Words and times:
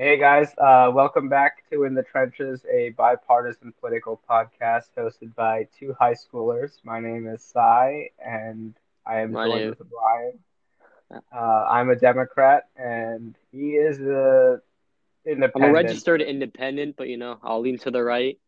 Hey 0.00 0.18
guys, 0.18 0.54
uh, 0.58 0.90
welcome 0.94 1.28
back 1.28 1.68
to 1.70 1.84
In 1.84 1.94
the 1.94 2.02
Trenches, 2.02 2.64
a 2.72 2.90
bipartisan 2.90 3.74
political 3.80 4.20
podcast 4.28 4.88
hosted 4.96 5.34
by 5.34 5.68
two 5.78 5.94
high 6.00 6.14
schoolers. 6.14 6.84
My 6.84 7.00
name 7.00 7.26
is 7.28 7.42
Sai, 7.44 8.10
and 8.24 8.74
I 9.06 9.20
am 9.20 9.32
My 9.32 9.46
joined 9.48 9.60
name- 9.60 9.76
with 9.78 9.90
Ryan. 9.92 10.44
Uh, 11.32 11.66
I'm 11.70 11.90
a 11.90 11.96
Democrat, 11.96 12.68
and 12.76 13.36
he 13.52 13.76
is 13.76 14.00
a 14.00 14.62
I'm 15.24 15.32
independent. 15.32 15.70
a 15.70 15.74
registered 15.74 16.22
independent, 16.22 16.96
but 16.96 17.08
you 17.08 17.18
know, 17.18 17.38
I'll 17.42 17.60
lean 17.60 17.78
to 17.80 17.90
the 17.90 18.02
right. 18.02 18.38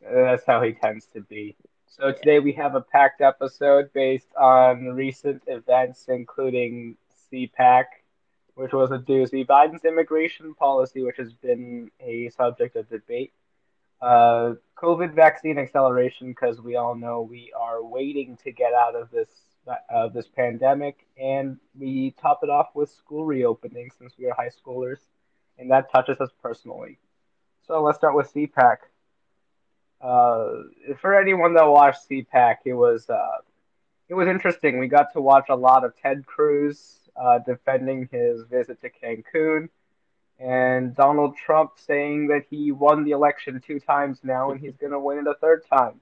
That's 0.00 0.46
how 0.46 0.62
he 0.62 0.72
tends 0.72 1.06
to 1.08 1.20
be. 1.22 1.56
So 1.86 2.12
today 2.12 2.40
we 2.40 2.52
have 2.52 2.74
a 2.74 2.80
packed 2.80 3.20
episode 3.20 3.92
based 3.92 4.34
on 4.36 4.86
recent 4.94 5.42
events, 5.46 6.08
including 6.08 6.96
CPAC, 7.30 7.84
which 8.54 8.72
was 8.72 8.90
a 8.90 8.98
doozy, 8.98 9.46
Biden's 9.46 9.84
immigration 9.84 10.54
policy, 10.54 11.02
which 11.02 11.16
has 11.16 11.32
been 11.32 11.90
a 12.00 12.28
subject 12.30 12.76
of 12.76 12.88
debate, 12.88 13.32
uh, 14.00 14.54
COVID 14.76 15.14
vaccine 15.14 15.58
acceleration, 15.58 16.28
because 16.28 16.60
we 16.60 16.76
all 16.76 16.94
know 16.94 17.22
we 17.22 17.52
are 17.58 17.82
waiting 17.82 18.36
to 18.44 18.52
get 18.52 18.72
out 18.72 18.94
of 18.94 19.10
this 19.10 19.28
of 19.88 20.12
this 20.12 20.26
pandemic, 20.28 21.06
and 21.18 21.58
we 21.78 22.14
top 22.20 22.40
it 22.42 22.50
off 22.50 22.68
with 22.74 22.90
school 22.90 23.24
reopening 23.24 23.90
since 23.98 24.12
we 24.18 24.26
are 24.26 24.34
high 24.34 24.50
schoolers, 24.50 24.98
and 25.58 25.70
that 25.70 25.90
touches 25.90 26.20
us 26.20 26.30
personally. 26.42 26.98
So 27.66 27.82
let's 27.82 27.96
start 27.96 28.14
with 28.14 28.32
CPAC. 28.32 28.76
Uh, 30.02 30.64
for 31.00 31.18
anyone 31.18 31.54
that 31.54 31.64
watched 31.64 32.10
CPAC, 32.10 32.56
it 32.66 32.74
was 32.74 33.08
uh, 33.08 33.38
it 34.08 34.14
was 34.14 34.28
interesting. 34.28 34.78
We 34.78 34.86
got 34.86 35.14
to 35.14 35.20
watch 35.22 35.46
a 35.48 35.56
lot 35.56 35.82
of 35.82 35.94
Ted 35.96 36.26
Cruz 36.26 37.03
uh, 37.16 37.38
defending 37.40 38.08
his 38.10 38.42
visit 38.50 38.80
to 38.80 38.90
Cancun, 38.90 39.68
and 40.38 40.94
Donald 40.94 41.36
Trump 41.36 41.72
saying 41.76 42.28
that 42.28 42.44
he 42.50 42.72
won 42.72 43.04
the 43.04 43.12
election 43.12 43.62
two 43.64 43.78
times 43.78 44.18
now 44.22 44.50
and 44.50 44.60
he's 44.60 44.76
going 44.76 44.92
to 44.92 44.98
win 44.98 45.18
it 45.18 45.26
a 45.26 45.34
third 45.34 45.62
time. 45.72 46.00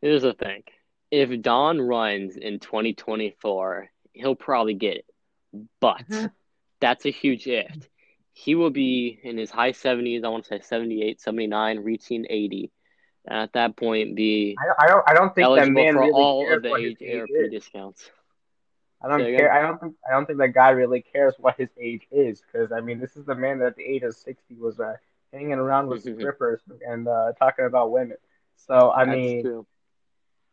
Here's 0.00 0.22
the 0.22 0.34
thing. 0.34 0.62
If 1.10 1.42
Don 1.42 1.80
runs 1.80 2.36
in 2.36 2.58
2024, 2.58 3.90
he'll 4.12 4.34
probably 4.34 4.74
get 4.74 4.96
it. 4.98 5.06
But 5.80 6.06
Mhm. 6.08 6.32
that's 6.80 7.06
a 7.06 7.10
huge 7.10 7.46
if. 7.46 7.88
He 8.32 8.54
will 8.54 8.70
be 8.70 9.20
in 9.22 9.38
his 9.38 9.50
high 9.50 9.72
70s, 9.72 10.24
I 10.24 10.28
want 10.28 10.44
to 10.44 10.48
say 10.48 10.60
78, 10.60 11.20
79, 11.20 11.78
reaching 11.78 12.26
80. 12.28 12.72
And 13.26 13.38
at 13.38 13.52
that 13.52 13.76
point, 13.76 14.16
be 14.16 14.56
I, 14.58 14.84
I 14.84 14.88
don't. 14.88 15.04
I 15.08 15.14
don't 15.14 15.34
think 15.34 15.46
that 15.56 15.68
man 15.70 15.94
for 15.94 16.00
really 16.00 16.12
all 16.12 16.44
cares 16.44 16.56
of 16.56 16.62
the 16.62 16.74
age 16.74 16.96
age 17.00 17.20
AARP 17.22 17.44
is. 17.46 17.50
discounts. 17.52 18.10
I 19.04 19.08
don't 19.08 19.20
Say 19.20 19.26
again? 19.34 19.38
care. 19.40 19.52
I 19.52 19.60
don't 19.62 19.78
think. 19.80 19.94
I 20.08 20.12
don't 20.12 20.24
think 20.26 20.38
that 20.38 20.54
guy 20.54 20.70
really 20.70 21.02
cares 21.02 21.34
what 21.38 21.56
his 21.58 21.68
age 21.78 22.06
is 22.10 22.40
because 22.40 22.72
I 22.72 22.80
mean, 22.80 22.98
this 23.00 23.16
is 23.16 23.26
the 23.26 23.34
man 23.34 23.58
that 23.58 23.66
at 23.66 23.76
the 23.76 23.84
age 23.84 24.02
of 24.02 24.14
sixty 24.16 24.54
was 24.54 24.80
uh, 24.80 24.94
hanging 25.32 25.52
around 25.54 25.88
with 25.88 26.04
Mhm. 26.04 26.16
strippers 26.18 26.60
and 26.86 27.06
uh, 27.06 27.32
talking 27.38 27.66
about 27.66 27.90
women. 27.92 28.16
So 28.56 28.90
I 28.90 29.04
That's 29.04 29.16
mean, 29.16 29.42
true. 29.42 29.66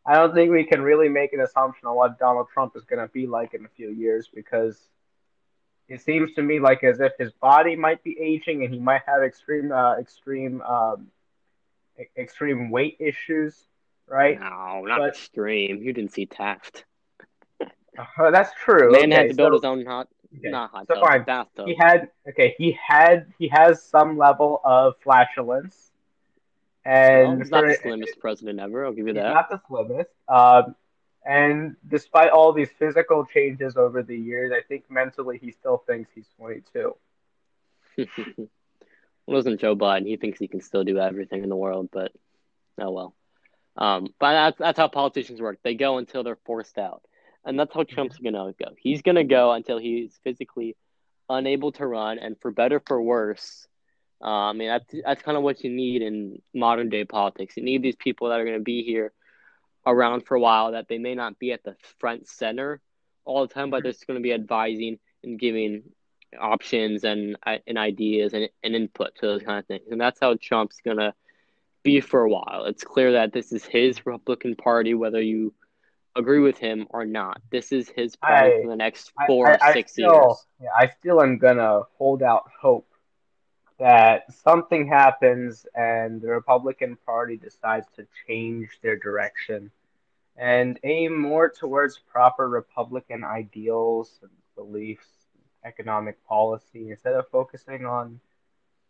I 0.04 0.14
don't 0.16 0.34
think 0.34 0.50
we 0.50 0.64
can 0.64 0.82
really 0.82 1.08
make 1.08 1.32
an 1.32 1.40
assumption 1.40 1.86
on 1.88 1.94
what 1.96 2.18
Donald 2.18 2.48
Trump 2.52 2.76
is 2.76 2.84
going 2.84 3.00
to 3.00 3.10
be 3.12 3.26
like 3.26 3.54
in 3.54 3.64
a 3.64 3.68
few 3.68 3.88
years 3.90 4.28
because 4.34 4.78
it 5.88 6.00
seems 6.00 6.32
to 6.34 6.42
me 6.42 6.58
like 6.58 6.82
as 6.84 7.00
if 7.00 7.12
his 7.18 7.32
body 7.32 7.76
might 7.76 8.02
be 8.02 8.18
aging 8.20 8.64
and 8.64 8.74
he 8.74 8.80
might 8.80 9.02
have 9.06 9.22
extreme, 9.22 9.70
uh, 9.72 9.96
extreme, 9.98 10.60
um, 10.62 11.06
extreme 12.16 12.70
weight 12.70 12.96
issues, 12.98 13.66
right? 14.08 14.40
No, 14.40 14.82
not 14.84 14.98
But- 14.98 15.08
extreme. 15.10 15.82
You 15.82 15.92
didn't 15.92 16.12
see 16.12 16.26
Taft. 16.26 16.84
Uh, 17.98 18.30
that's 18.30 18.50
true. 18.64 18.90
Man 18.92 19.04
okay, 19.04 19.14
had 19.14 19.28
to 19.30 19.34
build 19.34 19.50
so- 19.50 19.54
his 19.54 19.64
own 19.64 19.84
hot, 19.86 20.08
okay, 20.38 20.48
not 20.50 20.70
hot 20.70 20.86
so 20.88 20.94
tub, 20.94 21.04
fine. 21.04 21.24
bathtub. 21.24 21.66
He 21.66 21.74
had 21.74 22.08
okay. 22.28 22.54
He 22.56 22.72
had 22.86 23.26
he 23.38 23.48
has 23.48 23.82
some 23.82 24.16
level 24.16 24.60
of 24.64 24.94
flatulence, 25.02 25.92
and 26.84 27.28
Well, 27.28 27.38
he's 27.38 27.50
not 27.50 27.64
the 27.66 27.74
slimmest 27.82 28.18
president 28.20 28.60
ever. 28.60 28.84
I'll 28.86 28.92
give 28.92 29.06
you 29.06 29.14
He's 29.14 29.22
that. 29.22 29.34
not 29.34 29.50
the 29.50 29.60
slimmest. 29.68 30.10
Um, 30.28 30.74
and 31.24 31.76
despite 31.88 32.30
all 32.30 32.52
these 32.52 32.70
physical 32.78 33.24
changes 33.26 33.76
over 33.76 34.02
the 34.02 34.16
years, 34.16 34.52
I 34.52 34.60
think 34.66 34.90
mentally 34.90 35.38
he 35.38 35.52
still 35.52 35.78
thinks 35.86 36.10
he's 36.14 36.26
22. 36.38 36.96
It 37.96 38.48
wasn't 39.26 39.60
Joe 39.60 39.76
Biden. 39.76 40.06
He 40.06 40.16
thinks 40.16 40.38
he 40.38 40.48
can 40.48 40.60
still 40.60 40.82
do 40.82 40.98
everything 40.98 41.42
in 41.44 41.48
the 41.48 41.56
world, 41.56 41.90
but 41.92 42.10
oh 42.80 42.90
well. 42.90 43.14
Um, 43.76 44.08
but 44.18 44.32
that's 44.32 44.58
that's 44.58 44.78
how 44.78 44.88
politicians 44.88 45.40
work. 45.40 45.58
They 45.62 45.74
go 45.74 45.98
until 45.98 46.24
they're 46.24 46.38
forced 46.44 46.76
out, 46.78 47.02
and 47.44 47.58
that's 47.58 47.74
how 47.74 47.84
Trump's 47.84 48.18
gonna 48.18 48.52
go. 48.58 48.72
He's 48.78 49.02
gonna 49.02 49.24
go 49.24 49.52
until 49.52 49.78
he's 49.78 50.18
physically 50.24 50.76
unable 51.28 51.72
to 51.72 51.86
run, 51.86 52.18
and 52.18 52.36
for 52.40 52.50
better 52.50 52.80
for 52.86 53.00
worse. 53.00 53.66
Uh, 54.22 54.50
I 54.50 54.52
mean, 54.52 54.68
that's 54.68 54.94
that's 55.04 55.22
kind 55.22 55.36
of 55.36 55.42
what 55.42 55.64
you 55.64 55.70
need 55.70 56.02
in 56.02 56.40
modern 56.54 56.88
day 56.88 57.04
politics. 57.04 57.56
You 57.56 57.64
need 57.64 57.82
these 57.82 57.96
people 57.96 58.28
that 58.28 58.40
are 58.40 58.44
gonna 58.44 58.60
be 58.60 58.84
here 58.84 59.12
around 59.86 60.26
for 60.26 60.36
a 60.36 60.40
while. 60.40 60.72
That 60.72 60.88
they 60.88 60.98
may 60.98 61.14
not 61.14 61.38
be 61.38 61.52
at 61.52 61.64
the 61.64 61.76
front 61.98 62.28
center 62.28 62.80
all 63.24 63.46
the 63.46 63.52
time, 63.52 63.70
but 63.70 63.82
they're 63.82 63.92
just 63.92 64.06
gonna 64.06 64.20
be 64.20 64.32
advising 64.32 64.98
and 65.24 65.38
giving 65.38 65.82
options 66.40 67.04
and 67.04 67.36
and 67.66 67.78
ideas 67.78 68.32
and, 68.32 68.48
and 68.62 68.74
input 68.74 69.14
to 69.16 69.26
those 69.26 69.42
kind 69.42 69.58
of 69.58 69.66
things. 69.66 69.88
And 69.90 70.00
that's 70.00 70.20
how 70.20 70.36
Trump's 70.40 70.80
gonna 70.84 71.14
be 71.82 72.00
for 72.00 72.22
a 72.22 72.30
while. 72.30 72.64
It's 72.66 72.84
clear 72.84 73.12
that 73.12 73.32
this 73.32 73.52
is 73.52 73.64
his 73.64 74.06
Republican 74.06 74.54
Party, 74.54 74.94
whether 74.94 75.20
you 75.20 75.52
agree 76.16 76.40
with 76.40 76.58
him 76.58 76.86
or 76.90 77.04
not. 77.04 77.40
This 77.50 77.72
is 77.72 77.88
his 77.88 78.16
party 78.16 78.50
I- 78.50 78.62
for 78.62 78.68
the 78.68 78.76
next 78.76 79.12
four 79.26 79.48
I, 79.48 79.54
or 79.54 79.62
I 79.62 79.72
six 79.72 79.92
still, 79.92 80.26
years. 80.26 80.46
Yeah, 80.60 80.68
I 80.76 80.88
still 80.88 81.22
am 81.22 81.38
gonna 81.38 81.82
hold 81.96 82.22
out 82.22 82.50
hope 82.60 82.88
that 83.78 84.32
something 84.32 84.86
happens 84.86 85.66
and 85.74 86.20
the 86.20 86.28
Republican 86.28 86.96
Party 87.04 87.36
decides 87.36 87.86
to 87.96 88.06
change 88.26 88.78
their 88.82 88.96
direction 88.96 89.70
and 90.36 90.78
aim 90.84 91.18
more 91.18 91.48
towards 91.48 91.98
proper 91.98 92.48
Republican 92.48 93.24
ideals 93.24 94.18
and 94.22 94.30
beliefs, 94.54 95.08
economic 95.64 96.24
policy, 96.26 96.90
instead 96.90 97.14
of 97.14 97.28
focusing 97.28 97.84
on 97.84 98.20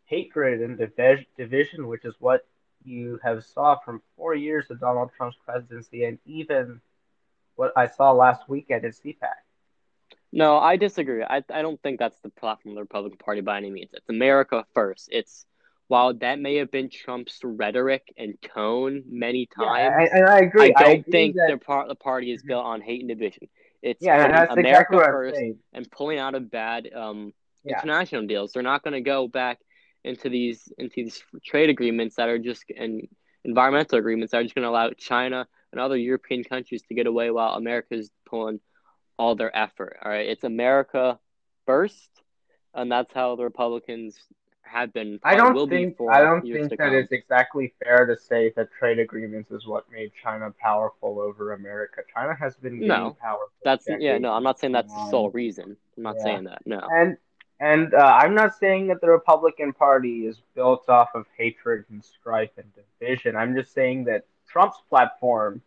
hatred 0.05 0.61
and 0.61 0.79
divi- 0.79 1.27
division, 1.37 1.89
which 1.89 2.05
is 2.05 2.15
what 2.21 2.47
you 2.85 3.19
have 3.23 3.45
saw 3.45 3.77
from 3.77 4.03
four 4.17 4.35
years 4.35 4.71
of 4.71 4.81
Donald 4.81 5.11
Trump's 5.17 5.39
presidency 5.45 6.05
and 6.05 6.19
even 6.27 6.81
what 7.57 7.73
I 7.77 7.87
saw 7.87 8.13
last 8.13 8.49
weekend 8.49 8.85
at 8.85 8.85
his 8.85 9.01
CPAC. 9.01 9.35
No, 10.33 10.59
I 10.59 10.77
disagree. 10.77 11.23
I 11.23 11.43
I 11.51 11.63
don't 11.63 11.81
think 11.83 11.99
that's 11.99 12.19
the 12.21 12.31
platform 12.31 12.73
of 12.73 12.77
the 12.77 12.83
Republican 12.83 13.19
Party 13.19 13.41
by 13.43 13.59
any 13.59 13.71
means. 13.71 13.91
It's 13.93 14.09
America 14.09 14.65
first. 14.75 15.09
It's 15.13 15.45
while 15.89 16.15
that 16.15 16.41
may 16.41 16.57
have 16.57 16.71
been 16.71 16.89
Trump's 16.89 17.41
rhetoric 17.45 18.03
and 18.17 18.41
tone 18.41 19.03
many 19.11 19.49
Yeah, 19.59 19.67
times. 19.67 20.11
I, 20.13 20.17
and 20.17 20.27
I 20.27 20.39
agree. 20.39 20.75
I 20.75 20.83
don't 20.85 21.01
agree 21.01 21.13
think 21.13 21.37
that, 21.37 21.49
the 21.51 21.59
part 21.59 21.89
the 21.89 21.95
party 21.95 22.33
is 22.33 22.43
built 22.43 22.65
on 22.65 22.81
hate 22.81 23.01
and 23.01 23.09
division. 23.09 23.49
It's 23.83 24.03
yeah, 24.03 24.47
America 24.51 24.59
exactly 24.61 24.99
first 24.99 25.41
and 25.75 25.91
pulling 25.91 26.19
out 26.19 26.35
of 26.35 26.51
bad 26.51 26.89
um, 26.95 27.35
Yeah. 27.65 27.81
international 27.81 28.27
deals. 28.27 28.53
They're 28.53 28.63
not 28.63 28.83
going 28.83 28.95
to 28.95 29.01
go 29.03 29.29
back 29.29 29.59
into 30.05 30.31
these 30.31 30.73
into 30.79 30.95
these 30.97 31.23
trade 31.45 31.69
agreements 31.69 32.17
that 32.17 32.29
are 32.29 32.39
just 32.39 32.65
and 32.77 33.07
environmental 33.45 33.99
agreements 33.99 34.31
that 34.31 34.39
are 34.39 34.43
just 34.45 34.55
going 34.55 34.63
to 34.65 34.69
allow 34.71 34.91
China 34.97 35.47
and 35.73 35.81
other 35.81 35.97
European 35.97 36.45
countries 36.45 36.83
to 36.83 36.95
get 36.95 37.07
away 37.07 37.31
while 37.31 37.55
America's 37.55 38.11
pulling 38.27 38.61
all 39.19 39.35
their 39.35 39.55
effort. 39.57 39.99
All 40.05 40.11
right, 40.11 40.29
it's 40.29 40.45
America 40.45 41.19
first, 41.67 42.11
and 42.75 42.91
that's 42.91 43.13
how 43.13 43.37
the 43.37 43.45
Republicans 43.45 44.17
have 44.63 44.93
been. 44.93 45.19
I 45.23 45.37
don't 45.37 45.55
will 45.55 45.67
be 45.67 45.77
think 45.77 45.97
for 45.97 46.13
I 46.13 46.23
don't 46.23 46.43
think 46.43 46.71
that 46.71 46.79
come. 46.79 46.95
it's 46.95 47.13
exactly 47.13 47.75
fair 47.83 48.07
to 48.07 48.17
say 48.17 48.53
that 48.57 48.69
trade 48.79 48.99
agreements 48.99 49.51
is 49.51 49.67
what 49.67 49.85
made 49.93 50.13
China 50.23 50.53
powerful 50.61 51.21
over 51.21 51.53
America. 51.53 52.03
China 52.15 52.35
has 52.35 52.57
been 52.57 52.81
No, 52.81 53.17
power. 53.21 53.49
That's 53.65 53.87
yeah. 53.99 54.19
No, 54.19 54.33
I'm 54.33 54.43
not 54.43 54.59
saying 54.59 54.73
that's 54.73 54.93
the 54.93 55.11
sole 55.11 55.31
reason. 55.31 55.77
I'm 55.97 56.03
not 56.03 56.17
yeah. 56.19 56.25
saying 56.25 56.45
that. 56.45 56.63
No. 56.65 56.81
And 56.91 57.17
and 57.61 57.95
uh, 57.95 57.99
I'm 57.99 58.35
not 58.35 58.57
saying 58.57 58.89
that 58.89 59.01
the 59.01 59.09
Republican 59.09 59.73
Party 59.73 60.27
is 60.27 60.41
built 60.55 60.89
off 60.89 61.11
of 61.15 61.27
hatred 61.37 61.85
and 61.91 62.03
strife 62.05 62.51
and 62.57 62.67
division. 62.75 63.37
I'm 63.37 63.55
just 63.55 63.73
saying 63.73 64.05
that 64.05 64.25
Trump's 64.49 64.79
platform 64.89 65.63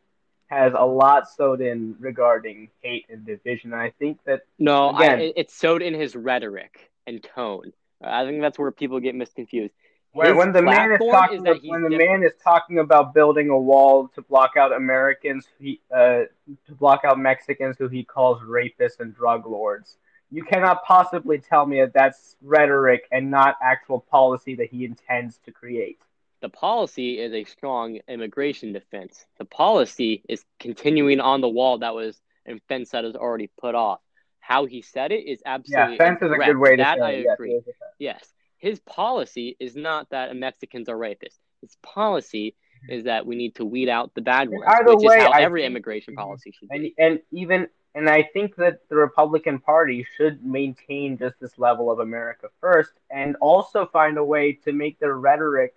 has 0.48 0.74
a 0.78 0.86
lot 0.86 1.28
sewed 1.30 1.62
in 1.62 1.96
regarding 2.00 2.70
hate 2.82 3.06
and 3.10 3.26
division. 3.26 3.74
And 3.74 3.82
I 3.82 3.92
think 3.98 4.20
that 4.26 4.42
No, 4.60 4.96
Again- 4.96 5.20
it- 5.20 5.34
it's 5.38 5.54
sewed 5.54 5.82
in 5.82 5.94
his 5.94 6.16
rhetoric 6.16 6.92
and 7.08 7.24
tone. 7.24 7.74
I 8.04 8.26
think 8.26 8.42
that's 8.42 8.60
where 8.60 8.72
people 8.72 9.00
get 9.00 9.16
misconfused. 9.16 9.72
when, 10.12 10.36
when 10.38 10.52
the 10.54 10.62
man 10.62 10.92
is 10.92 11.00
talking 11.12 11.46
is 11.48 11.62
when 11.68 11.82
the 11.82 11.90
different. 11.90 12.22
man 12.22 12.24
is 12.24 12.34
talking 12.44 12.80
about 12.80 13.14
building 13.14 13.50
a 13.50 13.58
wall 13.60 14.08
to 14.16 14.22
block 14.22 14.52
out 14.58 14.72
Americans, 14.72 15.48
he 15.60 15.82
uh, 15.92 16.24
to 16.68 16.76
block 16.76 17.02
out 17.04 17.18
Mexicans 17.20 17.76
who 17.78 17.88
he 17.88 18.04
calls 18.04 18.42
rapists 18.44 19.00
and 19.00 19.14
drug 19.16 19.46
lords. 19.48 19.98
You 20.32 20.44
cannot 20.44 20.84
possibly 20.84 21.40
tell 21.40 21.66
me 21.66 21.82
that 21.82 21.94
that's 21.94 22.36
rhetoric 22.42 23.08
and 23.12 23.30
not 23.32 23.58
actual 23.62 24.00
policy 24.00 24.56
that 24.56 24.68
he 24.68 24.86
intends 24.86 25.38
to 25.46 25.52
create. 25.52 26.00
The 26.46 26.50
policy 26.50 27.18
is 27.18 27.34
a 27.34 27.44
strong 27.46 27.98
immigration 28.08 28.72
defense. 28.72 29.26
The 29.40 29.46
policy 29.46 30.22
is 30.30 30.46
continuing 30.60 31.20
on 31.20 31.42
the 31.42 31.50
wall 31.50 31.80
that 31.80 31.96
was 31.96 32.22
and 32.46 32.62
fence 32.70 32.92
that 32.92 33.04
is 33.04 33.16
already 33.16 33.50
put 33.60 33.74
off. 33.74 34.00
how 34.42 34.66
he 34.68 34.84
said 34.84 35.12
it 35.12 35.26
is 35.26 35.42
absolutely 35.44 35.94
yeah, 35.94 35.98
fence 35.98 36.22
is 36.22 36.32
a 36.32 36.36
good 36.38 36.56
way 36.58 36.76
to 36.76 36.84
that 36.84 37.00
say 37.00 37.04
I 37.04 37.12
it. 37.14 37.24
Yes, 37.24 37.34
agree. 37.34 37.54
is. 37.54 37.64
Yes, 37.98 38.34
his 38.58 38.80
policy 38.82 39.58
is 39.60 39.76
not 39.76 40.08
that 40.12 40.36
Mexicans 40.36 40.88
are 40.88 40.96
rapists. 40.96 41.40
His 41.62 41.76
policy 41.82 42.54
is 42.90 43.06
that 43.06 43.26
we 43.26 43.36
need 43.36 43.56
to 43.56 43.66
weed 43.66 43.90
out 43.90 44.14
the 44.14 44.22
bad 44.22 44.52
ones, 44.52 44.66
either 44.68 44.96
which 44.96 45.04
way, 45.08 45.18
is 45.18 45.24
how 45.24 45.32
I 45.32 45.42
every 45.42 45.62
think- 45.62 45.72
immigration 45.72 46.14
policy 46.14 46.52
should 46.52 46.70
and 46.70 46.84
be. 46.84 46.94
and 47.00 47.20
even 47.32 47.68
and 47.96 48.08
I 48.08 48.22
think 48.22 48.56
that 48.58 48.88
the 48.90 48.98
Republican 48.98 49.58
Party 49.58 50.06
should 50.16 50.46
maintain 50.46 51.18
just 51.18 51.40
this 51.40 51.58
level 51.58 51.90
of 51.90 51.98
America 52.02 52.50
first, 52.62 52.92
and 53.10 53.36
also 53.42 53.88
find 53.88 54.20
a 54.20 54.24
way 54.24 54.52
to 54.66 54.72
make 54.74 55.00
their 55.00 55.16
rhetoric 55.18 55.74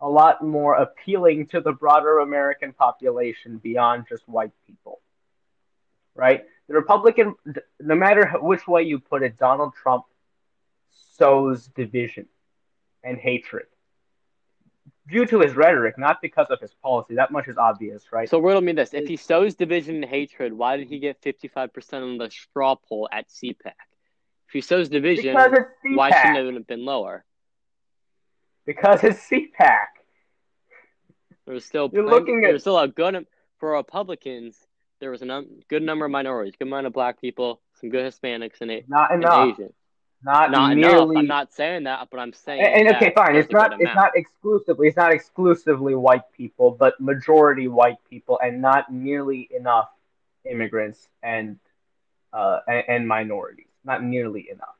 a 0.00 0.08
lot 0.08 0.44
more 0.44 0.74
appealing 0.74 1.46
to 1.48 1.60
the 1.60 1.72
broader 1.72 2.18
American 2.18 2.72
population 2.72 3.58
beyond 3.58 4.06
just 4.08 4.28
white 4.28 4.52
people. 4.66 5.00
Right? 6.14 6.44
The 6.68 6.74
Republican, 6.74 7.34
no 7.80 7.94
matter 7.94 8.32
which 8.40 8.66
way 8.66 8.82
you 8.82 8.98
put 8.98 9.22
it, 9.22 9.38
Donald 9.38 9.74
Trump 9.74 10.04
sows 11.16 11.66
division 11.68 12.26
and 13.04 13.18
hatred 13.18 13.66
due 15.08 15.26
to 15.26 15.40
his 15.40 15.54
rhetoric, 15.54 15.98
not 15.98 16.20
because 16.20 16.48
of 16.50 16.60
his 16.60 16.74
policy. 16.74 17.14
That 17.14 17.30
much 17.30 17.48
is 17.48 17.56
obvious, 17.56 18.04
right? 18.12 18.28
So 18.28 18.38
riddle 18.38 18.60
me 18.60 18.72
this: 18.72 18.94
If 18.94 19.06
he 19.06 19.16
sows 19.16 19.54
division 19.54 19.96
and 19.96 20.04
hatred, 20.04 20.52
why 20.52 20.76
did 20.76 20.88
he 20.88 20.98
get 20.98 21.20
fifty-five 21.22 21.72
percent 21.72 22.04
on 22.04 22.18
the 22.18 22.30
straw 22.30 22.74
poll 22.74 23.08
at 23.10 23.28
CPAC? 23.28 23.72
If 24.48 24.52
he 24.52 24.60
sows 24.60 24.88
division, 24.88 25.34
because 25.34 25.52
it's 25.52 25.70
CPAC. 25.84 25.96
why 25.96 26.10
shouldn't 26.10 26.48
it 26.48 26.54
have 26.54 26.66
been 26.66 26.84
lower? 26.84 27.24
Because 28.66 29.04
it's 29.04 29.20
CPAC. 29.28 29.86
There's 31.46 31.64
still 31.64 31.88
You're 31.92 32.02
plenty- 32.02 32.18
looking 32.18 32.44
at- 32.44 32.48
there's 32.48 32.62
still 32.62 32.78
a 32.78 32.88
good 32.88 33.26
for 33.58 33.72
Republicans. 33.72 34.66
There 35.00 35.10
was 35.10 35.22
a 35.22 35.26
num- 35.26 35.60
good 35.68 35.82
number 35.82 36.04
of 36.04 36.10
minorities, 36.10 36.54
good 36.58 36.66
amount 36.68 36.86
of 36.86 36.92
black 36.92 37.20
people, 37.20 37.60
some 37.80 37.90
good 37.90 38.04
Hispanics, 38.12 38.60
and, 38.62 38.82
Not 38.88 39.12
and 39.12 39.22
enough. 39.22 39.52
Asian. 39.52 39.72
Not, 40.24 40.50
Not 40.50 40.74
nearly. 40.76 41.10
enough. 41.10 41.16
I'm 41.18 41.26
not 41.26 41.52
saying 41.52 41.84
that, 41.84 42.08
but 42.10 42.18
I'm 42.18 42.32
saying. 42.32 42.60
and, 42.62 42.88
and 42.88 42.96
okay, 42.96 43.12
fine. 43.14 43.36
It's 43.36 43.50
not. 43.52 43.80
It's 43.80 43.94
not 43.94 44.16
exclusively. 44.16 44.88
It's 44.88 44.96
not 44.96 45.12
exclusively 45.12 45.94
white 45.94 46.22
people, 46.32 46.70
but 46.72 46.98
majority 46.98 47.68
white 47.68 47.98
people, 48.08 48.40
and 48.42 48.60
not 48.60 48.90
nearly 48.90 49.48
enough 49.54 49.88
immigrants 50.50 51.08
and 51.22 51.58
uh 52.32 52.60
and, 52.66 52.84
and 52.88 53.08
minorities. 53.08 53.68
Not 53.84 54.02
nearly 54.02 54.48
enough. 54.50 54.74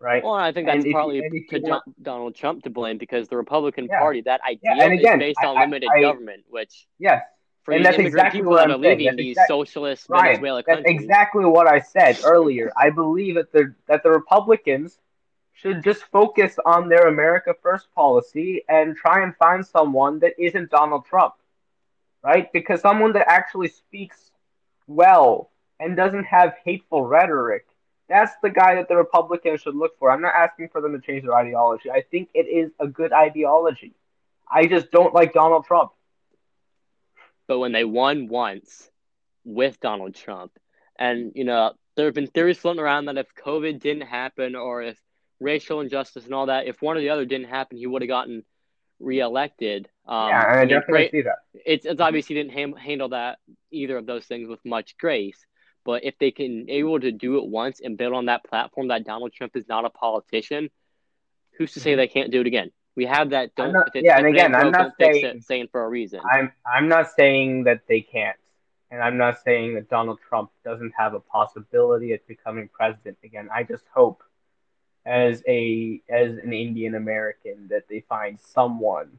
Right. 0.00 0.22
Well, 0.22 0.34
I 0.34 0.52
think 0.52 0.68
And 0.68 0.78
that's 0.78 0.86
you- 0.86 0.92
partly 0.92 1.18
if 1.18 1.48
to 1.50 1.60
want- 1.60 2.02
Donald 2.02 2.34
Trump 2.34 2.62
to 2.64 2.70
blame 2.70 2.98
because 2.98 3.28
the 3.28 3.36
Republican 3.36 3.86
Yeah. 3.86 4.00
Party, 4.00 4.20
that 4.22 4.40
idea 4.42 4.72
and 4.72 4.92
again, 4.92 5.20
is 5.22 5.28
based 5.36 5.44
on 5.44 5.56
I- 5.56 5.60
limited 5.62 5.88
I- 5.94 6.00
government, 6.02 6.44
which 6.48 6.86
yes. 6.98 7.22
for 7.62 7.72
And 7.72 7.84
that's 7.84 7.96
exactly 7.98 8.40
people 8.40 8.52
what 8.52 8.64
I'm 8.70 8.82
saying. 8.82 8.98
leaving 8.98 9.06
That's 9.06 9.16
these 9.16 9.38
socialist 9.46 10.10
Ryan, 10.10 10.24
Venezuela 10.26 10.62
that's 10.66 10.76
countries. 10.76 11.00
exactly 11.00 11.44
what 11.46 11.66
I 11.66 11.78
said 11.80 12.18
earlier. 12.24 12.70
I 12.76 12.90
believe 12.90 13.36
that 13.36 13.52
the 13.52 13.74
that 13.86 14.02
the 14.02 14.10
Republicans 14.10 15.00
should 15.54 15.82
just 15.82 16.02
focus 16.06 16.58
on 16.66 16.88
their 16.88 17.06
America 17.06 17.54
First 17.62 17.90
policy 17.94 18.62
and 18.68 18.96
try 18.96 19.22
and 19.22 19.34
find 19.36 19.64
someone 19.64 20.18
that 20.18 20.34
isn't 20.38 20.68
Donald 20.70 21.06
Trump, 21.06 21.34
right? 22.22 22.52
Because 22.52 22.80
someone 22.82 23.12
that 23.12 23.26
actually 23.30 23.68
speaks 23.68 24.32
well 24.88 25.50
and 25.80 25.96
doesn't 25.96 26.24
have 26.24 26.54
hateful 26.64 27.06
rhetoric. 27.06 27.66
That's 28.08 28.32
the 28.42 28.50
guy 28.50 28.74
that 28.76 28.88
the 28.88 28.96
Republicans 28.96 29.62
should 29.62 29.74
look 29.74 29.98
for. 29.98 30.10
I'm 30.10 30.20
not 30.20 30.34
asking 30.34 30.68
for 30.68 30.80
them 30.80 30.92
to 30.92 31.00
change 31.00 31.22
their 31.24 31.34
ideology. 31.34 31.90
I 31.90 32.02
think 32.02 32.28
it 32.34 32.46
is 32.46 32.70
a 32.78 32.86
good 32.86 33.12
ideology. 33.12 33.94
I 34.50 34.66
just 34.66 34.90
don't 34.90 35.14
like 35.14 35.32
Donald 35.32 35.64
Trump. 35.64 35.92
but 37.46 37.58
when 37.58 37.72
they 37.72 37.84
won 37.84 38.28
once 38.28 38.90
with 39.44 39.80
Donald 39.80 40.14
Trump, 40.14 40.52
and 40.98 41.32
you 41.34 41.44
know 41.44 41.72
there 41.96 42.06
have 42.06 42.14
been 42.14 42.26
theories 42.26 42.58
floating 42.58 42.80
around 42.82 43.06
that 43.06 43.16
if 43.18 43.26
COVID 43.34 43.80
didn't 43.80 44.06
happen 44.06 44.54
or 44.54 44.82
if 44.82 44.98
racial 45.40 45.80
injustice 45.80 46.24
and 46.24 46.34
all 46.34 46.46
that, 46.46 46.66
if 46.66 46.80
one 46.82 46.96
or 46.96 47.00
the 47.00 47.10
other 47.10 47.24
didn't 47.24 47.48
happen, 47.48 47.78
he 47.78 47.86
would 47.86 48.02
have 48.02 48.08
gotten 48.08 48.44
reelected. 49.00 49.88
Um, 50.06 50.28
yeah, 50.28 50.44
I 50.46 50.64
definitely 50.66 50.92
great- 50.92 51.10
see 51.10 51.22
that. 51.22 51.38
it's 51.54 51.86
it's 51.86 52.00
obviously 52.00 52.36
didn't 52.36 52.52
ham- 52.52 52.76
handle 52.76 53.08
that 53.10 53.38
either 53.70 53.96
of 53.96 54.06
those 54.06 54.24
things 54.26 54.48
with 54.48 54.64
much 54.64 54.96
grace. 54.98 55.44
But 55.84 56.04
if 56.04 56.18
they 56.18 56.30
can 56.30 56.68
able 56.70 56.98
to 56.98 57.12
do 57.12 57.38
it 57.38 57.46
once 57.46 57.80
and 57.80 57.96
build 57.98 58.14
on 58.14 58.26
that 58.26 58.44
platform 58.44 58.88
that 58.88 59.04
Donald 59.04 59.32
Trump 59.32 59.56
is 59.56 59.68
not 59.68 59.84
a 59.84 59.90
politician, 59.90 60.70
who's 61.56 61.72
to 61.72 61.80
say 61.80 61.92
mm-hmm. 61.92 61.98
they 61.98 62.08
can't 62.08 62.30
do 62.32 62.40
it 62.40 62.46
again? 62.46 62.70
We 62.96 63.06
have 63.06 63.30
that. 63.30 63.54
Don't 63.54 63.72
not- 63.72 63.90
yeah, 63.94 64.18
and 64.18 64.26
again, 64.26 64.54
I'm 64.54 64.70
not 64.70 64.92
saying- 64.98 65.24
it, 65.24 65.44
saying 65.44 65.68
for 65.70 65.84
a 65.84 65.88
reason. 65.88 66.20
I'm 66.32 66.52
I'm 66.64 66.88
not 66.88 67.10
saying 67.10 67.64
that 67.64 67.82
they 67.88 68.00
can't, 68.00 68.36
and 68.90 69.02
I'm 69.02 69.16
not 69.16 69.42
saying 69.42 69.74
that 69.74 69.90
Donald 69.90 70.20
Trump 70.28 70.50
doesn't 70.64 70.92
have 70.96 71.14
a 71.14 71.20
possibility 71.20 72.12
of 72.12 72.26
becoming 72.26 72.68
president 72.72 73.18
again. 73.24 73.48
I 73.52 73.64
just 73.64 73.84
hope, 73.92 74.22
as 75.04 75.42
a 75.48 76.00
as 76.08 76.38
an 76.38 76.52
Indian 76.52 76.94
American, 76.94 77.68
that 77.68 77.88
they 77.88 78.00
find 78.08 78.38
someone 78.40 79.18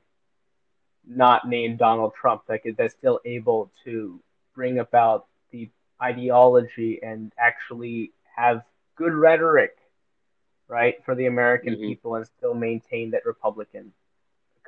not 1.08 1.48
named 1.48 1.78
Donald 1.78 2.14
Trump 2.16 2.44
that 2.48 2.64
could, 2.64 2.78
that's 2.78 2.94
still 2.94 3.20
able 3.26 3.72
to 3.84 4.20
bring 4.56 4.80
about 4.80 5.28
the 5.52 5.70
ideology 6.02 7.02
and 7.02 7.32
actually 7.38 8.12
have 8.36 8.64
good 8.96 9.14
rhetoric, 9.14 9.78
right, 10.68 11.04
for 11.06 11.16
the 11.16 11.26
American 11.26 11.76
Mhm. 11.76 11.82
people 11.82 12.16
and 12.16 12.26
still 12.28 12.54
maintain 12.54 13.12
that 13.12 13.26
Republican 13.26 13.94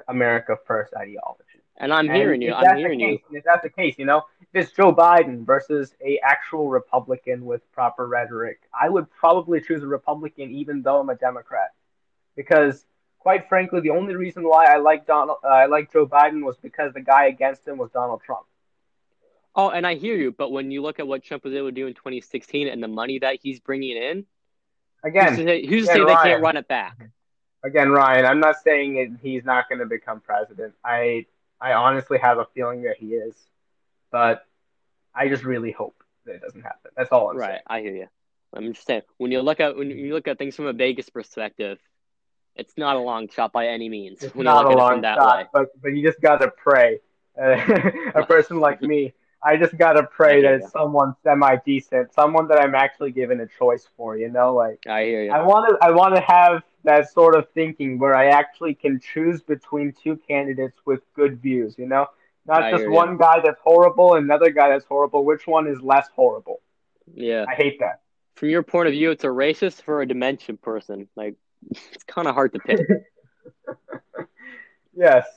America 0.07 0.56
first 0.65 0.94
ideology. 0.95 1.62
And 1.77 1.94
I'm 1.94 2.07
And 2.07 2.15
hearing 2.15 2.41
you. 2.41 2.53
I'm 2.53 2.77
hearing 2.77 3.00
you. 3.00 3.18
case, 3.18 3.25
If 3.31 3.44
that's 3.44 3.63
the 3.63 3.69
case, 3.69 3.97
you 4.00 4.06
know, 4.06 4.25
if 4.41 4.47
it's 4.53 4.71
Joe 4.71 4.94
Biden 4.94 5.45
versus 5.45 5.95
a 6.01 6.19
actual 6.19 6.69
Republican 6.69 7.45
with 7.45 7.69
proper 7.71 8.07
rhetoric, 8.07 8.62
I 8.79 8.89
would 8.89 9.09
probably 9.12 9.59
choose 9.62 9.83
a 9.83 9.88
Republican, 9.88 10.51
even 10.51 10.81
though 10.81 11.00
I'm 11.00 11.09
a 11.09 11.15
Democrat, 11.15 11.74
because 12.35 12.85
quite 13.19 13.50
frankly, 13.50 13.81
the 13.81 13.89
only 13.89 14.15
reason 14.15 14.47
why 14.47 14.65
I 14.65 14.77
like 14.77 15.06
Donald, 15.06 15.39
uh, 15.44 15.47
I 15.47 15.65
like 15.65 15.91
Joe 15.91 16.07
Biden 16.07 16.45
was 16.45 16.57
because 16.57 16.94
the 16.94 17.01
guy 17.01 17.25
against 17.25 17.68
him 17.68 17.77
was 17.77 17.91
Donald 17.91 18.21
Trump. 18.21 18.45
Oh, 19.57 19.69
and 19.71 19.88
I 19.88 19.95
hear 19.95 20.15
you. 20.15 20.31
But 20.31 20.51
when 20.51 20.71
you 20.71 20.81
look 20.83 21.00
at 21.00 21.07
what 21.07 21.24
Trump 21.24 21.44
was 21.45 21.54
able 21.56 21.68
to 21.68 21.74
do 21.74 21.88
in 21.88 21.95
2016 21.95 22.69
and 22.69 22.83
the 22.83 22.88
money 22.88 23.19
that 23.19 23.39
he's 23.42 23.59
bringing 23.59 23.98
in, 23.98 24.25
who's 25.18 25.36
to 25.36 25.44
Again, 25.44 25.45
say, 25.45 25.65
who's 25.65 25.83
to 25.83 25.88
say 25.89 26.06
they 26.06 26.18
Ryan. 26.18 26.18
can't 26.18 26.42
run 26.42 26.57
it 26.57 26.68
back? 26.68 26.98
again, 27.63 27.89
Ryan, 27.92 28.25
I'm 28.25 28.39
not 28.39 28.57
saying 28.63 28.98
it, 28.98 29.12
he's 29.21 29.45
not 29.45 29.69
going 29.69 29.80
to 29.80 29.86
become 29.86 30.21
president. 30.21 30.74
I 30.83 31.25
I 31.59 31.74
honestly 31.74 32.19
have 32.19 32.38
a 32.39 32.45
feeling 32.54 32.83
that 32.83 32.98
he 33.00 33.15
is, 33.15 33.36
but 34.12 34.46
I 35.15 35.27
just 35.29 35.43
really 35.43 35.72
hope 35.72 36.03
that 36.25 36.36
it 36.36 36.41
doesn't 36.41 36.62
happen. 36.62 36.91
That's 36.96 37.12
all 37.12 37.29
I'm 37.29 37.39
Right, 37.39 37.50
saying. 37.50 37.62
I 37.67 37.82
hear 37.82 37.96
you. 37.96 38.08
I'm 38.53 38.74
just 38.74 38.86
saying 38.88 39.03
when 39.17 39.32
you 39.32 39.41
look 39.41 39.60
at 39.60 39.75
when 39.77 39.89
you 39.91 40.13
look 40.13 40.27
at 40.27 40.38
things 40.38 40.55
from 40.55 40.67
a 40.67 40.74
Vegas 40.74 41.10
perspective, 41.10 41.79
it's 42.55 42.77
not 42.77 42.96
a 42.96 43.00
long 43.00 43.29
shot 43.29 43.51
by 43.53 43.67
any 43.67 43.89
means. 43.89 44.20
It's 44.22 44.36
when 44.36 44.46
not 44.46 44.48
you 44.48 44.53
a 44.65 44.70
look 44.70 44.72
at 44.72 44.79
it 44.79 44.86
long 44.86 45.01
from 45.01 45.01
that 45.01 45.22
shot, 45.22 45.38
way. 45.38 45.48
but 45.53 45.67
but 45.82 45.89
you 45.89 46.03
just 46.05 46.22
gotta 46.22 46.50
pray. 46.51 47.00
Uh, 47.39 47.91
a 48.15 48.24
person 48.25 48.60
like 48.60 48.82
me, 48.82 49.13
I 49.44 49.56
just 49.58 49.77
gotta 49.77 50.03
pray 50.03 50.41
that 50.41 50.53
it's 50.56 50.72
someone 50.72 51.15
semi 51.24 51.58
decent, 51.65 52.13
someone 52.13 52.48
that 52.48 52.60
I'm 52.60 52.75
actually 52.75 53.12
given 53.12 53.39
a 53.39 53.48
choice 53.48 53.88
for. 53.96 54.17
You 54.17 54.29
know, 54.29 54.53
like 54.53 54.79
I 54.88 55.03
hear 55.03 55.24
you. 55.24 55.32
I 55.32 55.41
want 55.44 55.70
to 55.70 55.86
I 55.86 55.91
want 55.91 56.15
to 56.15 56.22
have 56.22 56.63
that 56.84 57.12
sort 57.12 57.36
of 57.36 57.50
thinking 57.53 58.00
where 58.00 58.15
I 58.15 58.27
actually 58.27 58.74
can 58.74 59.00
choose 59.00 59.41
between 59.41 59.94
two 59.94 60.20
candidates 60.27 60.77
with 60.86 61.01
good 61.13 61.41
views. 61.41 61.75
You 61.77 61.88
know, 61.88 62.08
not 62.46 62.63
I 62.63 62.72
just 62.72 62.88
one 62.88 63.17
guy 63.17 63.39
that's 63.44 63.60
horrible 63.63 64.15
another 64.15 64.50
guy 64.50 64.70
that's 64.70 64.86
horrible. 64.86 65.24
Which 65.24 65.46
one 65.46 65.67
is 65.67 65.82
less 65.82 66.08
horrible? 66.15 66.62
yeah. 67.13 67.46
I 67.48 67.56
hate 67.56 67.79
that. 67.79 68.01
From 68.36 68.50
your 68.50 68.63
point 68.63 68.88
of 68.88 68.94
view, 68.94 69.12
it's 69.12 69.24
a 69.24 69.27
racist 69.27 69.82
for 69.82 70.01
a 70.01 70.08
dementia 70.08 70.56
person. 70.56 71.08
Like 71.15 71.36
it's 71.70 72.03
kind 72.03 72.27
of 72.27 72.34
hard 72.34 72.53
to 72.53 72.60
pick. 72.60 72.79
Yes. 74.98 75.27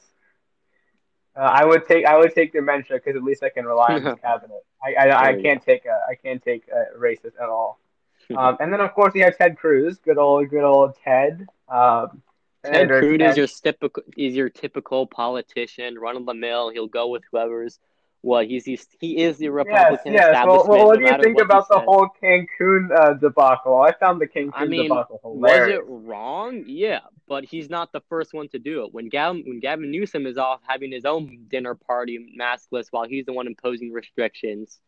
Uh, 1.37 1.41
I 1.41 1.65
would 1.65 1.87
take 1.87 2.05
I 2.05 2.19
would 2.19 2.35
take 2.35 2.53
dementia 2.53 2.97
because 2.97 3.17
at 3.17 3.23
least 3.23 3.43
I 3.43 3.49
can 3.49 3.65
rely 3.65 3.95
on 3.95 4.03
his 4.03 4.19
cabinet. 4.23 4.65
I 4.83 4.95
I, 4.95 5.29
I 5.29 5.43
can't 5.43 5.63
take 5.63 5.87
a 5.87 5.99
I 6.09 6.15
can't 6.15 6.43
take 6.43 6.65
a 6.69 6.99
racist 6.99 7.41
at 7.41 7.49
all. 7.49 7.79
Um, 8.37 8.57
and 8.61 8.73
then 8.73 8.81
of 8.81 8.95
course 8.95 9.13
we 9.13 9.21
have 9.23 9.37
Ted 9.37 9.59
Cruz, 9.59 9.99
good 9.99 10.17
old 10.17 10.51
good 10.51 10.63
old 10.63 10.95
Ted. 11.03 11.49
Um, 11.69 12.23
Ted 12.65 12.89
Cruz 12.89 13.21
is 13.21 13.37
your 13.37 13.49
typical 13.49 14.05
is 14.17 14.37
your 14.37 14.49
typical 14.49 15.07
politician, 15.09 15.99
run 15.99 16.17
of 16.17 16.27
the 16.27 16.35
mill. 16.35 16.71
He'll 16.71 16.87
go 16.87 17.09
with 17.09 17.25
whoever's 17.33 17.81
what 18.23 18.47
he's, 18.47 18.65
he's 18.65 18.87
he 19.01 19.19
is 19.19 19.39
the 19.39 19.47
Yes, 19.47 19.53
Republican 19.55 20.13
yes. 20.13 20.23
Well, 20.23 20.31
establishment. 20.33 20.69
well, 20.69 20.87
what 20.89 21.01
no 21.01 21.07
do 21.07 21.13
you 21.17 21.23
think 21.23 21.41
about 21.41 21.69
the 21.69 21.79
says. 21.79 21.85
whole 21.87 22.09
Cancun 22.23 22.89
uh, 22.95 23.15
debacle? 23.15 23.81
I 23.81 23.93
found 23.93 24.21
the 24.21 24.27
Cancun 24.27 24.51
I 24.55 24.67
mean, 24.67 24.85
debacle 24.91 25.21
Was 25.25 25.69
it 25.71 25.83
wrong? 25.87 26.65
Yeah, 26.67 27.01
but 27.29 27.45
he's 27.45 27.71
not 27.71 27.93
the 27.93 28.03
first 28.09 28.35
one 28.35 28.49
to 28.49 28.59
do 28.59 28.85
it. 28.85 28.93
When 28.93 29.09
Gavin 29.09 29.45
when 29.47 29.61
Gavin 29.61 29.91
Newsom 29.91 30.27
is 30.27 30.37
off 30.37 30.61
having 30.67 30.93
his 30.93 31.05
own 31.05 31.47
dinner 31.51 31.75
party 31.75 32.35
maskless 32.39 32.87
while 32.91 33.05
he's 33.07 33.25
the 33.25 33.33
one 33.33 33.47
imposing 33.47 33.91
restrictions, 33.93 34.81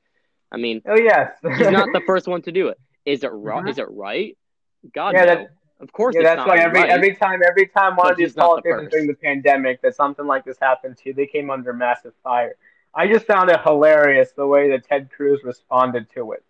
I 0.50 0.58
mean, 0.58 0.82
Oh 0.86 0.96
yes. 0.96 1.32
he's 1.56 1.70
not 1.70 1.88
the 1.92 2.02
first 2.06 2.28
one 2.28 2.42
to 2.42 2.52
do 2.52 2.68
it. 2.68 2.78
Is 3.06 3.24
it 3.24 3.28
right? 3.32 3.64
Mhm. 3.64 3.70
Is 3.70 3.78
it 3.78 3.90
right? 3.90 4.36
God 4.94 5.14
Yeah, 5.14 5.24
no. 5.24 5.46
of 5.80 5.90
course, 5.92 6.14
yeah, 6.14 6.20
it's 6.22 6.28
that's 6.36 6.46
why 6.46 6.58
every 6.58 6.80
right. 6.80 6.90
every 6.90 7.14
time 7.14 7.40
every 7.48 7.66
time 7.66 7.96
one 7.96 8.10
of 8.10 8.16
these 8.18 8.28
he's 8.30 8.36
not 8.36 8.56
the 8.56 8.68
politicians 8.70 8.90
during 8.92 9.06
the 9.06 9.14
pandemic 9.14 9.80
that 9.82 9.94
something 9.96 10.26
like 10.26 10.44
this 10.44 10.58
happened 10.60 10.98
to, 10.98 11.12
they 11.14 11.26
came 11.26 11.48
under 11.50 11.72
massive 11.72 12.12
fire. 12.22 12.56
I 12.94 13.08
just 13.08 13.26
found 13.26 13.50
it 13.50 13.60
hilarious 13.62 14.32
the 14.32 14.46
way 14.46 14.70
that 14.70 14.86
Ted 14.86 15.10
Cruz 15.10 15.40
responded 15.44 16.08
to 16.14 16.32
it. 16.32 16.44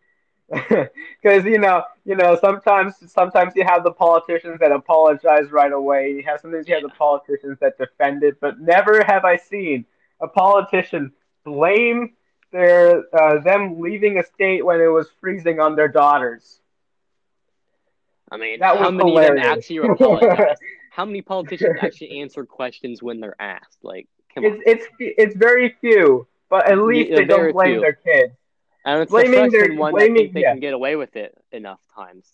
because 1.23 1.45
you 1.45 1.59
know, 1.59 1.83
you 2.05 2.15
know, 2.15 2.37
sometimes 2.39 2.95
sometimes 3.11 3.55
you 3.57 3.65
have 3.65 3.85
the 3.85 3.93
politicians 3.93 4.59
that 4.61 4.71
apologize 4.71 5.51
right 5.51 5.73
away. 5.73 6.11
You 6.11 6.23
have 6.25 6.41
sometimes 6.41 6.69
you 6.69 6.75
have 6.75 6.83
the 6.83 6.91
politicians 6.91 7.59
that 7.61 7.79
defend 7.79 8.23
it, 8.23 8.39
but 8.41 8.61
never 8.61 9.03
have 9.05 9.25
I 9.25 9.37
seen 9.37 9.87
a 10.21 10.29
politician 10.29 11.13
blame 11.45 12.13
their 12.51 13.03
uh, 13.15 13.41
them 13.41 13.81
leaving 13.81 14.19
a 14.19 14.25
state 14.25 14.65
when 14.65 14.81
it 14.81 14.89
was 14.89 15.09
freezing 15.21 15.59
on 15.59 15.75
their 15.75 15.89
daughters. 15.89 16.61
I 18.31 18.37
mean, 18.37 18.61
That 18.61 18.79
how 18.79 18.91
many 18.91 19.17
of 19.17 19.23
them 19.23 19.39
actually 19.39 19.79
apologize? 19.79 20.57
how 20.91 21.05
many 21.05 21.23
politicians 21.23 21.77
actually 21.81 22.21
answer 22.21 22.45
questions 22.45 23.03
when 23.03 23.21
they're 23.21 23.41
asked? 23.41 23.79
Like, 23.83 24.07
come 24.35 24.45
on. 24.45 24.61
It's 24.67 24.89
it's 25.01 25.15
it's 25.19 25.37
very 25.37 25.77
few, 25.81 26.27
but 26.53 26.69
at 26.71 26.77
least 26.79 27.09
Yeah, 27.11 27.17
they 27.17 27.25
don't 27.25 27.53
blame 27.53 27.81
their 27.81 27.95
kids. 27.95 28.35
And 28.85 29.01
it's 29.03 29.11
blaming 29.11 29.45
the 29.45 29.59
their- 29.59 29.75
one 29.75 29.93
blaming- 29.93 30.33
they 30.35 30.43
yeah. 30.43 30.53
can 30.53 30.61
get 30.61 30.75
away 30.75 30.97
with 30.97 31.17
it 31.17 31.33
enough 31.51 31.81
times. 31.95 32.27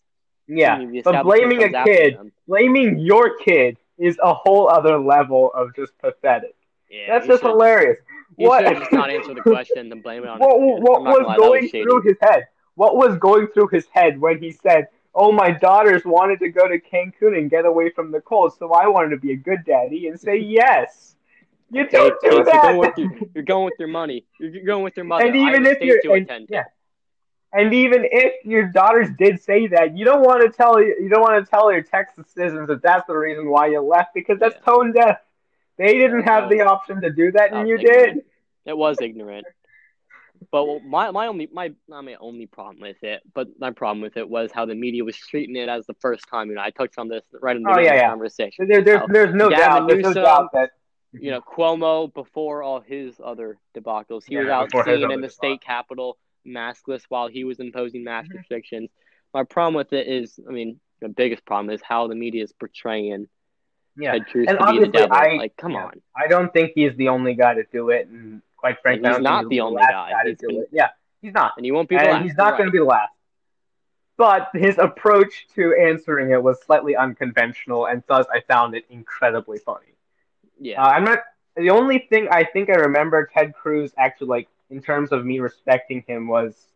Yeah, 0.48 0.74
I 0.74 0.78
mean, 0.78 0.92
the 0.92 1.02
but 1.02 1.22
blaming 1.22 1.62
a 1.62 1.84
kid, 1.84 2.18
blaming 2.48 2.98
your 2.98 3.36
kid 3.36 3.76
is 3.98 4.18
a 4.22 4.34
whole 4.34 4.68
other 4.68 4.98
level 4.98 5.52
of 5.54 5.74
just 5.76 5.92
pathetic. 5.98 6.56
Yeah, 6.90 7.06
That's 7.10 7.26
just 7.28 7.42
should- 7.42 7.50
hilarious. 7.50 7.98
What? 8.36 8.64
just 8.64 8.92
not 8.92 9.10
answer 9.10 9.34
the 9.34 9.40
question 9.56 9.92
and 9.92 10.02
blame 10.02 10.24
it 10.24 10.28
on. 10.30 10.38
what 10.40 10.58
what 10.60 10.98
I'm 10.98 11.04
not 11.04 11.12
gonna 11.12 11.18
was 11.18 11.26
lie, 11.28 11.36
going 11.36 11.68
shady. 11.68 11.82
through 11.84 12.00
his 12.02 12.16
head? 12.20 12.42
What 12.74 12.96
was 12.96 13.16
going 13.18 13.46
through 13.48 13.68
his 13.68 13.86
head 13.88 14.20
when 14.20 14.38
he 14.38 14.50
said, 14.52 14.88
"Oh, 15.14 15.30
my 15.32 15.50
daughters 15.50 16.02
wanted 16.04 16.38
to 16.40 16.48
go 16.48 16.66
to 16.66 16.78
Cancun 16.80 17.36
and 17.38 17.50
get 17.50 17.64
away 17.66 17.90
from 17.90 18.10
the 18.10 18.20
cold, 18.20 18.54
so 18.58 18.72
I 18.72 18.86
wanted 18.88 19.10
to 19.10 19.16
be 19.18 19.32
a 19.32 19.36
good 19.36 19.64
daddy 19.66 20.06
and 20.08 20.18
say 20.18 20.36
yes." 20.60 21.16
You 21.70 21.82
Okay, 21.82 21.96
don't 21.98 22.20
do 22.22 22.28
kids, 22.28 22.48
You're 22.52 22.60
going, 22.60 22.78
with 22.78 22.90
that. 22.96 22.96
your, 22.96 23.08
you're 23.34 23.44
going 23.44 23.64
with 23.64 23.74
your 23.78 23.88
money. 23.88 24.24
You're, 24.40 24.64
going 24.64 24.84
with 24.84 24.96
your 24.96 25.04
mother. 25.04 25.26
And 25.26 25.36
even 25.36 25.66
if 25.66 25.80
you're 25.80 26.16
and, 26.16 26.46
yeah, 26.48 26.64
and 27.52 27.74
even 27.74 28.06
if 28.10 28.44
your 28.44 28.68
daughters 28.68 29.08
did 29.18 29.42
say 29.42 29.66
that, 29.68 29.96
you 29.96 30.04
don't 30.04 30.22
want 30.22 30.42
to 30.42 30.50
tell 30.50 30.80
you 30.80 31.08
don't 31.10 31.20
want 31.20 31.44
to 31.44 31.50
tell 31.50 31.70
your 31.72 31.82
Texas 31.82 32.26
citizens 32.34 32.68
that 32.68 32.82
that's 32.82 33.06
the 33.06 33.14
reason 33.16 33.50
why 33.50 33.66
you 33.68 33.80
left 33.80 34.14
because 34.14 34.38
that's 34.38 34.56
Yeah. 34.56 34.72
tone 34.72 34.92
deaf. 34.92 35.18
They 35.76 35.94
didn't 35.98 36.20
Yeah, 36.20 36.32
have 36.32 36.48
that 36.50 36.56
the 36.56 36.62
option 36.62 37.00
to 37.02 37.10
do 37.10 37.32
that, 37.32 37.50
that 37.50 37.56
and 37.56 37.68
you 37.68 37.78
ignorant. 37.78 38.16
did. 38.16 38.24
It 38.66 38.76
was 38.76 39.00
ignorant. 39.00 39.46
But 40.50 40.84
my 40.84 41.10
my 41.10 41.26
only 41.26 41.48
my 41.52 41.72
not 41.88 42.04
my 42.04 42.14
only 42.20 42.46
problem 42.46 42.80
with 42.80 43.02
it, 43.02 43.22
but 43.34 43.48
my 43.58 43.70
problem 43.70 44.00
with 44.00 44.16
it 44.16 44.28
was 44.28 44.50
how 44.52 44.66
the 44.66 44.74
media 44.74 45.04
was 45.04 45.16
treating 45.16 45.56
it 45.56 45.68
as 45.68 45.86
the 45.86 45.94
first 46.00 46.26
time. 46.28 46.48
You 46.48 46.56
know, 46.56 46.62
I 46.62 46.70
touched 46.70 46.98
on 46.98 47.08
this 47.08 47.24
right 47.40 47.56
in 47.56 47.62
the 47.62 47.70
Oh, 47.70 47.78
yeah, 47.78 47.94
yeah. 47.94 48.08
conversation. 48.10 48.68
There, 48.68 48.82
there's 48.82 49.02
there's 49.10 49.34
no 49.34 49.50
Gavin 49.50 49.86
doubt. 49.86 49.88
There's 49.88 50.04
no 50.04 50.14
doubt 50.14 50.52
that 50.52 50.70
You 51.12 51.30
know, 51.30 51.40
Cuomo 51.40 52.12
before 52.12 52.62
all 52.62 52.80
his 52.80 53.20
other 53.22 53.58
debacles, 53.74 54.24
he 54.26 54.36
was 54.36 54.48
out 54.48 54.70
singing 54.84 55.10
in 55.10 55.20
the 55.20 55.30
state 55.30 55.60
capitol 55.60 56.18
maskless 56.46 57.02
while 57.08 57.28
he 57.28 57.44
was 57.44 57.60
imposing 57.60 58.04
mask 58.04 58.30
Mhm. 58.30 58.38
restrictions. 58.38 58.90
My 59.34 59.44
problem 59.44 59.74
with 59.74 59.92
it 59.92 60.06
is, 60.06 60.38
I 60.46 60.52
mean, 60.52 60.80
the 61.00 61.08
biggest 61.08 61.44
problem 61.44 61.70
is 61.70 61.80
how 61.82 62.06
the 62.08 62.14
media 62.14 62.42
is 62.44 62.52
portraying 62.52 63.28
yeah. 64.00 64.12
Ted 64.12 64.26
Cruz 64.28 64.46
And 64.48 64.58
to 64.60 64.66
be 64.72 64.78
the 64.78 64.86
devil. 64.86 65.16
I- 65.16 65.36
like, 65.36 65.56
come 65.56 65.72
yeah. 65.72 65.86
on. 65.86 66.00
I 66.14 66.28
don't 66.28 66.52
think 66.52 66.72
he's 66.74 66.94
the 66.96 67.08
only 67.08 67.34
guy 67.34 67.54
to 67.54 67.64
do 67.64 67.90
it, 67.90 68.06
and 68.06 68.42
quite 68.56 68.78
frankly, 68.80 69.08
he's 69.10 69.18
not 69.20 69.48
the 69.48 69.60
only 69.60 69.82
guy. 69.82 70.10
guy 70.12 70.22
to 70.22 70.28
He's 70.30 70.38
do 70.38 70.60
it. 70.60 70.68
Yeah, 70.70 70.90
he's 71.20 71.32
not, 71.34 71.54
And 71.56 71.64
he 71.66 71.72
won't 71.72 71.88
be 71.88 71.96
and 71.96 72.06
last. 72.06 72.22
he's 72.22 72.36
not 72.36 72.50
you're 72.50 72.58
going 72.58 72.66
to 72.68 72.72
be 72.72 72.78
the 72.78 72.84
last. 72.84 73.12
But 74.16 74.50
his 74.52 74.78
approach 74.78 75.48
to 75.56 75.74
answering 75.74 76.30
it 76.30 76.40
was 76.42 76.60
slightly 76.62 76.94
unconventional, 76.96 77.86
and 77.86 78.02
thus 78.06 78.26
I 78.32 78.40
found 78.40 78.76
it 78.76 78.84
incredibly 78.88 79.58
funny. 79.58 79.94
Yeah. 80.58 80.78
Uh, 80.78 80.82
I'm 80.82 81.04
not. 81.04 81.20
The 81.56 81.70
only 81.70 82.06
thing 82.10 82.28
I 82.30 82.44
think 82.44 82.70
I 82.70 82.74
remember 82.74 83.28
Ted 83.32 83.54
Cruz 83.54 83.92
actually 83.98 84.28
like 84.28 84.48
in 84.70 84.80
terms 84.82 85.12
of 85.12 85.24
me 85.24 85.38
respecting 85.40 86.04
him 86.06 86.28
was, 86.28 86.68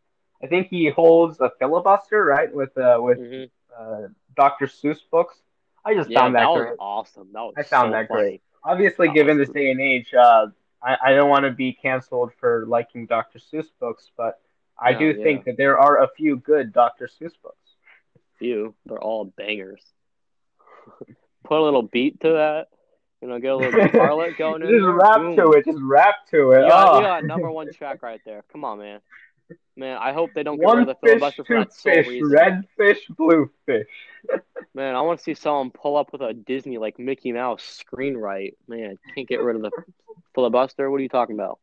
I 0.42 0.46
think 0.46 0.68
he 0.68 0.88
holds 0.90 1.40
a 1.40 1.50
filibuster 1.58 2.24
right 2.24 2.52
with 2.52 2.76
uh, 2.76 2.98
with 3.00 3.18
hmm 3.18 3.44
uh, 3.78 4.08
Dr. 4.36 4.66
Seuss 4.66 5.00
books. 5.10 5.36
I 5.84 5.94
just 5.94 6.10
Yeah, 6.10 6.12
found 6.12 6.34
that, 6.34 6.42
that, 6.42 6.48
was 6.50 6.66
great. 6.66 6.78
awesome. 6.78 7.30
That 7.32 7.40
was 7.40 7.56
I 7.56 7.62
found 7.62 7.92
so 7.92 7.94
that 7.94 8.08
funny. 8.08 8.32
great. 8.32 8.42
Obviously, 8.64 9.08
That 9.08 9.14
given 9.14 9.38
this 9.38 9.50
day 9.50 9.70
and 9.70 9.80
age, 9.80 10.12
uh, 10.14 10.46
I, 10.82 10.96
I 11.06 11.14
don't 11.14 11.28
want 11.30 11.44
to 11.44 11.50
be 11.50 11.72
canceled 11.72 12.32
for 12.38 12.64
liking 12.66 13.06
Dr. 13.06 13.38
Seuss 13.38 13.68
books, 13.80 14.10
but 14.16 14.40
I 14.78 14.92
Yeah, 14.92 14.98
do 14.98 15.12
yeah. 15.12 15.22
think 15.22 15.44
that 15.44 15.56
there 15.56 15.78
are 15.78 16.02
a 16.02 16.08
few 16.16 16.36
good 16.36 16.72
Dr. 16.72 17.06
Seuss 17.08 17.34
books. 17.42 17.76
Few. 18.38 18.74
They're 18.86 19.02
all 19.02 19.24
bangers. 19.24 19.82
Put 21.44 21.60
a 21.60 21.62
little 21.64 21.82
beat 21.82 22.20
to 22.20 22.28
that. 22.32 22.68
You 23.22 23.28
know, 23.28 23.38
get 23.38 23.52
a 23.52 23.56
little 23.56 23.72
harlot 23.88 24.36
going 24.36 24.62
in 24.62 24.68
Just 24.68 24.82
there. 24.82 24.90
rap 24.90 25.16
Boom. 25.18 25.36
to 25.36 25.52
it. 25.52 25.64
Just 25.64 25.78
rap 25.80 26.26
to 26.30 26.50
it. 26.52 26.62
You 26.64 26.68
got, 26.68 26.88
Oh. 26.88 26.98
you 27.00 27.06
ah. 27.06 27.20
got 27.20 27.24
number 27.24 27.50
one 27.50 27.72
track 27.78 28.02
right 28.02 28.20
there. 28.26 28.42
Come 28.52 28.64
on, 28.64 28.78
man. 28.78 29.00
Man, 29.76 29.96
I 30.00 30.12
hope 30.12 30.30
they 30.34 30.42
don't 30.42 30.56
get 30.56 30.62
rid 30.62 30.66
One 30.66 30.78
of 30.80 30.86
the 30.88 30.94
fish, 30.94 31.10
filibuster 31.20 31.44
for 31.44 31.54
two 31.54 31.58
that 31.60 31.72
sole 31.72 31.92
fish, 31.94 32.06
reason. 32.08 32.30
red 32.30 32.64
fish, 32.76 32.98
blue 33.10 33.50
fish. 33.66 33.86
Man, 34.74 34.94
I 34.94 35.02
want 35.02 35.18
to 35.18 35.22
see 35.22 35.34
someone 35.34 35.70
pull 35.70 35.96
up 35.96 36.12
with 36.12 36.22
a 36.22 36.32
Disney 36.32 36.78
like 36.78 36.98
Mickey 36.98 37.32
Mouse 37.32 37.62
screen 37.62 38.16
right. 38.16 38.56
Man, 38.66 38.98
can't 39.14 39.28
get 39.28 39.42
rid 39.42 39.56
of 39.56 39.62
the 39.62 39.70
filibuster. 40.34 40.90
What 40.90 40.96
are 40.98 41.02
you 41.02 41.08
talking 41.10 41.34
about? 41.36 41.58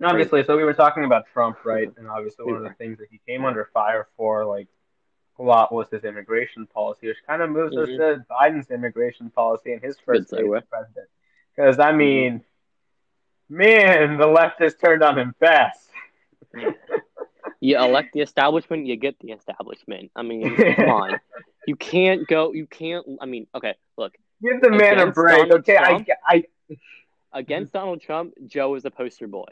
And 0.00 0.08
obviously, 0.10 0.42
so 0.44 0.56
we 0.56 0.64
were 0.64 0.72
talking 0.74 1.04
about 1.04 1.26
Trump, 1.32 1.58
right? 1.64 1.88
And 1.96 2.08
obviously, 2.08 2.46
one 2.46 2.56
of 2.56 2.62
the 2.62 2.72
things 2.74 2.98
that 2.98 3.08
he 3.10 3.20
came 3.28 3.44
under 3.44 3.68
fire 3.72 4.08
for, 4.16 4.44
like, 4.46 4.66
a 4.66 4.79
lot 5.42 5.72
was 5.72 5.88
his 5.90 6.04
immigration 6.04 6.66
policy, 6.66 7.08
which 7.08 7.16
kind 7.26 7.42
of 7.42 7.50
moves 7.50 7.76
us 7.76 7.88
Mhm. 7.88 7.96
to 7.98 8.24
Biden's 8.30 8.70
immigration 8.70 9.30
policy 9.30 9.72
in 9.72 9.80
his 9.80 9.98
first 10.00 10.30
day 10.30 10.42
as 10.42 10.64
president. 10.64 11.08
Because, 11.54 11.78
I 11.78 11.92
mean, 11.92 12.44
man, 13.48 14.16
the 14.18 14.26
left 14.26 14.60
has 14.60 14.74
turned 14.76 15.02
on 15.02 15.18
him 15.18 15.34
fast. 15.38 15.90
You 17.62 17.76
elect 17.78 18.14
the 18.14 18.20
establishment, 18.20 18.86
you 18.86 18.96
get 18.96 19.18
the 19.20 19.32
establishment. 19.32 20.10
I 20.16 20.22
mean, 20.22 20.56
come 20.56 20.88
on. 20.88 21.20
You 21.66 21.76
can't 21.76 22.26
go. 22.26 22.52
You 22.54 22.66
can't. 22.66 23.04
I 23.20 23.26
mean, 23.26 23.46
okay, 23.54 23.74
look. 23.98 24.14
Give 24.42 24.60
the 24.62 24.70
man 24.70 24.98
a 24.98 25.10
break, 25.12 25.36
Donald 25.48 25.60
okay? 25.60 25.76
I, 25.76 25.84
Trump? 25.88 26.08
I, 26.26 26.44
Against 27.32 27.72
Donald 27.72 28.00
Trump, 28.00 28.32
Joe 28.46 28.74
is 28.76 28.82
the 28.82 28.90
poster 28.90 29.26
boy. 29.26 29.46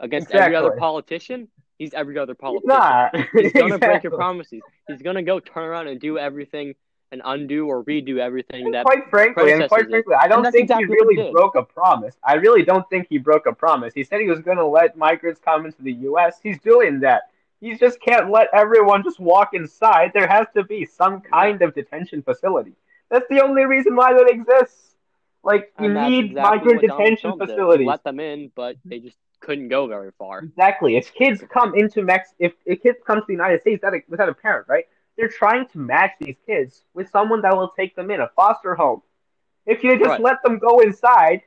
Against 0.00 0.32
every 0.32 0.56
other 0.56 0.72
politician, 0.72 1.48
he's 1.80 1.94
every 1.94 2.16
other 2.18 2.34
he's 2.34 2.40
politician. 2.40 2.68
not. 2.68 3.16
He's 3.32 3.52
gonna 3.52 3.78
break 3.88 4.04
your 4.04 4.12
promises. 4.12 4.60
He's 4.86 5.02
gonna 5.02 5.22
go 5.24 5.40
turn 5.40 5.64
around 5.64 5.88
and 5.88 5.98
do 6.00 6.18
everything 6.18 6.74
and 7.10 7.22
undo 7.24 7.66
or 7.66 7.82
redo 7.84 8.18
everything 8.18 8.66
And 8.66 8.74
that. 8.74 8.84
quite 8.84 9.10
frankly, 9.10 9.50
and 9.50 9.66
quite 9.68 9.82
did. 9.82 9.90
frankly, 9.90 10.14
I 10.20 10.28
don't 10.28 10.44
think 10.44 10.64
exactly 10.64 10.86
he 10.86 10.90
what 10.90 11.12
he 11.12 11.18
really 11.18 11.32
broke 11.32 11.56
a 11.56 11.62
promise. 11.62 12.14
I 12.22 12.34
really 12.34 12.62
don't 12.62 12.88
think 12.88 13.08
he 13.08 13.18
broke 13.18 13.46
a 13.46 13.52
promise. 13.52 13.92
He 13.94 14.04
said 14.04 14.20
he 14.20 14.28
was 14.28 14.38
going 14.38 14.58
to 14.58 14.66
let 14.66 14.96
migrants 14.96 15.40
come 15.44 15.66
into 15.66 15.82
the 15.82 15.92
U.S. 15.92 16.38
He's 16.40 16.60
doing 16.60 17.00
that. 17.00 17.22
He 17.60 17.74
just 17.74 18.00
can't 18.00 18.30
let 18.30 18.46
everyone 18.54 19.02
just 19.02 19.18
walk 19.18 19.54
inside. 19.54 20.12
There 20.14 20.28
has 20.28 20.46
to 20.54 20.62
be 20.62 20.84
some 20.86 21.20
kind 21.20 21.60
of 21.62 21.74
detention 21.74 22.22
facility. 22.22 22.74
That's 23.10 23.26
the 23.28 23.42
only 23.42 23.64
reason 23.64 23.96
why 23.96 24.12
that 24.12 24.30
exists. 24.30 24.94
Like 25.42 25.72
you 25.80 25.92
need 25.92 26.26
exactly 26.26 26.58
migrant 26.58 26.80
detention 26.82 27.30
Trump 27.30 27.40
did. 27.40 27.48
He 27.48 27.54
facilities. 27.54 27.86
Let 27.86 28.04
them 28.04 28.20
in, 28.20 28.52
but 28.54 28.76
they 28.84 29.00
just 29.00 29.16
couldn't 29.40 29.68
go 29.68 29.86
very 29.86 30.10
far. 30.18 30.40
Exactly. 30.40 30.96
If 30.96 31.12
kids 31.14 31.42
come 31.52 31.74
into 31.74 32.02
Mex, 32.02 32.34
if, 32.38 32.52
if 32.64 32.82
kids 32.82 32.98
come 33.06 33.18
to 33.18 33.24
the 33.26 33.32
United 33.32 33.60
States 33.62 33.82
without 33.82 33.94
a, 33.94 34.02
without 34.08 34.28
a 34.28 34.34
parent, 34.34 34.68
right? 34.68 34.84
They're 35.16 35.28
trying 35.28 35.66
to 35.68 35.78
match 35.78 36.12
these 36.20 36.36
kids 36.46 36.82
with 36.94 37.10
someone 37.10 37.42
that 37.42 37.56
will 37.56 37.72
take 37.76 37.94
them 37.96 38.10
in 38.10 38.20
a 38.20 38.28
foster 38.36 38.74
home. 38.74 39.02
If 39.66 39.82
you 39.84 39.98
just 39.98 40.08
Right. 40.08 40.20
let 40.20 40.42
them 40.42 40.58
go 40.58 40.80
inside, 40.80 41.42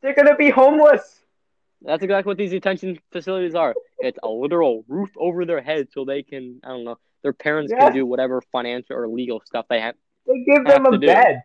they're 0.00 0.14
gonna 0.14 0.36
be 0.36 0.50
homeless. 0.50 1.22
That's 1.82 2.02
exactly 2.02 2.30
what 2.30 2.36
these 2.38 2.50
detention 2.50 2.98
facilities 3.12 3.54
are. 3.54 3.74
It's 3.98 4.18
a 4.22 4.28
literal 4.28 4.84
roof 4.88 5.10
over 5.16 5.44
their 5.44 5.60
head 5.60 5.88
so 5.92 6.04
they 6.04 6.22
can, 6.22 6.60
I 6.64 6.68
don't 6.68 6.84
know, 6.84 6.98
their 7.22 7.32
parents 7.32 7.72
can 7.72 7.92
do 7.92 8.04
whatever 8.04 8.42
financial 8.52 8.96
or 8.96 9.08
legal 9.08 9.42
stuff 9.44 9.66
they 9.68 9.80
have. 9.80 9.94
They 10.26 10.44
give 10.44 10.64
them 10.64 10.86
a 10.86 10.98
bed. 10.98 11.42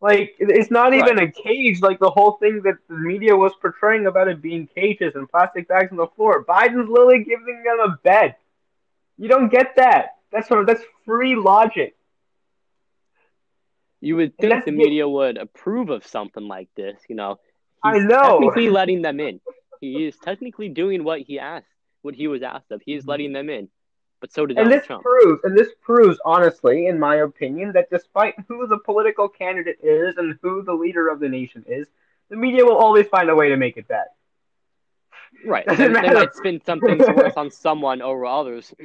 Like 0.00 0.34
it's 0.38 0.70
not 0.70 0.94
even 0.94 1.18
a 1.18 1.30
cage. 1.30 1.82
Like 1.82 1.98
the 1.98 2.10
whole 2.10 2.32
thing 2.32 2.62
that 2.64 2.76
the 2.88 2.94
media 2.94 3.36
was 3.36 3.52
portraying 3.60 4.06
about 4.06 4.28
it 4.28 4.40
being 4.40 4.66
cages 4.66 5.14
and 5.14 5.28
plastic 5.28 5.68
bags 5.68 5.90
on 5.90 5.98
the 5.98 6.06
floor. 6.16 6.44
Biden's 6.44 6.88
literally 6.88 7.24
giving 7.24 7.62
them 7.64 7.80
a 7.80 7.98
bed. 8.02 8.36
You 9.18 9.28
don't 9.28 9.50
get 9.50 9.76
that. 9.76 10.16
That's 10.32 10.48
sort 10.48 10.60
of, 10.60 10.66
that's 10.66 10.82
free 11.04 11.36
logic. 11.36 11.96
You 14.00 14.16
would 14.16 14.38
think 14.38 14.64
the 14.64 14.72
media 14.72 15.06
would 15.06 15.36
approve 15.36 15.90
of 15.90 16.06
something 16.06 16.48
like 16.48 16.68
this, 16.74 16.98
you 17.08 17.16
know. 17.16 17.38
I 17.84 17.96
He's 17.96 18.04
know. 18.04 18.38
Technically 18.40 18.70
letting 18.70 19.02
them 19.02 19.20
in. 19.20 19.40
He 19.80 20.06
is 20.06 20.16
technically 20.16 20.70
doing 20.70 21.04
what 21.04 21.20
he 21.20 21.38
asked, 21.38 21.66
what 22.00 22.14
he 22.14 22.26
was 22.28 22.42
asked 22.42 22.70
of. 22.70 22.80
He 22.84 22.94
is 22.94 23.06
letting 23.06 23.34
them 23.34 23.50
in. 23.50 23.68
But 24.20 24.32
so 24.32 24.44
did 24.46 24.58
And 24.58 24.66
Donald 24.66 24.80
this 24.80 24.86
Trump. 24.86 25.02
proves, 25.02 25.40
and 25.44 25.56
this 25.56 25.68
proves, 25.80 26.18
honestly, 26.24 26.86
in 26.86 26.98
my 26.98 27.16
opinion, 27.16 27.72
that 27.72 27.88
despite 27.90 28.34
who 28.48 28.66
the 28.66 28.78
political 28.78 29.28
candidate 29.28 29.78
is 29.82 30.16
and 30.18 30.38
who 30.42 30.62
the 30.62 30.74
leader 30.74 31.08
of 31.08 31.20
the 31.20 31.28
nation 31.28 31.64
is, 31.66 31.88
the 32.28 32.36
media 32.36 32.64
will 32.64 32.76
always 32.76 33.06
find 33.08 33.30
a 33.30 33.34
way 33.34 33.48
to 33.48 33.56
make 33.56 33.76
it 33.78 33.88
bad. 33.88 34.06
Right. 35.44 35.64
Doesn't 35.64 35.92
They, 35.94 36.10
might 36.12 36.34
spin 36.34 36.60
some 36.66 36.80
things 36.80 37.04
worse 37.14 37.32
on 37.36 37.50
someone 37.50 38.02
over 38.02 38.26
others. 38.26 38.74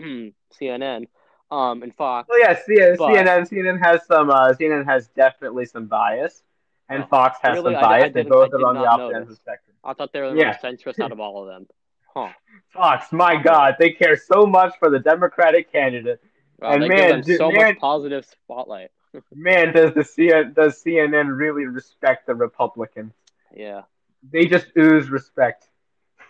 CNN, 0.53 1.07
um, 1.51 1.83
and 1.83 1.93
Fox. 1.95 2.29
Well, 2.29 2.39
yeah, 2.39 2.55
C- 2.55 2.75
But- 2.97 3.09
CNN, 3.09 3.49
CNN 3.49 3.83
has 3.83 4.05
some, 4.05 4.29
uh, 4.29 4.53
CNN 4.53 4.85
has 4.85 5.09
definitely 5.09 5.65
some 5.65 5.85
bias, 5.87 6.43
and 6.87 7.03
Oh, 7.03 7.07
Fox 7.07 7.39
has 7.41 7.55
really? 7.55 7.73
some 7.73 7.83
I- 7.83 7.87
I 7.87 7.99
bias. 8.01 8.13
They 8.13 8.23
both 8.23 8.53
I 8.53 8.57
are 8.57 8.65
on 8.67 8.75
the 8.75 8.85
opposite 8.87 9.15
end 9.15 9.23
of 9.23 9.29
the 9.29 9.35
spectrum. 9.35 9.75
I 9.83 9.93
thought 9.93 10.13
they 10.13 10.21
were 10.21 10.31
the 10.31 10.37
Yeah. 10.39 10.47
most 10.47 10.61
centrist 10.63 11.03
out 11.03 11.11
of 11.11 11.19
all 11.19 11.41
of 11.41 11.47
them. 11.47 11.67
Huh. 12.15 12.29
Fox, 12.73 13.11
my 13.11 13.35
God, 13.41 13.75
they 13.79 13.91
care 13.91 14.15
so 14.17 14.45
much 14.45 14.73
for 14.79 14.89
the 14.89 14.99
Democratic 14.99 15.71
candidate. 15.71 16.21
Wow, 16.59 16.71
And 16.73 16.87
man, 16.87 17.23
so 17.23 17.51
man- 17.51 17.73
much 17.73 17.79
positive 17.79 18.25
spotlight. 18.25 18.91
Man, 19.33 19.73
does 19.73 19.93
the 19.93 20.03
C- 20.03 20.27
does 20.53 20.83
CNN 20.83 21.37
really 21.37 21.65
respect 21.65 22.27
the 22.27 22.35
Republicans? 22.35 23.13
Yeah. 23.55 23.83
They 24.29 24.45
just 24.45 24.67
ooze 24.77 25.09
respect. 25.09 25.67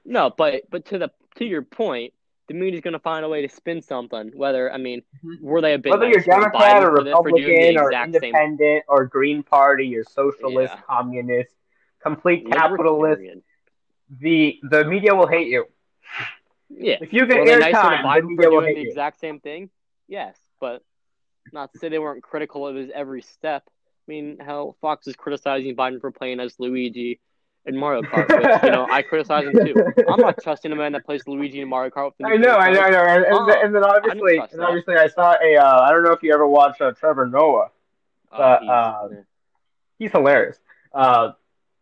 No, 0.05 0.29
but 0.29 0.63
but 0.69 0.85
to 0.87 0.97
the 0.99 1.09
to 1.37 1.45
your 1.45 1.61
point, 1.63 2.13
the 2.47 2.53
media's 2.53 2.81
going 2.81 2.93
to 2.93 2.99
find 2.99 3.25
a 3.25 3.29
way 3.29 3.41
to 3.41 3.49
spin 3.53 3.81
something. 3.81 4.31
Whether 4.35 4.71
I 4.71 4.77
mean, 4.77 5.01
Mhm. 5.25 5.41
were 5.41 5.61
they 5.61 5.73
a 5.73 5.79
bit 5.79 5.91
Whether 5.91 6.05
nice 6.05 6.27
you're 6.27 6.35
Democrat 6.39 6.83
or 6.83 6.95
for 6.97 7.03
doing 7.03 7.05
the 7.05 7.11
Republican 7.11 7.77
or 7.77 7.89
exact 7.91 8.13
same- 8.13 8.23
independent 8.23 8.83
or 8.87 9.05
Green 9.05 9.41
Party 9.43 9.95
or 9.97 10.03
socialist, 10.03 10.73
Yeah. 10.75 10.81
communist, 10.81 11.55
complete 12.03 12.45
capitalist, 12.51 13.01
libertarian. 13.19 13.43
The 14.09 14.59
the 14.63 14.85
media 14.85 15.13
will 15.15 15.27
hate 15.27 15.47
you. 15.47 15.65
Yeah. 16.69 16.97
If 17.01 17.13
you 17.13 17.25
get 17.25 17.45
to 17.45 17.51
airtime, 17.51 18.21
the 18.21 18.27
media 18.27 18.49
will 18.49 18.61
hate 18.61 18.75
the 18.75 18.81
you. 18.81 18.87
exact 18.89 19.19
same 19.19 19.39
thing? 19.39 19.69
Yes, 20.07 20.37
but 20.59 20.83
not 21.53 21.71
to 21.73 21.79
say 21.79 21.89
they 21.89 21.99
weren't 21.99 22.23
critical 22.23 22.67
of 22.67 22.75
his 22.75 22.89
every 22.93 23.21
step. 23.21 23.63
I 23.67 24.11
mean, 24.11 24.37
how 24.39 24.75
Fox 24.81 25.07
is 25.07 25.15
criticizing 25.15 25.75
Biden 25.75 25.99
for 26.01 26.11
playing 26.11 26.39
as 26.39 26.55
Luigi 26.59 27.19
in 27.65 27.77
Mario 27.77 28.03
Kart, 28.03 28.27
which 28.29 28.63
you 28.63 28.69
know 28.71 28.87
I 28.89 29.01
criticize 29.01 29.45
him 29.45 29.53
too. 29.53 29.73
I'm 30.09 30.19
not 30.19 30.41
trusting 30.43 30.71
a 30.71 30.75
man 30.75 30.91
that 30.91 31.05
plays 31.05 31.23
Luigi 31.27 31.61
in 31.61 31.69
Mario 31.69 31.89
Kart. 31.89 32.05
With 32.05 32.15
the 32.19 32.25
I 32.27 32.37
know, 32.37 32.55
I 32.57 32.71
know, 32.71 32.81
I 32.81 32.89
know, 32.91 33.01
and, 33.03 33.25
and, 33.25 33.33
Oh, 33.35 33.45
then- 33.47 33.65
and 33.65 33.75
then 33.75 33.83
obviously, 33.83 34.37
and 34.51 34.61
obviously, 34.61 34.95
I 34.95 35.07
saw 35.07 35.35
a. 35.43 35.55
Uh, 35.57 35.81
I 35.81 35.89
don't 35.91 36.03
know 36.03 36.11
if 36.11 36.21
you 36.21 36.33
ever 36.33 36.47
watched 36.47 36.81
uh, 36.81 36.91
Trevor 36.91 37.25
Noah. 37.27 37.69
Oh, 38.31 38.37
But, 38.37 38.61
he's- 38.61 38.71
uh, 38.71 39.07
He's 39.97 40.11
hilarious. 40.11 40.59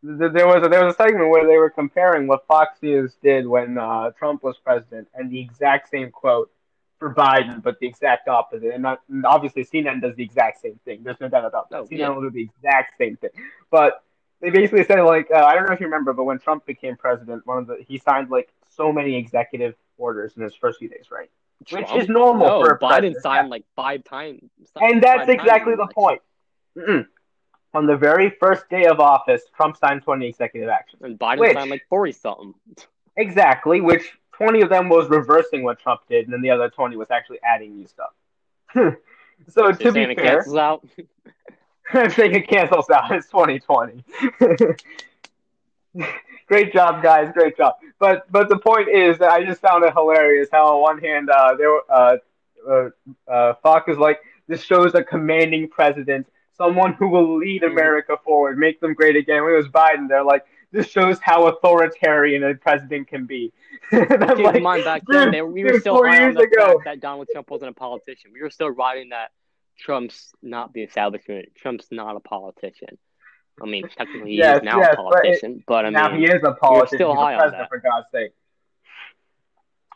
Th- 0.06 0.32
there 0.34 0.48
was 0.48 0.66
a, 0.66 0.70
there 0.70 0.84
was 0.84 0.94
a 0.94 0.98
segment 0.98 1.30
where 1.30 1.48
they 1.48 1.58
were 1.58 1.70
comparing 1.70 2.28
what 2.28 2.46
Fox 2.48 2.82
News 2.82 3.16
did 3.22 3.48
when 3.48 3.78
uh, 3.78 4.12
Trump 4.12 4.44
was 4.44 4.58
president, 4.58 5.08
and 5.16 5.32
the 5.32 5.40
exact 5.40 5.90
same 5.90 6.12
quote 6.12 6.52
for 7.00 7.14
Biden, 7.14 7.62
but 7.62 7.80
the 7.80 7.88
exact 7.88 8.28
opposite. 8.28 8.74
And, 8.74 8.84
not, 8.84 9.02
and 9.10 9.26
obviously, 9.26 9.66
CNN 9.66 10.02
does 10.02 10.16
the 10.16 10.24
exact 10.24 10.62
same 10.62 10.80
thing. 10.86 11.04
There's 11.04 11.20
no 11.20 11.30
doubt 11.30 11.46
about 11.46 11.70
that. 11.70 11.80
Oh, 11.80 11.84
CNN 11.86 11.98
yeah. 11.98 12.10
will 12.10 12.22
do 12.22 12.32
the 12.32 12.44
exact 12.44 12.98
same 12.98 13.18
thing. 13.18 13.32
But 13.72 14.04
they 14.42 14.50
basically 14.50 14.84
said 14.84 15.00
like 15.02 15.30
uh, 15.34 15.44
I 15.44 15.56
don't 15.56 15.68
know 15.68 15.74
if 15.74 15.80
you 15.80 15.88
remember, 15.88 16.14
but 16.14 16.26
when 16.26 16.38
Trump 16.38 16.66
became 16.66 16.98
president, 16.98 17.46
one 17.46 17.60
of 17.60 17.68
the 17.68 17.78
he 17.88 17.98
signed 17.98 18.30
like 18.30 18.50
so 18.70 18.92
many 18.92 19.16
executive 19.16 19.76
orders 19.98 20.34
in 20.36 20.44
his 20.44 20.54
first 20.54 20.80
few 20.80 20.90
days, 20.90 21.08
right? 21.12 21.30
Which 21.72 21.92
is 21.94 22.10
normal 22.10 22.48
no, 22.48 22.62
for 22.62 22.72
a 22.72 22.80
Biden 22.80 22.90
president. 22.90 23.24
signed 23.24 23.50
like 23.50 23.64
five 23.76 24.04
times. 24.04 24.50
And 24.76 25.02
that's 25.02 25.30
exactly 25.30 25.76
the 25.76 25.88
point. 25.88 26.22
Mm-mm. 26.78 27.06
On 27.76 27.88
the 27.88 27.98
very 27.98 28.30
first 28.40 28.70
day 28.70 28.86
of 28.86 29.00
office, 29.00 29.44
Trump 29.56 29.78
signed 29.78 30.04
20 30.04 30.28
executive 30.28 30.70
actions. 30.70 31.02
And 31.02 31.18
Biden 31.18 31.40
Which- 31.40 31.54
signed 31.54 31.72
like 31.72 31.86
forty 31.90 32.12
something. 32.12 32.54
Exactly, 33.16 33.82
which 33.82 34.12
20 34.34 34.62
of 34.62 34.70
them 34.70 34.90
was 34.90 35.10
reversing 35.10 35.64
what 35.64 35.80
Trump 35.80 36.02
did, 36.10 36.26
and 36.26 36.34
then 36.34 36.42
the 36.42 36.50
other 36.50 36.70
20 36.70 36.98
was 36.98 37.12
actually 37.12 37.40
adding 37.44 37.76
new 37.76 37.88
stuff. 37.88 38.12
so 39.50 39.72
to 39.72 39.78
be 39.78 39.92
saying 39.92 40.12
it 40.12 40.20
fair, 40.20 40.36
cancels 40.38 40.56
out. 40.56 40.88
I 41.94 42.10
think 42.10 42.34
it 42.34 42.48
cancels 42.48 42.90
out. 42.90 43.12
It's 43.12 43.30
2020. 43.30 44.04
great 46.48 46.74
job, 46.74 47.04
guys. 47.04 47.32
Great 47.34 47.56
job. 47.58 47.76
But 48.00 48.32
but 48.32 48.50
the 48.50 48.58
point 48.58 48.90
is 48.90 49.18
that 49.20 49.32
I 49.32 49.44
just 49.44 49.62
found 49.62 49.84
it 49.84 49.94
hilarious 49.94 50.50
how 50.52 50.76
on 50.76 50.82
one 50.82 50.98
hand 51.00 51.30
uh, 51.30 51.56
there 51.56 51.80
uh, 51.90 52.18
uh, 52.68 52.90
uh, 53.28 53.54
Fox 53.62 53.92
is 53.92 53.98
like 53.98 54.20
this 54.48 54.64
shows 54.64 54.96
a 54.96 55.04
commanding 55.04 55.70
president, 55.70 56.28
someone 56.56 56.94
who 56.94 57.08
will 57.10 57.38
lead 57.38 57.62
Mhm. 57.64 57.72
America 57.72 58.18
forward, 58.24 58.58
make 58.58 58.80
them 58.80 58.94
great 58.94 59.16
again. 59.16 59.44
When 59.44 59.54
it 59.54 59.58
was 59.58 59.68
Biden, 59.70 60.08
they're 60.08 60.24
like 60.24 60.46
this 60.72 60.88
shows 60.90 61.20
how 61.22 61.46
authoritarian 61.48 62.44
a 62.44 62.56
president 62.56 63.08
can 63.08 63.26
be. 63.28 63.54
Keep 63.92 64.10
like, 64.20 64.56
in 64.56 64.64
mind, 64.64 64.84
back 64.84 65.04
then 65.08 65.32
dude, 65.32 65.52
we 65.54 65.64
were 65.64 65.72
dude, 65.74 65.82
still 65.82 65.96
four 65.98 66.10
on 66.10 66.20
years 66.20 66.36
the 66.36 66.42
ago. 66.44 66.66
fact 66.74 66.86
that 66.86 67.00
Donald 67.00 67.28
Trump 67.32 67.50
wasn't 67.52 67.70
a 67.72 67.74
politician. 67.74 68.32
We 68.34 68.42
were 68.42 68.50
still 68.50 68.70
riding 68.72 69.10
that 69.10 69.30
Trump's 69.78 70.34
not 70.42 70.74
the 70.74 70.82
establishment. 70.84 71.50
Trump's 71.56 71.88
not 71.92 72.16
a 72.16 72.20
politician. 72.20 72.98
I 73.62 73.66
mean, 73.68 73.88
technically 73.88 74.32
he 74.32 74.38
Yes, 74.38 74.58
is 74.58 74.64
now 74.64 74.80
yes, 74.80 74.94
a 74.94 74.96
but 74.98 75.04
it- 75.04 75.12
politician, 75.24 75.64
but, 75.68 75.86
I 75.86 75.90
now 75.90 76.10
mean, 76.10 76.22
he 76.22 76.26
is 76.26 76.42
a 76.44 76.54
politician. 76.54 76.98
still 76.98 77.10
He's 77.12 77.18
a 77.20 77.22
high 77.22 77.34
on 77.36 77.40
president, 77.40 77.62
that. 77.64 77.70
for 77.70 77.78
God's 77.80 78.08
sake. 78.12 78.32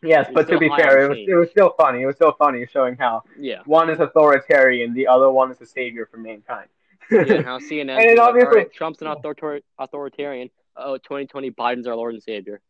Yes, 0.03 0.29
but 0.33 0.47
to 0.49 0.57
be 0.59 0.69
fair, 0.69 1.05
it 1.05 1.09
was 1.09 1.17
it 1.17 1.35
was 1.35 1.49
still 1.49 1.73
funny. 1.79 2.01
It 2.03 2.05
was 2.05 2.15
still 2.15 2.33
funny 2.37 2.65
showing 2.71 2.95
how 2.97 3.23
yeah. 3.39 3.61
one 3.65 3.89
is 3.89 3.99
authoritarian, 3.99 4.93
the 4.93 5.07
other 5.07 5.29
one 5.31 5.51
is 5.51 5.59
a 5.61 5.65
savior 5.65 6.07
for 6.11 6.17
mankind. 6.17 6.67
yeah, 7.11 7.21
and 7.21 7.45
how 7.51 7.57
CNN 7.59 7.97
And 7.97 8.05
is 8.11 8.17
like, 8.17 8.27
obviously- 8.29 8.57
right, 8.57 8.73
Trump's 8.73 9.01
an 9.01 9.07
author- 9.07 9.61
authoritarian. 9.79 10.49
Oh, 10.75 10.97
2020, 10.97 11.49
Biden's 11.51 11.87
our 11.87 11.95
Lord 11.95 12.13
and 12.13 12.21
Savior. 12.21 12.61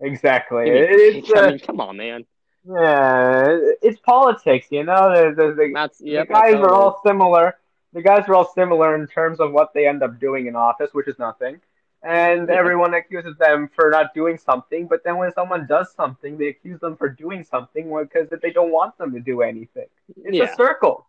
exactly. 0.00 0.62
I 0.62 0.64
mean, 0.64 0.86
it's 0.88 1.32
I 1.32 1.38
uh, 1.54 1.58
come 1.64 1.80
on, 1.80 1.96
man. 1.96 2.24
yeah, 2.66 3.56
it's 3.82 4.00
politics, 4.00 4.66
you 4.70 4.82
know. 4.82 5.32
The, 5.34 5.70
That's 5.72 5.98
the 5.98 6.26
guys 6.28 6.54
are 6.54 6.72
all 6.72 7.00
similar. 7.06 7.56
The 7.92 8.02
guys 8.02 8.24
are 8.28 8.34
all 8.34 8.50
similar 8.52 8.96
in 8.96 9.06
terms 9.06 9.38
of 9.40 9.52
what 9.52 9.72
they 9.74 9.86
end 9.86 10.02
up 10.02 10.18
doing 10.18 10.46
in 10.46 10.56
office, 10.56 10.90
which 10.92 11.06
is 11.08 11.18
nothing. 11.18 11.60
And 12.02 12.48
Yeah. 12.48 12.56
everyone 12.56 12.94
accuses 12.94 13.36
them 13.38 13.68
for 13.74 13.90
not 13.90 14.14
doing 14.14 14.38
something, 14.38 14.86
but 14.86 15.04
then 15.04 15.16
when 15.18 15.32
someone 15.32 15.66
does 15.66 15.92
something, 15.92 16.38
they 16.38 16.48
accuse 16.48 16.80
them 16.80 16.96
for 16.96 17.08
doing 17.08 17.44
something 17.44 17.92
because 18.02 18.28
they 18.42 18.50
don't 18.50 18.70
want 18.72 18.96
them 18.98 19.12
to 19.12 19.20
do 19.20 19.42
anything. 19.42 19.86
It's 20.16 20.36
yeah, 20.36 20.44
a 20.52 20.54
circle. 20.56 21.06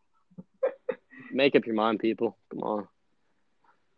make 1.32 1.56
up 1.56 1.66
your 1.66 1.76
mind, 1.76 2.00
people. 2.00 2.38
Come 2.50 2.64
on. 2.64 2.88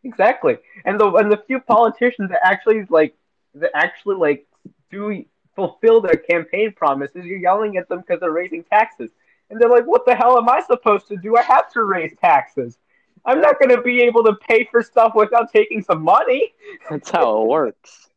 Exactly. 0.03 0.57
And 0.85 0.99
the 0.99 1.09
and 1.15 1.31
the 1.31 1.37
few 1.47 1.59
politicians 1.59 2.29
that 2.29 2.41
actually 2.45 2.85
like 2.89 3.15
that 3.55 3.71
actually 3.73 4.15
like 4.15 4.45
do 4.91 5.23
fulfill 5.55 6.01
their 6.01 6.15
campaign 6.15 6.73
promises, 6.73 7.25
you're 7.25 7.39
yelling 7.39 7.77
at 7.77 7.87
them 7.89 8.01
because 8.01 8.19
they're 8.19 8.31
raising 8.31 8.63
taxes. 8.63 9.11
And 9.49 9.59
they're 9.59 9.69
like, 9.69 9.85
"What 9.85 10.05
the 10.05 10.15
hell 10.15 10.37
am 10.37 10.49
I 10.49 10.61
supposed 10.61 11.07
to 11.07 11.17
do? 11.17 11.37
I 11.37 11.41
have 11.43 11.71
to 11.73 11.83
raise 11.83 12.15
taxes. 12.17 12.77
I'm 13.25 13.41
not 13.41 13.59
going 13.59 13.75
to 13.75 13.81
be 13.81 14.01
able 14.01 14.23
to 14.25 14.33
pay 14.35 14.67
for 14.69 14.81
stuff 14.81 15.13
without 15.15 15.51
taking 15.51 15.81
some 15.83 16.03
money." 16.03 16.53
That's 16.89 17.09
how 17.09 17.41
it 17.41 17.47
works. 17.47 18.09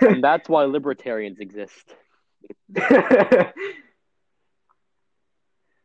and 0.00 0.22
that's 0.22 0.48
why 0.48 0.64
libertarians 0.64 1.38
exist. 1.40 1.94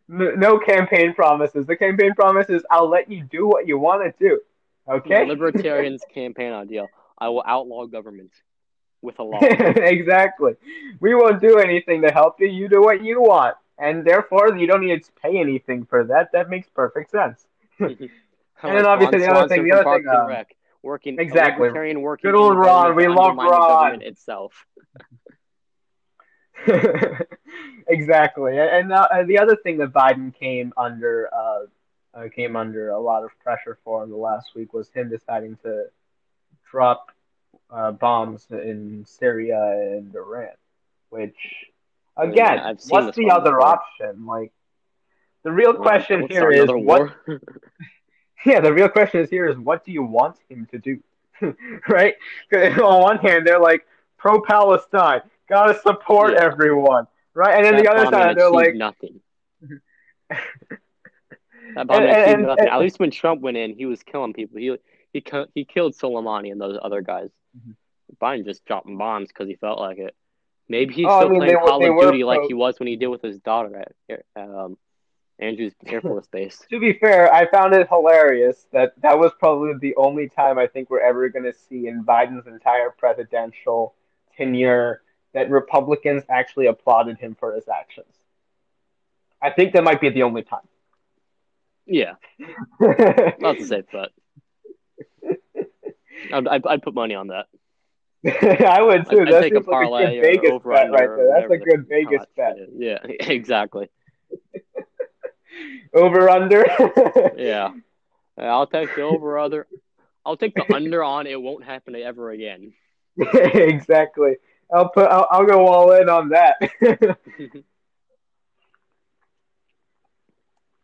no 0.08 0.60
campaign 0.60 1.13
promises. 1.13 1.65
The 1.65 1.76
campaign 1.76 2.13
promise 2.15 2.50
is, 2.50 2.63
"I'll 2.72 2.89
let 2.89 3.10
you 3.10 3.24
do 3.24 3.48
what 3.48 3.68
you 3.68 3.78
want 3.78 4.04
to 4.04 4.13
do." 4.24 4.39
Okay. 4.88 5.24
The 5.24 5.30
libertarians 5.30 6.04
campaign 6.13 6.54
ideal. 6.54 6.88
I 7.18 7.30
will 7.30 7.44
outlaw 7.46 7.86
government 7.86 8.32
with 9.02 9.20
a 9.20 9.24
law. 9.24 9.39
exactly. 9.41 10.54
We 11.00 11.15
won't 11.15 11.41
do 11.41 11.60
anything 11.60 12.02
to 12.02 12.12
help 12.12 12.39
you. 12.39 12.48
You 12.48 12.68
do 12.68 12.82
what 12.82 13.04
you 13.04 13.22
want, 13.22 13.56
and 13.78 14.06
therefore 14.06 14.56
you 14.58 14.68
don't 14.68 14.86
need 14.86 15.04
to 15.04 15.12
pay 15.22 15.39
anything 15.39 15.86
for 15.86 16.04
that. 16.06 16.32
That 16.34 16.50
makes 16.50 16.70
perfect 16.70 17.12
sense. 17.12 17.46
And 18.63 18.78
then 18.78 18.86
obviously 18.86 19.20
the 19.20 19.32
other 19.32 19.48
thing- 19.48 19.63
the 19.63 19.72
other 19.74 19.98
thing, 19.98 20.08
um, 20.08 20.28
Rec, 20.28 20.56
working 20.82 21.20
exactly. 21.20 21.68
libertarian 21.68 22.02
working 22.02 22.32
Good 22.32 22.38
old 22.38 22.58
Ron, 22.58 22.96
we 22.96 23.08
love 23.08 23.36
Ron. 23.36 24.02
itself. 24.02 24.65
exactly. 27.88 28.58
And 28.58 28.91
uh, 28.91 29.08
the 29.26 29.39
other 29.39 29.56
thing 29.56 29.78
that 29.80 29.91
Biden 29.91 30.34
came 30.34 30.74
under 30.78 31.30
uh, 31.34 31.65
uh, 32.13 32.30
came 32.30 32.56
under 32.56 32.91
a 32.91 33.00
lot 33.00 33.24
of 33.24 33.32
pressure 33.44 33.78
for 33.84 34.04
in 34.04 34.10
the 34.10 34.15
last 34.15 34.56
week 34.56 34.74
was 34.74 34.89
him 34.89 35.10
deciding 35.10 35.58
to 35.63 35.86
drop 36.72 37.12
uh, 37.70 37.91
bombs 37.91 38.48
in 38.52 39.06
Syria 39.06 39.98
and 39.98 40.15
Iran, 40.15 40.56
which 41.10 41.36
again, 42.15 42.78
what's 42.88 43.15
the 43.18 43.32
other 43.32 43.52
before. 43.52 43.68
option? 43.68 44.26
Like 44.26 44.54
the 45.44 45.52
real 45.52 45.74
question 45.74 46.28
here 46.30 46.52
is 46.52 46.70
what. 46.70 47.15
yeah, 48.45 48.60
the 48.60 48.73
real 48.73 48.89
question 48.89 49.19
is 49.21 49.29
here 49.29 49.47
is 49.47 49.58
what 49.58 49.84
do 49.86 49.91
you 49.91 50.03
want 50.03 50.38
him 50.49 50.67
to 50.71 50.77
do? 50.79 51.01
right? 51.89 52.15
on 52.53 53.01
one 53.01 53.17
hand, 53.17 53.45
they're 53.45 53.60
like 53.60 53.86
pro 54.17 54.41
Palestine, 54.41 55.21
gotta 55.49 55.77
support 55.79 56.34
Yeah. 56.34 56.43
everyone, 56.43 57.08
right? 57.34 57.55
And 57.55 57.65
then 57.65 57.75
That 57.75 57.84
the 57.84 57.89
other 57.91 58.05
side, 58.12 58.38
they're 58.38 58.49
like, 58.51 58.75
nothing. 58.75 59.19
And- 61.77 61.91
and- 61.91 62.43
nothing. 62.43 62.60
and- 62.60 62.69
At 62.69 62.79
least 62.79 62.99
when 62.99 63.12
Trump 63.12 63.41
went 63.41 63.58
in, 63.58 63.73
he 63.75 63.86
was 63.86 64.01
killing 64.03 64.34
people. 64.34 64.60
He 64.60 64.75
he 65.13 65.23
he 65.53 65.65
killed 65.65 65.93
Soleimani 65.93 66.51
and 66.51 66.60
those 66.62 66.77
other 66.81 67.01
guys. 67.01 67.29
Mhm. 67.58 67.75
Biden 68.21 68.45
just 68.45 68.63
dropping 68.65 68.97
bombs 68.97 69.29
because 69.29 69.47
he 69.47 69.55
felt 69.55 69.79
like 69.79 69.97
it. 69.97 70.15
Maybe 70.69 70.93
he's 70.93 71.05
Oh, 71.05 71.10
I 71.10 71.19
still 71.19 71.29
mean, 71.31 71.39
playing 71.41 71.53
they 71.55 71.60
Call 71.60 71.79
they 71.79 71.89
of 71.89 71.99
Duty 71.99 72.23
like 72.23 72.41
he 72.47 72.53
was 72.53 72.79
when 72.79 72.88
he 72.88 72.95
did 72.95 73.08
with 73.08 73.21
his 73.21 73.39
daughter 73.39 73.75
at, 73.77 73.91
at 74.10 74.23
um, 74.41 74.77
Andrews 75.39 75.74
Air 75.86 76.02
Force 76.02 76.28
Base. 76.28 76.63
to 76.69 76.80
be 76.80 76.93
fair, 76.93 77.32
I 77.34 77.50
found 77.50 77.74
it 77.74 77.88
hilarious 77.89 78.65
that 78.71 78.93
that 79.02 79.19
was 79.19 79.32
probably 79.39 79.74
the 79.80 79.95
only 79.98 80.30
time 80.30 80.58
I 80.58 80.67
think 80.67 80.89
we're 80.89 81.02
ever 81.02 81.28
going 81.30 81.45
to 81.45 81.54
see 81.54 81.88
in 81.88 82.04
Biden's 82.04 82.48
entire 82.48 82.89
presidential 82.91 83.95
tenure 84.38 85.02
that 85.34 85.50
Republicans 85.50 86.24
actually 86.30 86.67
applauded 86.67 87.17
him 87.17 87.36
for 87.39 87.54
his 87.54 87.67
actions. 87.67 88.13
I 89.41 89.50
think 89.52 89.74
that 89.74 89.84
might 89.84 90.02
be 90.02 90.10
the 90.10 90.24
only 90.24 90.43
time. 90.43 90.67
Yeah, 91.86 92.13
not 93.39 93.58
to 93.58 93.65
say, 93.65 93.84
but 93.91 94.12
I'd, 96.34 96.48
I'd, 96.48 96.65
I'd 96.65 96.82
put 96.82 96.95
money 96.95 97.13
on 97.13 97.28
that. 97.28 97.45
I 98.65 98.82
would 98.82 99.08
too. 99.08 99.21
I'd 99.21 99.28
that 99.28 99.41
take 99.41 99.54
a 99.54 99.58
seems 99.58 99.67
like 99.67 99.86
a 99.86 99.86
parlay 99.86 100.17
or 100.17 100.21
Vegas 100.21 100.52
bet 100.63 100.91
right 100.91 101.10
there. 101.15 101.30
That's 101.36 101.52
a 101.52 101.58
good 101.58 101.88
Vegas 101.88 102.24
bet. 102.36 102.56
that 102.56 102.58
shit 102.58 102.69
is. 102.69 102.76
Yeah, 102.76 103.28
exactly. 103.28 103.89
Over 105.94 106.30
under. 106.30 106.65
Yeah, 107.38 107.72
I'll 108.38 108.68
take 108.68 108.96
the 108.96 109.02
over 109.02 109.39
other. 109.39 109.68
I'll 110.26 110.38
take 110.38 110.56
the 110.56 110.74
under 110.74 111.04
on 111.04 111.28
it 111.28 111.41
won't 111.41 111.63
happen 111.63 111.96
ever 111.96 112.32
again. 112.32 112.74
exactly. 113.18 114.38
I'll 114.74 114.89
put. 114.89 115.08
I'll, 115.08 115.28
I'll 115.30 115.46
go 115.46 115.68
all 115.68 115.91
in 115.91 116.10
on 116.10 116.30
that. 116.30 116.56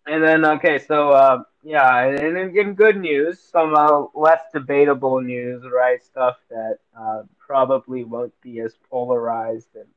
and 0.07 0.23
then 0.23 0.45
okay, 0.45 0.79
so 0.79 1.11
uh, 1.11 1.43
yeah, 1.63 2.05
and 2.05 2.37
in, 2.37 2.57
in 2.57 2.73
good 2.73 2.97
news, 2.97 3.39
some 3.39 3.75
uh, 3.75 4.05
less 4.13 4.41
debatable 4.53 5.21
news, 5.21 5.63
right? 5.71 6.01
Stuff 6.03 6.37
that 6.49 6.77
uh, 6.97 7.23
probably 7.39 8.03
won't 8.03 8.33
be 8.41 8.59
as 8.59 8.75
polarized 8.89 9.75
and 9.75 9.87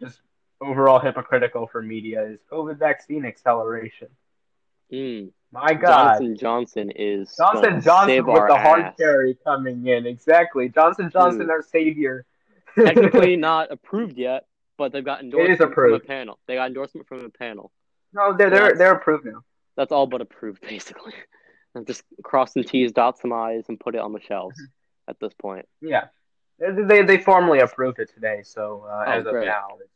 just 0.00 0.20
overall 0.60 0.98
hypocritical 1.00 1.66
for 1.66 1.82
media 1.82 2.24
is 2.26 2.40
COVID 2.50 2.78
vaccine 2.78 3.24
acceleration. 3.24 4.08
Mm. 4.92 5.30
My 5.52 5.74
God. 5.74 6.18
Johnson 6.18 6.36
Johnson 6.38 6.90
is 6.94 7.34
Johnson 7.36 7.80
Johnson 7.80 8.26
with 8.26 8.48
the 8.48 8.56
hard 8.56 8.82
ass. 8.82 8.94
carry 8.96 9.36
coming 9.44 9.86
in. 9.86 10.06
Exactly. 10.06 10.68
Johnson 10.68 11.10
Johnson, 11.12 11.40
Dude. 11.42 11.50
our 11.50 11.62
savior. 11.62 12.24
Technically 12.78 13.36
not 13.36 13.72
approved 13.72 14.18
yet, 14.18 14.44
but 14.76 14.92
they've 14.92 15.04
got 15.04 15.20
endorsement 15.22 15.72
from 15.74 15.94
a 15.94 16.00
panel. 16.00 16.38
They 16.46 16.56
got 16.56 16.66
endorsement 16.66 17.06
from 17.08 17.24
a 17.24 17.30
panel. 17.30 17.72
no, 18.12 18.36
they're 18.36 18.50
they're, 18.50 18.74
they're 18.76 18.92
approved 18.92 19.24
now. 19.24 19.44
That's 19.76 19.92
all 19.92 20.06
but 20.06 20.20
approved, 20.20 20.60
basically. 20.68 21.14
And 21.74 21.86
just 21.86 22.02
cross 22.22 22.52
some 22.54 22.64
T's, 22.64 22.92
dot 22.92 23.18
some 23.18 23.32
I's, 23.32 23.64
and 23.68 23.78
put 23.80 23.94
it 23.94 24.00
on 24.00 24.12
the 24.12 24.20
shelves 24.20 24.56
Mm-hmm. 24.56 25.10
at 25.10 25.20
this 25.20 25.32
point. 25.34 25.66
Yeah. 25.80 26.06
They, 26.58 27.02
they 27.02 27.18
formally 27.18 27.60
approved 27.60 27.98
it 27.98 28.10
today, 28.14 28.40
so 28.42 28.86
uh, 28.88 29.04
Oh, 29.06 29.10
as 29.10 29.26
of 29.26 29.32
great. 29.32 29.46
now, 29.46 29.66
it's. 29.82 29.90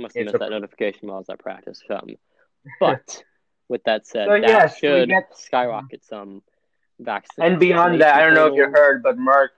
Must 0.00 0.16
have 0.16 0.22
It's 0.22 0.32
missed 0.32 0.40
that 0.40 0.50
notification 0.50 1.08
while 1.08 1.16
I 1.16 1.18
was 1.20 1.30
at 1.30 1.38
practice. 1.38 1.82
Um, 1.88 2.08
but 2.80 3.22
with 3.68 3.82
that 3.84 4.06
said, 4.06 4.26
So, 4.26 4.40
that 4.40 4.76
should 4.76 5.08
get- 5.08 5.36
skyrocket 5.36 6.04
some 6.04 6.42
vaccine. 6.98 7.44
And 7.44 7.60
beyond 7.60 8.00
that, 8.00 8.16
I 8.16 8.24
don't 8.24 8.34
know 8.34 8.46
if 8.46 8.54
you 8.54 8.68
heard, 8.68 9.02
but 9.02 9.18
Merck, 9.18 9.48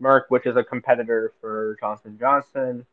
Merck, 0.00 0.22
which 0.28 0.46
is 0.46 0.56
a 0.56 0.62
competitor 0.64 1.32
for 1.40 1.76
Johnson 1.80 2.16
Johnson, 2.18 2.86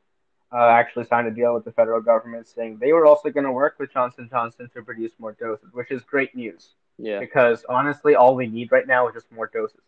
uh, 0.52 0.68
actually 0.68 1.06
signed 1.06 1.28
a 1.28 1.32
deal 1.32 1.54
with 1.54 1.66
the 1.66 1.72
federal 1.72 2.00
government 2.02 2.48
saying 2.48 2.78
they 2.80 2.94
were 2.94 3.06
also 3.06 3.30
going 3.30 3.44
to 3.44 3.52
work 3.52 3.76
with 3.80 3.92
Johnson 3.92 4.28
Johnson 4.32 4.70
to 4.74 4.84
produce 4.84 5.12
more 5.20 5.34
doses, 5.34 5.70
which 5.74 5.92
is 5.92 6.04
great 6.04 6.36
news. 6.36 6.76
Yeah. 7.00 7.20
because 7.20 7.66
honestly, 7.68 8.14
all 8.14 8.36
we 8.36 8.46
need 8.46 8.72
right 8.72 8.86
now 8.86 9.08
is 9.08 9.16
just 9.16 9.32
more 9.32 9.50
doses. 9.52 9.82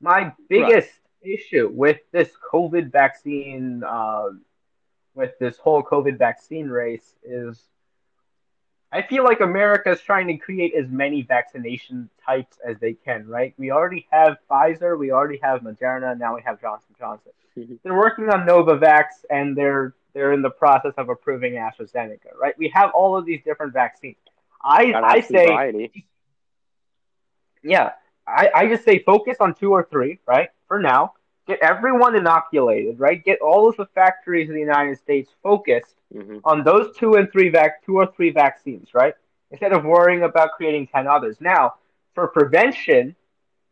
My 0.00 0.32
biggest 0.48 0.90
issue 1.22 1.70
with 1.72 1.98
this 2.12 2.30
COVID 2.52 2.90
vaccine, 2.90 3.84
uh, 3.84 4.30
with 5.14 5.38
this 5.38 5.56
whole 5.58 5.82
COVID 5.82 6.18
vaccine 6.18 6.68
race, 6.68 7.14
is 7.24 7.62
I 8.92 9.02
feel 9.02 9.22
like 9.24 9.40
America 9.40 9.90
is 9.90 10.00
trying 10.00 10.26
to 10.28 10.36
create 10.36 10.74
as 10.74 10.88
many 10.88 11.22
vaccination 11.22 12.08
types 12.24 12.58
as 12.66 12.78
they 12.80 12.94
can. 12.94 13.26
Right? 13.26 13.54
We 13.58 13.70
already 13.70 14.06
have 14.10 14.38
Pfizer, 14.50 14.98
we 14.98 15.10
already 15.12 15.38
have 15.42 15.60
Moderna, 15.62 16.18
now 16.18 16.34
we 16.34 16.42
have 16.42 16.60
Johnson 16.60 16.94
Johnson. 16.98 17.32
Mhm. 17.56 17.78
They're 17.82 17.94
working 17.96 18.28
on 18.30 18.46
Novavax, 18.46 19.24
and 19.30 19.56
they're 19.56 19.94
they're 20.12 20.32
in 20.32 20.42
the 20.42 20.50
process 20.50 20.94
of 20.96 21.08
approving 21.08 21.54
AstraZeneca. 21.54 22.36
Right? 22.40 22.56
We 22.58 22.68
have 22.68 22.90
all 22.92 23.16
of 23.16 23.24
these 23.26 23.42
different 23.44 23.72
vaccines. 23.72 24.16
I 24.62 24.90
Gotta 24.90 25.06
I 25.06 25.20
say 25.20 25.46
variety. 25.46 26.06
yeah, 27.62 27.92
I, 28.26 28.50
I 28.54 28.66
just 28.68 28.84
say 28.84 28.98
focus 29.00 29.36
on 29.40 29.54
two 29.54 29.72
or 29.72 29.84
three, 29.90 30.20
right? 30.26 30.50
For 30.68 30.78
now, 30.78 31.14
get 31.50 31.60
everyone 31.62 32.16
inoculated, 32.16 33.00
right? 33.00 33.24
Get 33.24 33.40
all 33.40 33.68
of 33.68 33.76
the 33.76 33.86
factories 33.94 34.48
in 34.48 34.54
the 34.54 34.60
United 34.60 34.98
States 34.98 35.30
focused 35.42 35.96
hmm 36.12 36.38
on 36.44 36.64
those 36.64 36.96
two 36.96 37.14
and 37.14 37.30
three 37.32 37.50
vac, 37.50 37.84
two 37.84 37.96
or 37.96 38.06
three 38.16 38.30
vaccines, 38.30 38.94
right? 38.94 39.14
Instead 39.50 39.72
of 39.72 39.84
worrying 39.84 40.22
about 40.24 40.50
creating 40.56 40.86
ten 40.88 41.06
others. 41.08 41.36
Now, 41.40 41.74
for 42.14 42.28
prevention, 42.28 43.16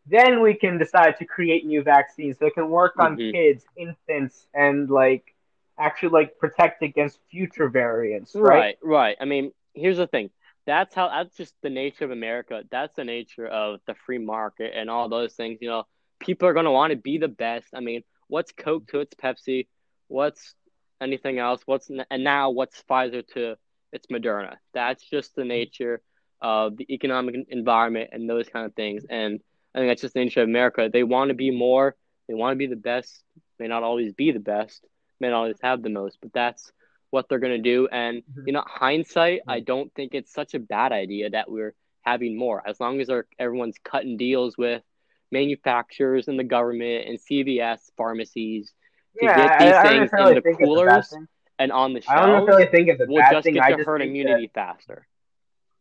then 0.06 0.40
we 0.42 0.54
can 0.54 0.78
decide 0.78 1.16
to 1.18 1.24
create 1.26 1.66
new 1.66 1.82
vaccines 1.82 2.38
so 2.38 2.46
it 2.46 2.54
can 2.54 2.70
work 2.70 2.94
on 2.98 3.18
Mhm. 3.18 3.30
kids, 3.32 3.66
infants, 3.76 4.46
and 4.54 4.90
like 4.90 5.34
actually 5.78 6.10
like 6.10 6.38
protect 6.38 6.82
against 6.82 7.20
future 7.30 7.68
variants, 7.68 8.38
right? 8.42 8.66
Right, 8.66 8.76
right. 8.82 9.16
I 9.20 9.24
mean, 9.24 9.52
here's 9.74 9.98
the 9.98 10.06
thing. 10.06 10.30
That's 10.66 10.94
how. 10.94 11.08
That's 11.08 11.36
just 11.36 11.54
the 11.62 11.70
nature 11.70 12.04
of 12.04 12.10
America. 12.10 12.62
That's 12.70 12.94
the 12.96 13.04
nature 13.04 13.46
of 13.46 13.80
the 13.86 13.94
free 14.06 14.18
market 14.18 14.72
and 14.76 14.90
all 14.90 15.08
those 15.08 15.34
things. 15.34 15.58
You 15.62 15.68
know, 15.68 15.84
people 16.20 16.48
are 16.48 16.54
gonna 16.54 16.72
want 16.72 16.90
to 16.90 16.96
be 16.96 17.18
the 17.18 17.28
best. 17.28 17.68
I 17.74 17.81
mean, 17.81 18.02
what's 18.28 18.52
Coke 18.52 18.88
to 18.88 19.00
its 19.00 19.14
Pepsi? 19.14 19.68
What's 20.09 20.54
anything 21.00 21.38
else? 21.38 21.62
What's 21.66 21.90
and 22.11 22.24
now 22.24 22.50
what's 22.50 22.83
Pfizer 22.83 23.26
to 23.35 23.57
its 23.92 24.07
Moderna? 24.09 24.57
That's 24.74 25.02
just 25.02 25.35
the 25.35 25.44
nature 25.44 26.02
of 26.40 26.76
the 26.76 26.92
economic 26.92 27.35
environment 27.48 28.11
and 28.12 28.28
those 28.28 28.48
kind 28.48 28.66
of 28.66 28.74
things. 28.74 29.04
And 29.09 29.40
I 29.74 29.78
think 29.78 29.90
that's 29.90 30.02
just 30.02 30.14
the 30.14 30.20
nature 30.20 30.42
of 30.42 30.48
America. 30.48 30.88
They 30.92 31.02
want 31.02 31.28
to 31.28 31.35
be 31.35 31.50
more. 31.50 31.96
They 32.28 32.35
want 32.35 32.52
to 32.52 32.59
be 32.59 32.66
the 32.66 32.76
best. 32.76 33.22
May 33.59 33.68
not 33.68 33.83
always 33.83 34.12
be 34.12 34.31
the 34.31 34.40
best. 34.40 34.85
May 35.20 35.28
not 35.28 35.38
always 35.38 35.61
have 35.62 35.83
the 35.83 35.88
most, 35.88 36.18
but 36.20 36.33
that's 36.33 36.72
what 37.11 37.28
they're 37.28 37.38
going 37.38 37.61
to 37.61 37.70
do. 37.70 37.88
And, 37.90 38.22
Mhm. 38.22 38.46
you 38.46 38.52
know, 38.52 38.62
hindsight, 38.66 39.42
I 39.48 39.61
don't 39.61 39.92
think 39.94 40.14
it's 40.14 40.33
such 40.33 40.54
a 40.54 40.59
bad 40.59 40.92
idea 40.92 41.31
that 41.31 41.50
we're 41.50 41.74
having 42.02 42.37
more. 42.37 42.62
As 42.66 42.81
long 42.81 43.00
as 43.00 43.11
our, 43.11 43.26
everyone's 43.38 43.78
cutting 43.78 44.16
deals 44.16 44.57
with 44.57 44.83
manufacturers 45.30 46.28
and 46.28 46.38
the 46.38 46.44
government 46.44 47.06
and 47.08 47.18
CVS 47.18 47.90
pharmacies 47.96 48.72
to 49.18 49.24
Yeah, 49.26 49.36
get 49.36 49.58
these 49.58 49.72
I, 49.74 49.82
don't 49.82 50.08
things 50.08 50.10
in 50.12 50.34
the 50.34 50.40
think 50.40 50.46
it's 50.46 50.46
a 50.46 50.60
bad 50.60 50.66
coolers 50.66 51.14
and 51.58 51.72
on 51.72 51.92
the 51.92 52.00
shelves. 52.00 52.20
I 52.20 52.26
don't 52.26 52.46
necessarily 52.46 52.70
think 52.70 52.88
it's 52.88 53.00
a 53.00 53.06
we'll 53.08 53.18
bad 53.22 53.32
just 53.32 53.44
thing. 53.44 53.54
get 53.54 53.62
I 53.64 53.72
to 53.72 53.84
herd 53.84 54.00
think 54.00 54.12
that- 54.12 54.20
immunity 54.20 54.50
faster. 54.54 55.06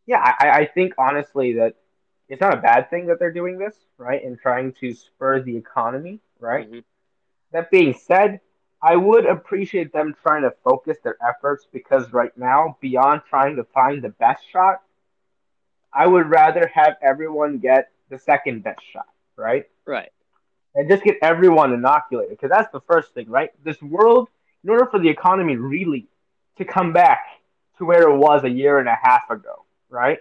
yeah, 0.05 0.35
I, 0.39 0.49
I 0.61 0.65
think 0.65 0.93
honestly 0.97 1.53
that 1.53 1.75
it's 2.29 2.41
not 2.41 2.53
a 2.53 2.61
bad 2.61 2.89
thing 2.89 3.05
that 3.07 3.19
they're 3.19 3.31
doing 3.31 3.57
this, 3.57 3.75
right? 3.97 4.23
And 4.23 4.37
trying 4.37 4.73
to 4.81 4.93
spur 4.93 5.41
the 5.41 5.55
economy, 5.55 6.19
right? 6.39 6.69
Mhm. 6.69 6.83
That 7.53 7.71
being 7.71 7.93
said, 7.93 8.41
I 8.81 8.95
would 8.97 9.25
appreciate 9.25 9.93
them 9.93 10.13
trying 10.21 10.41
to 10.43 10.51
focus 10.63 10.97
their 11.03 11.15
efforts 11.25 11.65
because 11.71 12.11
right 12.11 12.37
now, 12.37 12.77
beyond 12.81 13.21
trying 13.29 13.55
to 13.55 13.63
find 13.63 14.03
the 14.03 14.09
best 14.09 14.43
shot, 14.51 14.81
I 15.93 16.05
would 16.05 16.29
rather 16.29 16.67
have 16.73 16.95
everyone 17.01 17.59
get 17.59 17.91
the 18.09 18.19
second 18.19 18.63
best 18.63 18.81
shot, 18.91 19.07
right? 19.37 19.65
Right. 19.85 20.11
And 20.75 20.89
just 20.89 21.03
get 21.03 21.17
everyone 21.21 21.73
inoculated 21.73 22.31
because 22.37 22.49
that's 22.49 22.71
the 22.71 22.81
first 22.81 23.13
thing, 23.13 23.29
right? 23.29 23.51
This 23.63 23.81
world, 23.81 24.29
in 24.63 24.69
order 24.69 24.85
for 24.85 24.99
the 24.99 25.09
economy 25.09 25.55
really 25.55 26.07
to 26.57 26.65
come 26.65 26.93
back 26.93 27.23
to 27.77 27.85
where 27.85 28.09
it 28.09 28.17
was 28.17 28.43
a 28.43 28.49
year 28.49 28.79
and 28.79 28.87
a 28.89 28.97
half 29.01 29.29
ago, 29.29 29.63
right? 29.89 30.19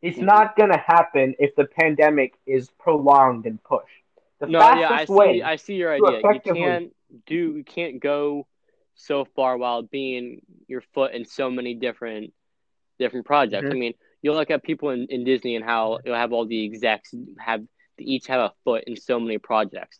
It's 0.00 0.18
Mhm. 0.18 0.24
not 0.24 0.56
going 0.56 0.70
to 0.70 0.78
happen 0.78 1.34
if 1.38 1.54
the 1.54 1.64
pandemic 1.66 2.34
is 2.46 2.70
prolonged 2.70 3.46
and 3.46 3.62
pushed. 3.62 3.86
The 4.40 4.48
No, 4.48 4.58
fastest 4.58 4.80
yeah, 4.80 4.92
I 4.92 5.04
see. 5.04 5.12
way 5.12 5.42
I 5.42 5.56
see 5.56 5.74
your 5.74 5.92
idea. 5.92 6.20
You 6.20 6.40
can't 6.40 6.96
do. 7.26 7.56
You 7.58 7.64
can't 7.64 8.00
go 8.00 8.46
so 8.94 9.24
far 9.24 9.56
while 9.56 9.82
being 9.82 10.42
your 10.66 10.80
foot 10.92 11.12
in 11.12 11.24
so 11.24 11.50
many 11.50 11.74
different 11.74 12.32
different 12.98 13.26
projects. 13.26 13.68
Mhm. 13.68 13.72
I 13.72 13.74
mean, 13.74 13.94
you 14.22 14.32
look 14.32 14.50
at 14.50 14.62
people 14.62 14.90
in, 14.90 15.06
in 15.08 15.24
Disney 15.24 15.56
and 15.56 15.64
how 15.64 15.98
you'll 16.04 16.14
have 16.14 16.32
all 16.32 16.46
the 16.46 16.64
execs 16.64 17.14
have 17.38 17.64
they 18.04 18.10
each 18.10 18.26
have 18.26 18.40
a 18.40 18.52
foot 18.64 18.84
in 18.86 18.96
so 18.96 19.18
many 19.20 19.38
projects, 19.38 19.98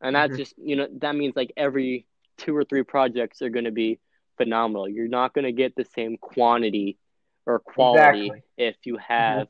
and 0.00 0.16
that's 0.16 0.34
Mhm. 0.34 0.36
just 0.36 0.54
you 0.58 0.76
know 0.76 0.88
that 0.98 1.14
means 1.16 1.36
like 1.36 1.52
every 1.56 2.06
two 2.36 2.56
or 2.56 2.64
three 2.64 2.82
projects 2.82 3.42
are 3.42 3.48
going 3.50 3.64
to 3.66 3.70
be 3.70 3.98
phenomenal. 4.36 4.88
You're 4.88 5.08
not 5.08 5.34
going 5.34 5.44
to 5.44 5.52
get 5.52 5.76
the 5.76 5.84
same 5.84 6.16
quantity 6.16 6.98
or 7.46 7.58
quality 7.60 8.26
Exactly. 8.26 8.42
if 8.56 8.76
you 8.84 8.96
have 8.96 9.48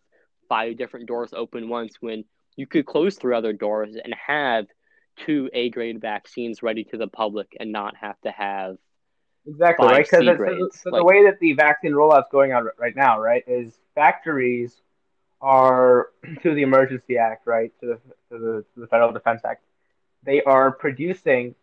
five 0.49 0.77
different 0.77 1.07
doors 1.07 1.33
open 1.33 1.69
once 1.69 1.97
when 2.01 2.25
you 2.57 2.67
could 2.67 2.85
close 2.87 3.17
three 3.17 3.35
other 3.35 3.53
doors 3.53 3.97
and 3.97 4.15
have 4.15 4.67
two 5.17 5.49
A 5.53 5.71
grade 5.71 6.01
vaccines 6.01 6.63
ready 6.63 6.85
to 6.85 6.97
the 6.99 7.09
public 7.09 7.57
and 7.59 7.73
not 7.73 7.97
have 7.97 8.21
to 8.23 8.31
have 8.31 8.77
Exactly, 9.47 9.87
right? 9.87 10.05
Because 10.11 10.25
so, 10.25 10.69
so 10.71 10.91
the 10.91 10.97
like- 10.97 11.05
way 11.05 11.25
that 11.25 11.39
the 11.39 11.53
vaccine 11.53 11.93
rollout's 11.93 12.29
going 12.31 12.53
on 12.53 12.69
right 12.79 12.97
now, 12.97 13.21
right, 13.21 13.45
is 13.47 13.79
factories 13.95 14.83
are 15.45 16.09
to 16.43 16.55
the 16.55 16.63
Emergency 16.63 17.19
Act, 17.19 17.47
right, 17.47 17.71
to 17.81 17.87
the 17.87 17.95
to 18.31 18.39
the, 18.43 18.65
to 18.75 18.81
the 18.81 18.87
Federal 18.89 19.13
Defense 19.13 19.43
Act. 19.45 19.63
They 20.25 20.43
are 20.43 20.73
producing 20.73 21.55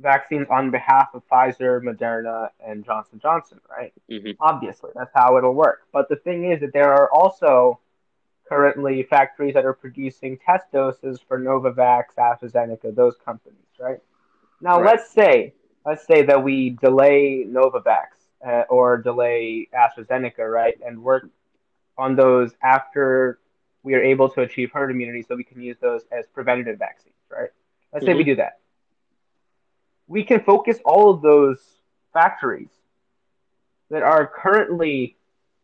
vaccines 0.00 0.46
on 0.50 0.70
behalf 0.70 1.08
of 1.14 1.22
Pfizer, 1.30 1.80
Moderna, 1.80 2.50
and 2.66 2.84
Johnson 2.84 3.18
Johnson, 3.22 3.60
right? 3.70 3.92
Mhm. 4.10 4.36
Obviously, 4.40 4.90
that's 4.94 5.10
how 5.14 5.38
it'll 5.38 5.54
work. 5.54 5.82
But 5.92 6.08
the 6.08 6.16
thing 6.16 6.50
is 6.50 6.60
that 6.60 6.72
there 6.74 6.92
are 6.92 7.10
also 7.10 7.78
currently 8.48 9.02
factories 9.04 9.54
that 9.54 9.64
are 9.64 9.72
producing 9.72 10.38
test 10.38 10.70
doses 10.72 11.20
for 11.26 11.38
Novavax, 11.38 12.04
AstraZeneca, 12.18 12.94
those 12.94 13.16
companies, 13.24 13.56
right? 13.80 14.00
Now, 14.60 14.76
Right. 14.80 14.86
let's 14.96 15.10
say 15.10 15.54
let's 15.86 16.04
say 16.06 16.22
that 16.22 16.42
we 16.42 16.70
delay 16.70 17.44
Novavax 17.48 18.08
uh, 18.44 18.64
or 18.68 18.98
delay 18.98 19.68
AstraZeneca, 19.72 20.50
right, 20.50 20.78
and 20.84 21.02
work 21.02 21.28
on 21.98 22.16
those 22.16 22.54
after 22.62 23.38
we 23.82 23.94
are 23.94 24.02
able 24.02 24.28
to 24.30 24.42
achieve 24.42 24.70
herd 24.72 24.90
immunity, 24.90 25.22
so 25.22 25.36
we 25.36 25.44
can 25.44 25.60
use 25.60 25.76
those 25.80 26.02
as 26.10 26.26
preventative 26.26 26.78
vaccines, 26.78 27.14
right? 27.30 27.50
Let's 27.92 28.04
say 28.04 28.14
we 28.14 28.22
Mhm. 28.22 28.26
do 28.26 28.34
that. 28.36 28.58
We 30.08 30.24
can 30.24 30.40
focus 30.40 30.80
all 30.84 31.10
of 31.10 31.22
those 31.22 31.80
factories 32.12 32.70
that 33.90 34.02
are 34.02 34.26
currently 34.26 35.16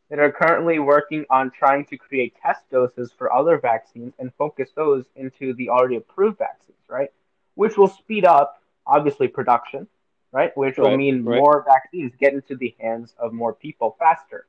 that 0.08 0.18
are 0.18 0.30
currently 0.30 0.78
working 0.78 1.24
on 1.30 1.50
trying 1.50 1.86
to 1.86 1.96
create 1.96 2.36
test 2.36 2.68
doses 2.68 3.10
for 3.12 3.32
other 3.32 3.56
vaccines 3.56 4.12
and 4.18 4.30
focus 4.34 4.70
those 4.72 5.06
into 5.16 5.54
the 5.54 5.70
already 5.70 5.96
approved 5.96 6.36
vaccines, 6.36 6.84
right? 6.86 7.10
Which 7.54 7.78
will 7.78 7.88
speed 7.88 8.26
up 8.26 8.62
obviously 8.86 9.26
production, 9.26 9.88
right? 10.30 10.54
Which 10.54 10.76
will 10.76 10.94
mean 10.98 11.24
right. 11.24 11.38
more 11.38 11.64
vaccines 11.66 12.14
get 12.16 12.34
into 12.34 12.56
the 12.56 12.74
hands 12.78 13.14
of 13.18 13.32
more 13.32 13.54
people 13.54 13.96
faster. 13.98 14.46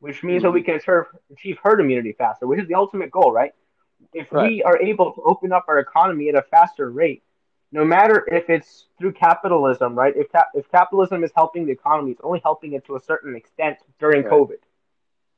Which 0.00 0.22
means 0.22 0.42
that 0.44 0.50
we 0.52 0.62
can 0.62 0.76
achieve, 0.76 1.04
achieve 1.32 1.58
herd 1.62 1.80
immunity 1.80 2.12
faster, 2.12 2.46
which 2.46 2.60
is 2.60 2.68
the 2.68 2.74
ultimate 2.74 3.10
goal, 3.10 3.32
right? 3.32 3.52
If 4.14 4.30
we 4.30 4.62
are 4.62 4.78
able 4.80 5.12
to 5.12 5.20
open 5.22 5.52
up 5.52 5.64
our 5.68 5.80
economy 5.80 6.28
at 6.28 6.36
a 6.36 6.42
faster 6.42 6.88
rate, 6.90 7.24
no 7.72 7.84
matter 7.84 8.24
if 8.30 8.48
it's 8.48 8.86
through 8.98 9.12
capitalism, 9.12 9.94
right? 9.96 10.16
If 10.16 10.30
cap- 10.30 10.50
if 10.54 10.70
capitalism 10.70 11.24
is 11.24 11.32
helping 11.34 11.66
the 11.66 11.72
economy, 11.72 12.12
it's 12.12 12.20
only 12.22 12.40
helping 12.40 12.74
it 12.74 12.84
to 12.86 12.96
a 12.96 13.00
certain 13.00 13.34
extent 13.34 13.78
during 13.98 14.22
Right. 14.22 14.32
COVID. 14.32 14.58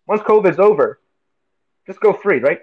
Once 0.07 0.21
COVID's 0.23 0.59
over, 0.59 1.01
just 1.87 2.01
go 2.01 2.13
free, 2.13 2.39
right? 2.41 2.61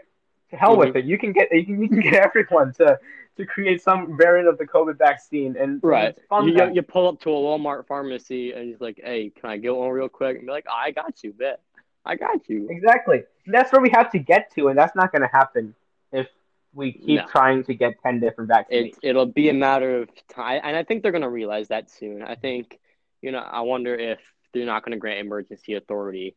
To 0.52 0.56
hell 0.56 0.78
with 0.78 0.90
Mhm. 0.90 0.98
it. 0.98 1.06
You 1.06 1.18
can 1.18 1.32
get 1.34 1.52
you 1.52 1.66
can, 1.66 1.82
you 1.82 1.90
can 1.90 2.00
get 2.00 2.14
everyone 2.26 2.74
to 2.74 3.00
to 3.38 3.46
create 3.46 3.82
some 3.82 4.18
variant 4.18 4.48
of 4.48 4.58
the 4.58 4.66
COVID 4.66 4.98
vaccine, 4.98 5.58
and 5.58 5.80
Right. 5.84 6.18
You, 6.32 6.72
you 6.74 6.82
pull 6.82 7.08
up 7.08 7.20
to 7.22 7.30
a 7.30 7.34
Walmart 7.34 7.86
pharmacy 7.88 8.54
and 8.54 8.68
he's 8.68 8.82
like, 8.82 9.00
"Hey, 9.04 9.30
can 9.30 9.50
I 9.50 9.58
get 9.58 9.76
one 9.76 9.90
real 9.90 10.10
quick?" 10.10 10.38
And 10.38 10.46
be 10.46 10.52
like, 10.52 10.66
"I 10.72 10.92
got 10.92 11.24
you, 11.24 11.34
bet. 11.34 11.62
I 12.08 12.16
got 12.16 12.48
you." 12.50 12.68
Exactly. 12.70 13.24
That's 13.46 13.72
where 13.72 13.82
we 13.82 13.90
have 13.92 14.12
to 14.12 14.20
get 14.20 14.52
to, 14.56 14.70
and 14.70 14.78
that's 14.78 14.96
not 14.96 15.12
going 15.12 15.22
to 15.22 15.28
happen 15.32 15.76
if 16.12 16.28
we 16.74 16.94
keep 16.94 17.22
No. 17.22 17.28
trying 17.28 17.64
to 17.66 17.74
get 17.74 18.02
ten 18.02 18.20
different 18.20 18.50
vaccines. 18.50 18.96
It 19.02 19.10
it'll 19.10 19.26
be 19.26 19.50
a 19.50 19.54
matter 19.54 20.02
of 20.02 20.10
time, 20.28 20.62
and 20.64 20.76
I 20.76 20.84
think 20.84 21.04
they're 21.04 21.12
gonna 21.12 21.30
realize 21.30 21.70
that 21.70 21.90
soon. 21.90 22.22
I 22.22 22.36
think, 22.36 22.80
you 23.22 23.32
know, 23.32 23.40
I 23.40 23.62
wonder 23.62 23.96
if 23.96 24.20
they're 24.54 24.66
not 24.66 24.84
gonna 24.84 24.98
grant 24.98 25.20
emergency 25.20 25.74
authority 25.74 26.36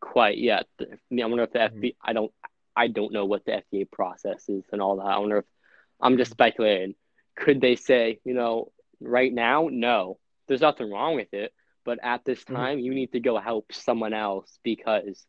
quite 0.00 0.38
yet. 0.38 0.66
I 0.80 0.84
mean, 1.10 1.24
I 1.24 1.26
wonder 1.26 1.44
if 1.44 1.52
the 1.52 1.58
Mhm. 1.60 1.64
FBI. 1.76 1.96
I 2.02 2.12
don't. 2.12 2.32
I 2.76 2.86
don't 2.86 3.12
know 3.12 3.26
what 3.26 3.44
the 3.44 3.52
FDA 3.52 3.84
process 3.84 4.48
is 4.48 4.64
and 4.72 4.80
all 4.80 4.96
that. 4.96 5.06
I 5.06 5.18
wonder 5.18 5.38
if 5.38 5.44
I'm 6.00 6.16
just 6.16 6.30
speculating. 6.30 6.94
Could 7.34 7.60
they 7.60 7.74
say, 7.76 8.20
you 8.24 8.32
know, 8.32 8.70
right 9.00 9.32
now, 9.32 9.68
no, 9.70 10.18
there's 10.46 10.60
nothing 10.60 10.90
wrong 10.90 11.16
with 11.16 11.34
it, 11.34 11.52
but 11.84 11.98
at 12.02 12.24
this 12.24 12.42
Mhm. 12.44 12.54
time, 12.54 12.78
you 12.78 12.94
need 12.94 13.12
to 13.12 13.20
go 13.20 13.38
help 13.38 13.72
someone 13.72 14.12
else 14.12 14.58
because 14.62 15.26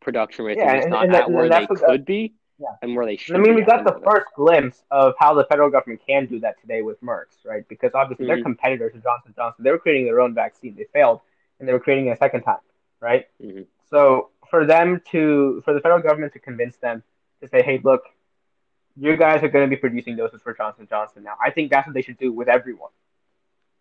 production 0.00 0.44
rates 0.44 0.58
Yeah, 0.58 0.70
are 0.72 0.74
just 0.76 0.84
and- 0.84 0.92
not 0.92 1.04
and 1.04 1.14
that- 1.14 1.22
at 1.22 1.26
and 1.28 1.36
where 1.36 1.48
they 1.48 1.66
could 1.66 1.78
that- 1.78 2.04
be 2.04 2.34
Yeah. 2.58 2.68
and 2.82 2.94
where 2.96 3.06
they 3.06 3.16
should. 3.16 3.36
And 3.36 3.44
I 3.44 3.46
mean, 3.46 3.56
be 3.56 3.62
we 3.62 3.66
got 3.66 3.84
the 3.84 4.00
first 4.04 4.26
glimpse 4.34 4.84
of 4.90 5.14
how 5.18 5.34
the 5.34 5.44
federal 5.44 5.70
government 5.70 6.00
can 6.06 6.26
do 6.26 6.40
that 6.40 6.60
today 6.60 6.82
with 6.82 7.00
Merck's, 7.02 7.44
right? 7.44 7.66
Because 7.68 7.94
obviously 7.94 8.26
they're 8.26 8.38
Mhm. 8.38 8.42
competitors 8.44 8.92
to 8.94 9.00
Johnson 9.00 9.32
Johnson. 9.34 9.64
They 9.64 9.70
were 9.70 9.78
creating 9.78 10.06
their 10.06 10.20
own 10.20 10.34
vaccine. 10.34 10.74
They 10.74 10.84
failed, 10.84 11.20
and 11.58 11.68
they 11.68 11.72
were 11.72 11.80
creating 11.80 12.06
it 12.06 12.10
a 12.10 12.16
second 12.16 12.42
time, 12.42 12.60
right? 13.00 13.26
Mhm. 13.40 13.66
So 13.84 14.30
for 14.50 14.64
them 14.64 15.00
to, 15.10 15.60
for 15.62 15.72
the 15.74 15.80
federal 15.80 16.00
government 16.00 16.32
to 16.34 16.38
convince 16.38 16.76
them 16.78 17.02
to 17.40 17.48
say, 17.48 17.62
"Hey, 17.62 17.78
look, 17.78 18.02
you 18.96 19.16
guys 19.16 19.42
are 19.44 19.48
going 19.48 19.64
to 19.68 19.70
be 19.70 19.78
producing 19.80 20.16
doses 20.16 20.42
for 20.42 20.52
Johnson 20.54 20.86
Johnson 20.88 21.22
now," 21.22 21.36
I 21.40 21.50
think 21.50 21.70
that's 21.70 21.86
what 21.86 21.94
they 21.94 22.02
should 22.02 22.18
do 22.18 22.32
with 22.32 22.48
everyone. 22.48 22.90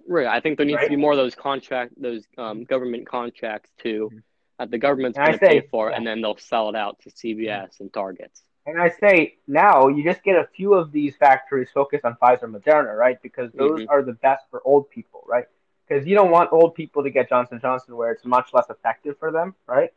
Right. 0.08 0.26
I 0.28 0.40
think 0.40 0.58
there 0.58 0.66
needs 0.66 0.78
Right? 0.78 0.86
to 0.86 0.90
be 0.90 0.96
more 0.96 1.12
of 1.12 1.18
those 1.18 1.36
contract, 1.36 1.94
those 2.02 2.26
um, 2.38 2.64
government 2.64 3.06
contracts 3.08 3.70
too, 3.78 4.10
Mhm. 4.14 4.24
that 4.60 4.72
the 4.72 4.78
government's 4.78 5.18
going 5.18 5.34
to 5.34 5.38
pay 5.40 5.62
for, 5.62 5.90
yeah. 5.90 5.98
and 5.98 6.08
then 6.08 6.22
they'll 6.22 6.38
sell 6.38 6.70
it 6.70 6.76
out 6.76 7.00
to 7.02 7.10
CVS 7.10 7.80
and 7.82 7.92
Targets. 7.94 8.44
And 8.66 8.82
I 8.82 8.90
say 8.90 9.38
now 9.48 9.88
you 9.88 10.04
just 10.04 10.24
get 10.24 10.36
a 10.36 10.46
few 10.56 10.74
of 10.74 10.92
these 10.92 11.16
factories 11.18 11.70
focused 11.72 12.04
on 12.06 12.16
Pfizer 12.22 12.44
and 12.44 12.54
Moderna, 12.56 12.96
right? 12.98 13.22
Because 13.22 13.52
those 13.54 13.82
Mhm. 13.82 13.88
are 13.90 14.02
the 14.02 14.14
best 14.14 14.50
for 14.50 14.62
old 14.66 14.90
people, 14.90 15.24
right? 15.28 15.46
Because 15.88 16.06
you 16.06 16.16
don't 16.16 16.32
want 16.32 16.52
old 16.52 16.76
people 16.76 17.04
to 17.04 17.10
get 17.10 17.30
Johnson 17.30 17.60
Johnson 17.62 17.96
where 17.96 18.12
it's 18.12 18.26
much 18.26 18.54
less 18.54 18.70
effective 18.70 19.18
for 19.20 19.32
them, 19.32 19.56
right? 19.68 19.94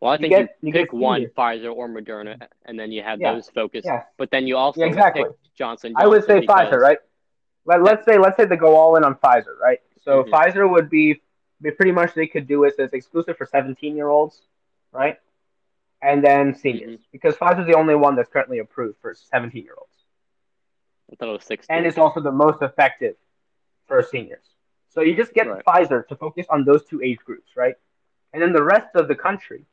Well, 0.00 0.10
I 0.12 0.14
You 0.14 0.18
think 0.20 0.30
get- 0.30 0.56
you, 0.60 0.68
you 0.68 0.72
pick 0.72 0.92
one. 0.92 1.26
Pfizer 1.36 1.74
or 1.74 1.88
Moderna, 1.88 2.46
and 2.66 2.78
then 2.78 2.90
you 2.92 3.02
have 3.02 3.20
Yeah. 3.20 3.34
those 3.34 3.48
focused. 3.50 3.86
Yeah. 3.86 4.04
But 4.18 4.30
then 4.30 4.46
you 4.46 4.56
also 4.56 4.80
Yeah, 4.80 4.86
exactly. 4.86 5.24
pick 5.24 5.32
Johnson. 5.54 5.92
I 5.96 6.06
would 6.06 6.24
say 6.24 6.40
Pfizer, 6.46 6.78
right? 6.78 6.98
Let, 7.66 7.82
let's 7.82 8.04
say 8.06 8.18
let's 8.18 8.36
say 8.36 8.46
they 8.46 8.56
go 8.56 8.76
all 8.76 8.96
in 8.96 9.04
on 9.04 9.16
Pfizer, 9.16 9.58
right? 9.60 9.80
So 10.02 10.24
Mhm. 10.24 10.30
Pfizer 10.30 10.70
would 10.70 10.88
be, 10.90 11.20
be 11.62 11.70
pretty 11.72 11.92
much 11.92 12.14
they 12.14 12.26
could 12.26 12.46
do 12.48 12.64
it 12.64 12.74
as 12.78 12.92
exclusive 12.92 13.36
for 13.36 13.46
17 13.46 13.96
year 13.96 14.08
olds, 14.08 14.42
right? 14.92 15.18
And 16.02 16.24
then 16.24 16.54
seniors, 16.54 17.00
Mm-hmm. 17.00 17.10
because 17.12 17.36
Pfizer's 17.36 17.66
the 17.66 17.74
only 17.76 17.94
one 17.94 18.14
that's 18.16 18.28
currently 18.30 18.58
approved 18.58 18.98
for 19.00 19.14
17 19.14 19.64
year 19.64 19.74
olds. 19.78 19.92
I 21.12 21.16
thought 21.16 21.28
it 21.28 21.32
was 21.32 21.44
sixteen. 21.44 21.76
and 21.76 21.86
it's 21.86 21.98
also 21.98 22.20
the 22.20 22.32
most 22.32 22.62
effective 22.62 23.16
for 23.86 24.02
seniors. 24.02 24.44
So 24.88 25.00
you 25.02 25.14
just 25.16 25.32
get 25.34 25.46
Right. 25.46 25.64
Pfizer 25.64 26.06
to 26.08 26.16
focus 26.16 26.46
on 26.50 26.64
those 26.64 26.84
two 26.84 27.00
age 27.02 27.18
groups, 27.24 27.56
right? 27.56 27.76
And 28.32 28.42
then 28.42 28.52
the 28.52 28.62
rest 28.62 28.94
of 28.94 29.08
the 29.08 29.14
country 29.14 29.64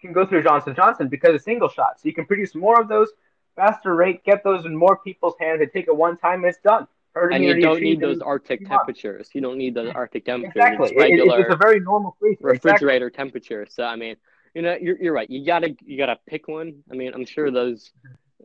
can 0.00 0.12
go 0.12 0.24
through 0.26 0.42
Johnson 0.42 0.74
Johnson 0.74 1.08
because 1.08 1.34
it's 1.34 1.44
single 1.44 1.68
shot. 1.68 1.98
So 2.00 2.08
you 2.08 2.14
can 2.14 2.26
produce 2.26 2.54
more 2.54 2.80
of 2.80 2.88
those, 2.88 3.10
faster 3.56 3.94
rate, 3.94 4.24
get 4.24 4.42
those 4.44 4.64
in 4.64 4.76
more 4.76 4.96
people's 4.98 5.34
hands, 5.38 5.60
and 5.60 5.70
take 5.72 5.88
it 5.88 5.96
one 5.96 6.16
time, 6.16 6.40
and 6.44 6.46
it's 6.46 6.58
done. 6.60 6.86
Herd 7.20 7.34
and 7.34 7.44
you 7.44 7.60
don't 7.60 7.80
need 7.80 8.00
those 8.00 8.20
Arctic 8.20 8.60
months. 8.62 8.70
temperatures. 8.76 9.30
You 9.34 9.40
don't 9.40 9.58
need 9.58 9.74
those 9.74 9.90
Arctic 9.94 10.24
temperatures. 10.24 10.54
Exactly. 10.56 10.86
It's 10.86 11.02
It- 11.02 11.18
it- 11.28 11.40
it's 11.40 11.54
a 11.54 11.56
very 11.56 11.80
normal 11.80 12.16
freezer. 12.18 12.48
Exactly. 12.50 12.70
refrigerator 12.70 13.10
temperature. 13.10 13.66
So 13.68 13.82
I 13.84 13.96
mean, 13.96 14.16
you 14.54 14.62
know, 14.62 14.76
you're 14.80 14.96
you're 15.02 15.12
right. 15.12 15.28
You 15.28 15.44
gotta 15.44 15.76
you 15.84 15.96
gotta 15.98 16.18
pick 16.26 16.48
one. 16.48 16.82
I 16.90 16.94
mean, 16.94 17.12
I'm 17.14 17.24
sure 17.26 17.50
those 17.50 17.90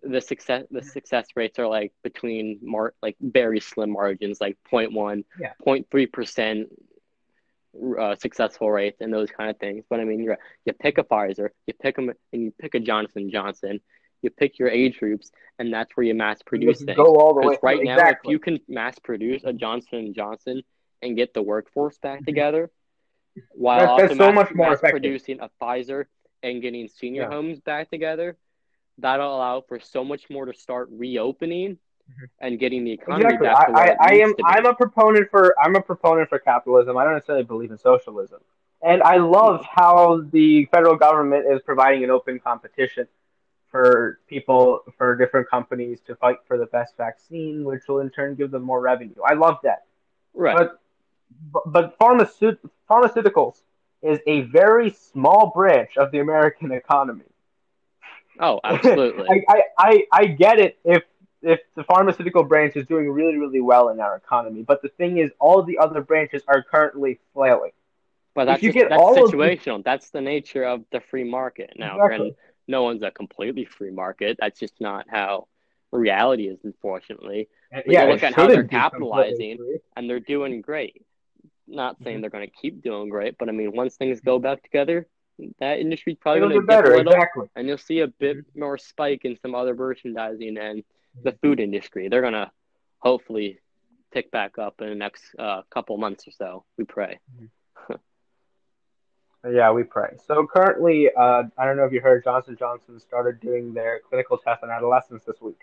the 0.01 0.19
success 0.19 0.65
the 0.69 0.81
success 0.81 1.27
rates 1.35 1.59
are 1.59 1.67
like 1.67 1.93
between 2.03 2.59
mar 2.61 2.93
like 3.01 3.15
very 3.21 3.59
slim 3.59 3.91
margins, 3.91 4.41
like 4.41 4.57
0.1, 4.69 5.23
Yeah. 5.39 5.53
0.3 5.65 6.05
percent 6.11 6.69
uh, 7.97 8.15
successful 8.15 8.69
rates 8.69 9.01
and 9.01 9.11
those 9.11 9.31
kind 9.31 9.49
of 9.49 9.57
things. 9.57 9.83
But 9.89 9.99
I 9.99 10.03
mean, 10.03 10.21
you're 10.23 10.37
you 10.65 10.73
pick 10.73 10.97
a 10.97 11.03
Pfizer, 11.03 11.49
you 11.67 11.73
pick 11.73 11.95
them, 11.95 12.11
and 12.31 12.41
you 12.43 12.51
pick 12.59 12.75
a 12.75 12.79
Johnson 12.79 13.29
Johnson. 13.31 13.79
You 14.23 14.29
pick 14.29 14.57
your 14.57 14.69
age 14.69 14.97
groups, 14.99 15.31
and 15.59 15.71
that's 15.71 15.95
where 15.95 16.05
you 16.05 16.15
mass 16.15 16.41
produce 16.41 16.79
You 16.79 16.87
things. 16.87 16.97
go 16.97 17.17
all 17.17 17.33
the 17.39 17.45
way 17.45 17.57
right 17.61 17.77
through. 17.77 17.85
now, 17.85 18.07
if 18.07 18.17
you 18.23 18.39
can 18.39 18.59
mass 18.69 18.97
produce 18.97 19.43
a 19.43 19.51
Johnson 19.53 19.99
and 19.99 20.15
Johnson 20.15 20.63
and 21.01 21.15
get 21.17 21.33
the 21.33 21.41
workforce 21.41 21.97
back 21.99 22.21
Mhm. 22.21 22.25
together, 22.25 22.71
while 23.51 23.79
That's- 23.79 23.91
also 23.91 24.07
that's 24.07 24.17
so 24.17 24.31
mass, 24.31 24.51
mass 24.55 24.79
producing 24.79 25.41
a 25.41 25.49
Pfizer 25.61 26.05
and 26.41 26.61
getting 26.61 26.87
senior 26.87 27.23
Yeah. 27.23 27.29
homes 27.31 27.59
back 27.59 27.89
together, 27.89 28.37
that'll 28.97 29.35
allow 29.35 29.59
for 29.61 29.79
so 29.79 30.05
much 30.05 30.29
more 30.29 30.45
to 30.45 30.53
start 30.53 30.87
reopening 30.91 31.71
Mhm. 32.09 32.29
and 32.39 32.59
getting 32.59 32.85
the 32.85 32.91
economy 32.93 33.25
Exactly. 33.25 33.45
back 33.47 33.59
I, 33.59 33.65
to 33.65 33.71
where 33.73 34.01
I, 34.01 34.07
I 34.07 34.11
needs 34.25 34.39
am. 34.39 34.45
I'm 34.45 34.65
a 34.67 34.73
proponent 34.73 35.29
for 35.29 35.53
I'm 35.61 35.75
a 35.75 35.81
proponent 35.81 36.29
for 36.29 36.39
capitalism. 36.39 36.95
I 36.95 37.03
don't 37.03 37.13
necessarily 37.13 37.43
believe 37.43 37.71
in 37.71 37.77
socialism. 37.77 38.39
And 38.81 39.01
I 39.03 39.17
love 39.17 39.65
how 39.65 40.21
the 40.31 40.65
federal 40.65 40.95
government 40.95 41.45
is 41.47 41.61
providing 41.61 42.03
an 42.05 42.09
open 42.11 42.39
competition 42.39 43.07
for 43.73 44.19
people 44.29 44.83
for 44.99 45.15
different 45.17 45.49
companies 45.49 45.99
to 46.05 46.15
fight 46.15 46.37
for 46.47 46.59
the 46.59 46.67
best 46.67 46.95
vaccine, 46.95 47.63
which 47.65 47.81
will 47.87 47.99
in 48.01 48.09
turn 48.11 48.35
give 48.35 48.51
them 48.51 48.61
more 48.61 48.79
revenue. 48.79 49.15
I 49.25 49.33
love 49.33 49.57
that. 49.63 49.85
right. 50.35 50.55
But 50.55 50.79
but 51.65 51.97
pharmaceut- 51.99 52.59
pharmaceuticals 52.87 53.55
is 54.03 54.19
a 54.27 54.41
very 54.41 54.91
small 54.91 55.51
branch 55.55 55.97
of 55.97 56.11
the 56.11 56.19
American 56.19 56.71
economy. 56.71 57.25
oh, 58.39 58.59
absolutely. 58.63 59.27
I, 59.27 59.41
I, 59.55 59.61
I, 59.79 60.03
I 60.11 60.25
get 60.27 60.59
it 60.59 60.77
if 60.85 61.01
if 61.41 61.59
the 61.75 61.83
pharmaceutical 61.85 62.43
branch 62.43 62.75
is 62.75 62.85
doing 62.85 63.09
really, 63.09 63.37
really 63.37 63.59
well 63.59 63.89
in 63.89 63.99
our 63.99 64.15
economy. 64.15 64.61
But 64.61 64.83
the 64.83 64.89
thing 64.89 65.17
is, 65.17 65.31
all 65.39 65.63
the 65.63 65.79
other 65.79 66.01
branches 66.01 66.43
are 66.47 66.61
currently 66.63 67.19
flailing. 67.33 67.71
but 68.35 68.41
if 68.43 68.47
that's 68.47 68.63
you 68.63 68.69
just, 68.69 68.77
get 68.83 68.89
that's 68.89 69.01
all 69.01 69.25
of 69.25 69.31
the- 69.31 69.35
situational. 69.37 69.83
That's 69.83 70.11
the 70.11 70.21
nature 70.21 70.63
of 70.63 70.85
the 70.91 70.99
free 71.01 71.23
market. 71.23 71.73
Now, 71.75 71.95
Exactly. 71.95 72.07
granted, 72.17 72.35
no 72.67 72.83
one's 72.83 73.03
a 73.03 73.11
completely 73.11 73.65
free 73.65 73.91
market. 73.91 74.37
That's 74.39 74.59
just 74.59 74.79
not 74.79 75.05
how 75.09 75.47
reality 75.91 76.47
is, 76.47 76.59
unfortunately. 76.63 77.49
yeah, 77.87 78.05
you 78.05 78.11
look 78.13 78.23
at 78.23 78.33
how 78.33 78.47
they're 78.47 78.63
capitalizing. 78.63 79.59
and 79.95 80.09
they're 80.09 80.19
doing 80.19 80.61
great. 80.61 81.05
Not 81.67 81.97
saying 82.03 82.17
Mhm. 82.17 82.21
they're 82.21 82.29
going 82.29 82.47
to 82.47 82.55
keep 82.55 82.81
doing 82.81 83.09
great, 83.09 83.37
but 83.37 83.47
I 83.49 83.51
mean, 83.51 83.71
once 83.73 83.95
things 83.95 84.19
go 84.21 84.37
back 84.39 84.63
together, 84.63 85.07
that 85.59 85.79
industry's 85.79 86.17
probably 86.17 86.41
going 86.41 86.51
to 86.53 86.59
dip 86.59 86.67
better, 86.67 86.93
a 86.93 86.97
little, 86.97 87.13
exactly. 87.13 87.47
and 87.55 87.67
you'll 87.67 87.77
see 87.77 87.99
a 87.99 88.07
bit 88.07 88.37
more 88.55 88.77
spike 88.77 89.25
in 89.25 89.37
some 89.39 89.55
other 89.55 89.73
merchandising 89.75 90.57
and 90.57 90.83
the 91.23 91.31
food 91.41 91.59
industry. 91.59 92.07
They're 92.09 92.21
going 92.21 92.33
to 92.33 92.51
hopefully 92.99 93.59
pick 94.11 94.29
back 94.31 94.57
up 94.59 94.81
in 94.81 94.89
the 94.89 94.95
next 94.95 95.23
uh, 95.39 95.61
couple 95.71 95.97
months 95.97 96.27
or 96.27 96.31
so. 96.31 96.65
We 96.77 96.83
pray. 96.85 97.19
Yeah, 99.49 99.71
we 99.71 99.83
pray. 99.83 100.15
So 100.25 100.47
currently, 100.47 101.09
uh, 101.13 101.43
I 101.57 101.65
don't 101.65 101.75
know 101.75 101.83
if 101.85 101.91
you 101.91 101.99
heard, 102.01 102.23
Johnson 102.23 102.55
Johnson 102.57 102.99
started 102.99 103.39
doing 103.41 103.73
their 103.73 103.99
clinical 104.07 104.37
test 104.37 104.63
on 104.63 104.69
adolescents 104.69 105.25
this 105.25 105.41
week, 105.41 105.59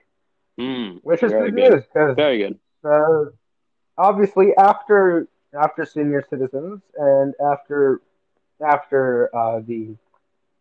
Mm, 0.58 1.00
which 1.02 1.22
is 1.22 1.32
good 1.32 1.54
good. 1.54 1.72
news 1.72 1.84
because 1.86 2.14
very 2.16 2.38
good. 2.38 2.58
uh, 2.84 3.24
obviously 3.96 4.54
after 4.56 5.28
after 5.58 5.84
senior 5.86 6.22
citizens 6.28 6.82
and 6.96 7.34
after 7.42 8.00
after 8.64 9.34
uh, 9.34 9.60
the 9.66 9.96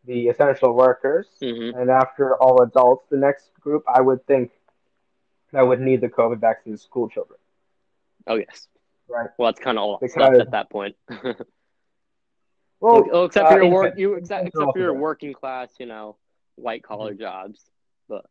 the 0.06 0.28
essential 0.30 0.74
workers 0.74 1.28
hmm 1.42 1.72
and 1.78 1.90
after 1.90 2.36
all 2.38 2.62
adults, 2.62 3.06
the 3.10 3.18
next 3.18 3.52
group 3.60 3.84
I 3.94 4.00
would 4.02 4.26
think 4.28 4.52
that 5.52 5.68
would 5.68 5.82
need 5.82 6.00
the 6.00 6.08
COVID 6.10 6.40
vaccine 6.40 6.74
is 6.74 6.82
school 6.82 7.10
children. 7.10 7.38
Oh 8.28 8.36
yes. 8.36 8.68
Right. 9.10 9.30
Well, 9.38 9.52
that's 9.52 9.60
kind 9.60 9.78
of 9.78 9.84
all 9.84 9.98
Because- 10.00 10.16
left 10.16 10.38
at 10.40 10.52
that 10.52 10.70
point. 10.70 10.96
Well, 12.82 13.04
well, 13.12 13.26
except 13.26 13.48
uh, 13.48 13.56
for 13.56 13.62
your 13.64 13.72
work, 13.72 13.94
you 13.98 14.14
except, 14.16 14.48
except 14.48 14.72
for 14.74 14.80
your 14.80 14.94
working 14.94 15.34
class, 15.34 15.70
you 15.80 15.86
know, 15.86 16.18
white 16.56 16.84
collar 16.84 17.12
Mm-hmm. 17.12 17.22
jobs. 17.22 17.66
But 18.08 18.26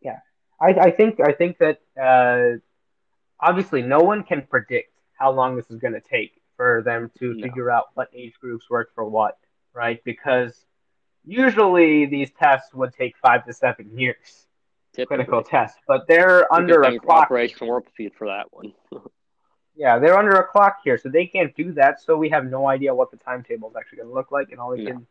yeah, 0.00 0.20
I, 0.60 0.68
I 0.68 0.90
think 0.90 1.20
I 1.20 1.32
think 1.32 1.58
that 1.58 1.80
uh, 2.00 2.58
obviously 3.40 3.82
no 3.82 4.00
one 4.00 4.22
can 4.22 4.42
predict 4.48 4.92
how 5.18 5.32
long 5.32 5.56
this 5.56 5.70
is 5.70 5.78
going 5.80 5.94
to 5.94 6.00
take 6.00 6.40
for 6.56 6.82
them 6.84 7.10
to 7.18 7.34
No. 7.34 7.42
figure 7.42 7.70
out 7.70 7.86
what 7.94 8.08
age 8.14 8.34
groups 8.40 8.70
work 8.70 8.90
for 8.94 9.04
what, 9.04 9.36
right? 9.74 10.02
Because 10.04 10.64
usually 11.24 12.06
these 12.06 12.30
tests 12.38 12.72
would 12.74 12.92
take 12.94 13.16
five 13.18 13.44
to 13.46 13.52
seven 13.52 13.98
years, 13.98 14.46
Typically, 14.92 15.24
clinical 15.24 15.42
tests, 15.42 15.78
but 15.88 16.06
they're 16.08 16.52
under 16.52 16.82
a 16.82 16.90
thank 16.90 17.02
clock. 17.02 17.24
Operation 17.24 17.66
Warp 17.66 17.88
Speed 17.88 18.12
for 18.16 18.28
that 18.28 18.46
one. 18.52 18.72
Yeah, 19.78 19.98
they're 20.00 20.18
under 20.18 20.36
a 20.36 20.46
clock 20.46 20.78
here, 20.84 20.98
so 20.98 21.08
they 21.08 21.26
can't 21.26 21.56
do 21.56 21.72
that. 21.74 22.02
So 22.02 22.16
we 22.18 22.30
have 22.30 22.46
no 22.46 22.68
idea 22.68 22.94
what 22.94 23.10
the 23.12 23.18
timetable 23.18 23.70
is 23.70 23.76
actually 23.76 23.98
going 23.98 24.08
to 24.10 24.14
look 24.14 24.32
like, 24.32 24.50
and 24.52 24.60
all 24.60 24.70
we 24.72 24.80
No. 24.84 24.92
can 24.92 25.06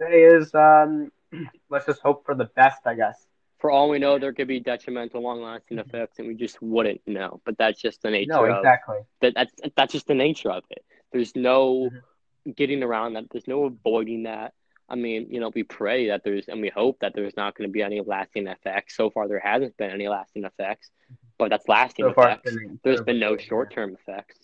say 0.00 0.22
is 0.24 0.54
um, 0.54 1.12
let's 1.70 1.86
just 1.86 2.00
hope 2.02 2.24
for 2.26 2.34
the 2.34 2.46
best, 2.56 2.80
I 2.86 2.94
guess. 2.94 3.26
For 3.58 3.70
all 3.70 3.88
we 3.90 3.98
know, 3.98 4.18
there 4.18 4.32
could 4.32 4.48
be 4.48 4.60
detrimental, 4.60 5.22
long-lasting 5.22 5.78
effects, 5.78 6.18
and 6.18 6.28
we 6.28 6.34
just 6.34 6.60
wouldn't 6.62 7.00
know. 7.06 7.40
But 7.44 7.58
that's 7.58 7.80
just 7.80 8.02
the 8.02 8.10
nature 8.10 8.32
No, 8.32 8.44
of 8.48 8.56
exactly. 8.58 8.98
that. 9.20 9.34
That's 9.34 9.52
that's 9.76 9.92
just 9.92 10.06
the 10.06 10.14
nature 10.14 10.50
of 10.50 10.64
it. 10.70 10.84
There's 11.12 11.34
no 11.36 11.92
Mm-hmm. 11.92 12.52
getting 12.56 12.82
around 12.82 13.14
that. 13.14 13.24
There's 13.30 13.48
no 13.48 13.64
avoiding 13.64 14.24
that. 14.24 14.52
I 14.88 14.96
mean, 14.96 15.28
you 15.30 15.40
know, 15.40 15.50
we 15.54 15.64
pray 15.64 16.08
that 16.08 16.22
there's 16.24 16.48
and 16.48 16.60
we 16.60 16.68
hope 16.68 17.00
that 17.00 17.14
there's 17.14 17.36
not 17.36 17.56
going 17.56 17.68
to 17.68 17.72
be 17.72 17.82
any 17.82 18.00
lasting 18.00 18.46
effects. 18.46 18.96
So 18.96 19.10
far, 19.10 19.28
there 19.28 19.40
hasn't 19.40 19.76
been 19.76 19.90
any 19.90 20.08
lasting 20.08 20.44
effects, 20.44 20.90
but 21.38 21.50
that's 21.50 21.68
lasting 21.68 22.04
So 22.06 22.10
effects. 22.10 22.54
been 22.54 22.80
There's 22.82 23.00
been 23.02 23.18
no 23.20 23.36
short-term 23.36 23.94
effects 24.00 24.38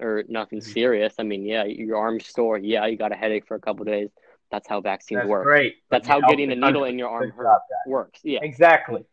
or 0.00 0.24
nothing 0.28 0.58
Mhm. 0.60 0.62
serious. 0.72 1.14
I 1.18 1.22
mean, 1.22 1.44
yeah, 1.44 1.64
your 1.64 1.98
arm's 1.98 2.26
sore. 2.26 2.58
Yeah, 2.58 2.86
you 2.86 2.96
got 2.96 3.12
a 3.12 3.16
headache 3.16 3.46
for 3.46 3.54
a 3.54 3.60
couple 3.60 3.84
days. 3.84 4.10
That's 4.50 4.68
how 4.68 4.80
vaccines 4.80 5.20
That's 5.20 5.28
work. 5.28 5.44
great. 5.44 5.76
That's 5.90 6.06
how 6.06 6.20
getting 6.20 6.48
the 6.48 6.54
a 6.54 6.58
needle 6.58 6.84
in 6.84 6.98
your 6.98 7.08
arm 7.10 7.30
hurt 7.30 7.60
works. 7.86 8.20
Yeah, 8.24 8.40
Exactly. 8.42 9.04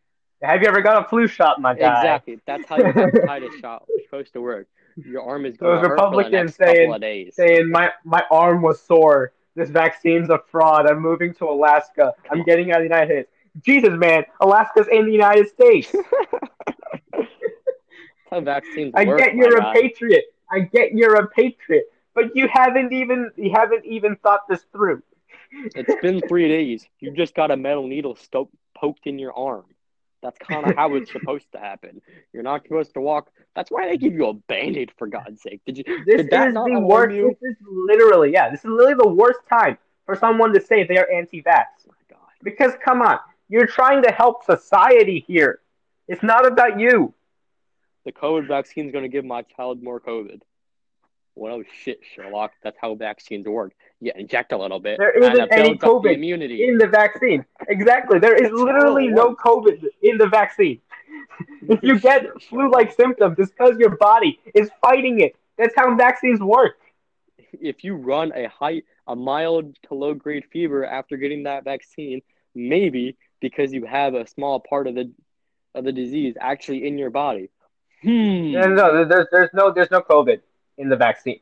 Have 0.44 0.62
you 0.64 0.68
ever 0.68 0.82
got 0.82 1.06
a 1.06 1.08
flu 1.08 1.28
shot, 1.28 1.62
my 1.62 1.76
guy? 1.76 2.00
exactly. 2.00 2.40
That's 2.48 2.68
how 2.68 2.78
your 2.78 2.92
hepatitis 2.94 3.54
shot 3.62 3.84
was 3.88 4.04
supposed 4.06 4.34
to 4.34 4.42
work. 4.42 4.68
Your 4.98 5.22
arm 5.22 5.46
is 5.46 5.56
going 5.56 5.76
Those 5.76 5.84
to 5.84 5.90
hurt 5.90 6.00
for 6.00 6.04
the 6.12 6.18
Republicans 6.18 6.56
saying- 6.56 6.94
of 6.94 7.00
days. 7.02 7.36
Saying 7.36 7.70
my 7.70 7.92
my 8.04 8.24
arm 8.32 8.62
was 8.64 8.82
sore. 8.82 9.34
This 9.56 9.70
vaccine's 9.70 10.30
a 10.32 10.40
fraud. 10.50 10.88
I'm 10.90 11.00
moving 11.00 11.34
to 11.36 11.46
Alaska. 11.46 12.14
I'm 12.32 12.42
getting 12.44 12.72
out 12.72 12.78
of 12.82 12.90
the 12.90 12.96
United 12.96 13.28
States. 13.28 13.30
Jesus, 13.66 13.94
man, 13.98 14.26
Alaska's 14.40 14.88
in 14.88 15.06
the 15.06 15.12
United 15.12 15.48
States. 15.50 15.94
How 18.32 18.40
vaccines 18.42 18.94
I 18.96 19.06
work. 19.06 19.20
get 19.20 19.36
you're 19.36 19.58
a 19.58 19.62
guy. 19.62 19.74
patriot. 19.74 20.26
I 20.50 20.60
get 20.62 20.94
you're 20.94 21.16
a 21.16 21.28
patriot, 21.28 21.86
but 22.14 22.36
you 22.36 22.48
haven't 22.52 22.94
even 22.94 23.32
you 23.36 23.52
haven't 23.54 23.86
even 23.86 24.16
thought 24.18 24.48
this 24.48 24.66
through. 24.72 25.04
It's 25.76 26.02
been 26.02 26.22
three 26.28 26.48
days. 26.48 26.86
You 27.00 27.12
just 27.12 27.36
got 27.36 27.52
a 27.52 27.58
metal 27.58 27.88
needle 27.88 28.16
sto- 28.16 28.50
poked 28.78 29.06
in 29.06 29.20
your 29.20 29.34
arm. 29.34 29.66
That's 30.22 30.38
kind 30.38 30.70
of 30.70 30.76
how 30.76 30.96
it's 30.96 31.12
supposed 31.18 31.52
to 31.54 31.60
happen. 31.60 32.02
You're 32.32 32.44
not 32.44 32.64
supposed 32.64 32.94
to 32.94 33.02
walk. 33.02 33.32
That's 33.56 33.70
why 33.70 33.88
they 33.88 33.98
give 33.98 34.14
you 34.14 34.28
a 34.28 34.34
band-aid 34.34 34.92
for 34.98 35.08
God's 35.08 35.42
sake. 35.42 35.62
Did 35.66 35.80
you? 35.80 35.84
This 36.06 36.18
Did 36.18 36.30
that 36.30 36.50
is 36.50 36.54
the 36.54 36.80
worst. 36.80 37.16
you? 37.16 37.36
This 37.42 37.52
is 37.52 37.58
literally 37.68 38.32
yeah. 38.32 38.50
This 38.50 38.62
is 38.62 38.66
literally 38.66 38.96
the 39.04 39.10
worst 39.10 39.40
time 39.50 39.78
for 40.06 40.16
someone 40.16 40.54
to 40.54 40.62
say 40.62 40.86
they 40.86 40.98
are 40.98 41.10
anti-vax. 41.12 41.66
Oh 41.88 41.90
my 41.90 42.16
God. 42.16 42.20
Because 42.44 42.74
come 42.84 43.02
on, 43.02 43.20
you're 43.50 43.68
trying 43.68 44.04
to 44.04 44.12
help 44.12 44.46
society 44.46 45.24
here. 45.28 45.60
It's 46.08 46.24
not 46.24 46.46
about 46.46 46.80
you. 46.80 47.14
The 48.06 48.12
COVID 48.12 48.48
vaccine 48.48 48.88
is 48.88 48.92
going 48.92 49.04
to 49.04 49.10
give 49.10 49.26
my 49.26 49.44
child 49.44 49.84
more 49.84 50.00
COVID. 50.00 50.42
Well, 51.36 51.64
shit, 51.84 52.02
Sherlock. 52.14 52.52
That's 52.62 52.78
how 52.80 52.96
vaccines 52.96 53.48
work. 53.48 53.74
You 54.02 54.12
inject 54.16 54.52
a 54.52 54.58
little 54.58 54.80
bit, 54.80 54.98
There 54.98 55.12
isn't 55.18 55.52
any 55.52 55.78
COVID 55.78 56.14
immunity. 56.14 56.68
in 56.68 56.78
the 56.78 56.88
vaccine. 56.88 57.46
Exactly. 57.70 58.20
There 58.20 58.36
is 58.36 58.52
literally 58.52 59.08
no. 59.08 59.36
COVID 59.36 59.84
in 60.02 60.18
the 60.18 60.28
vaccine. 60.28 60.82
If 61.68 61.82
you 61.84 62.00
get 62.00 62.26
flu-like 62.50 62.92
symptoms, 62.94 63.38
it's 63.40 63.52
because 63.52 63.78
your 63.78 63.96
body 63.98 64.40
is 64.54 64.70
fighting 64.82 65.22
it. 65.22 65.36
That's 65.58 65.74
how 65.76 65.96
vaccines 65.96 66.40
work. 66.40 66.78
if 67.54 67.84
you 67.84 67.96
run 67.96 68.32
a 68.36 68.48
high, 68.50 68.84
a 69.08 69.16
mild 69.16 69.76
to 69.88 69.94
low 69.94 70.14
grade 70.14 70.46
fever 70.52 70.86
after 70.86 71.18
getting 71.18 71.44
that 71.44 71.64
vaccine, 71.64 72.22
maybe 72.56 73.18
because 73.40 73.74
you 73.74 73.86
have 73.86 74.14
a 74.14 74.28
small 74.28 74.60
part 74.60 74.88
of 74.88 74.96
the 74.96 75.12
of 75.74 75.84
the 75.86 75.92
disease 75.92 76.36
actually 76.40 76.86
in 76.88 76.98
your 76.98 77.10
body. 77.10 77.50
Hmm. 78.02 78.52
No, 78.52 78.62
no, 78.68 79.06
there's, 79.06 79.28
there's 79.32 79.50
no 79.54 79.72
there's 79.72 79.92
no 79.92 80.02
COVID 80.02 80.42
in 80.78 80.90
the 80.90 80.96
vaccines. 80.96 81.42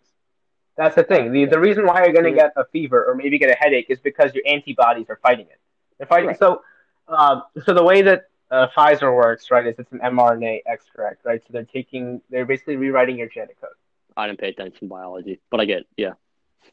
That's 0.75 0.95
the 0.95 1.03
thing. 1.03 1.33
The, 1.33 1.45
the 1.45 1.59
reason 1.59 1.85
why 1.85 2.03
you're 2.03 2.13
going 2.13 2.25
to 2.25 2.31
get 2.31 2.53
a 2.55 2.63
fever 2.65 3.05
or 3.05 3.13
maybe 3.13 3.37
get 3.37 3.49
a 3.49 3.53
headache 3.53 3.87
is 3.89 3.99
because 3.99 4.33
your 4.33 4.43
antibodies 4.47 5.07
are 5.09 5.19
fighting 5.21 5.47
it. 5.47 5.59
They're 5.97 6.07
fighting. 6.07 6.29
Right. 6.29 6.39
So, 6.39 6.61
um, 7.09 7.43
so 7.65 7.73
the 7.73 7.83
way 7.83 8.01
that 8.01 8.29
uh, 8.49 8.67
Pfizer 8.75 9.13
works, 9.13 9.51
right, 9.51 9.67
is 9.67 9.75
it's 9.77 9.91
an 9.91 9.99
mRNA 9.99 10.61
extract, 10.65 11.25
right? 11.25 11.41
So 11.41 11.47
they're 11.51 11.63
taking, 11.65 12.21
they're 12.29 12.45
basically 12.45 12.77
rewriting 12.77 13.17
your 13.17 13.27
genetic 13.27 13.59
code. 13.59 13.71
I 14.15 14.27
didn't 14.27 14.39
pay 14.39 14.49
attention 14.49 14.79
to 14.79 14.85
biology, 14.87 15.41
but 15.49 15.59
I 15.59 15.65
get. 15.65 15.83
Yeah. 15.97 16.13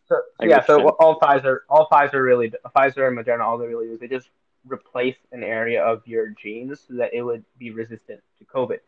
So, 0.09 0.21
I 0.41 0.47
yeah, 0.47 0.65
so 0.65 0.89
all 0.89 1.19
Pfizer, 1.19 1.59
all 1.69 1.89
Pfizer 1.91 2.23
really, 2.23 2.53
Pfizer 2.77 3.09
and 3.09 3.19
Moderna, 3.19 3.41
all 3.41 3.59
they 3.59 3.67
really 3.67 3.87
do 3.87 3.95
is 3.95 4.01
they 4.01 4.09
just 4.09 4.29
replace 4.69 5.17
an 5.33 5.43
area 5.43 5.83
of 5.83 6.07
your 6.07 6.29
genes 6.29 6.81
so 6.87 6.95
that 6.95 7.13
it 7.13 7.23
would 7.23 7.45
be 7.59 7.71
resistant 7.71 8.21
to 8.39 8.45
COVID. 8.45 8.79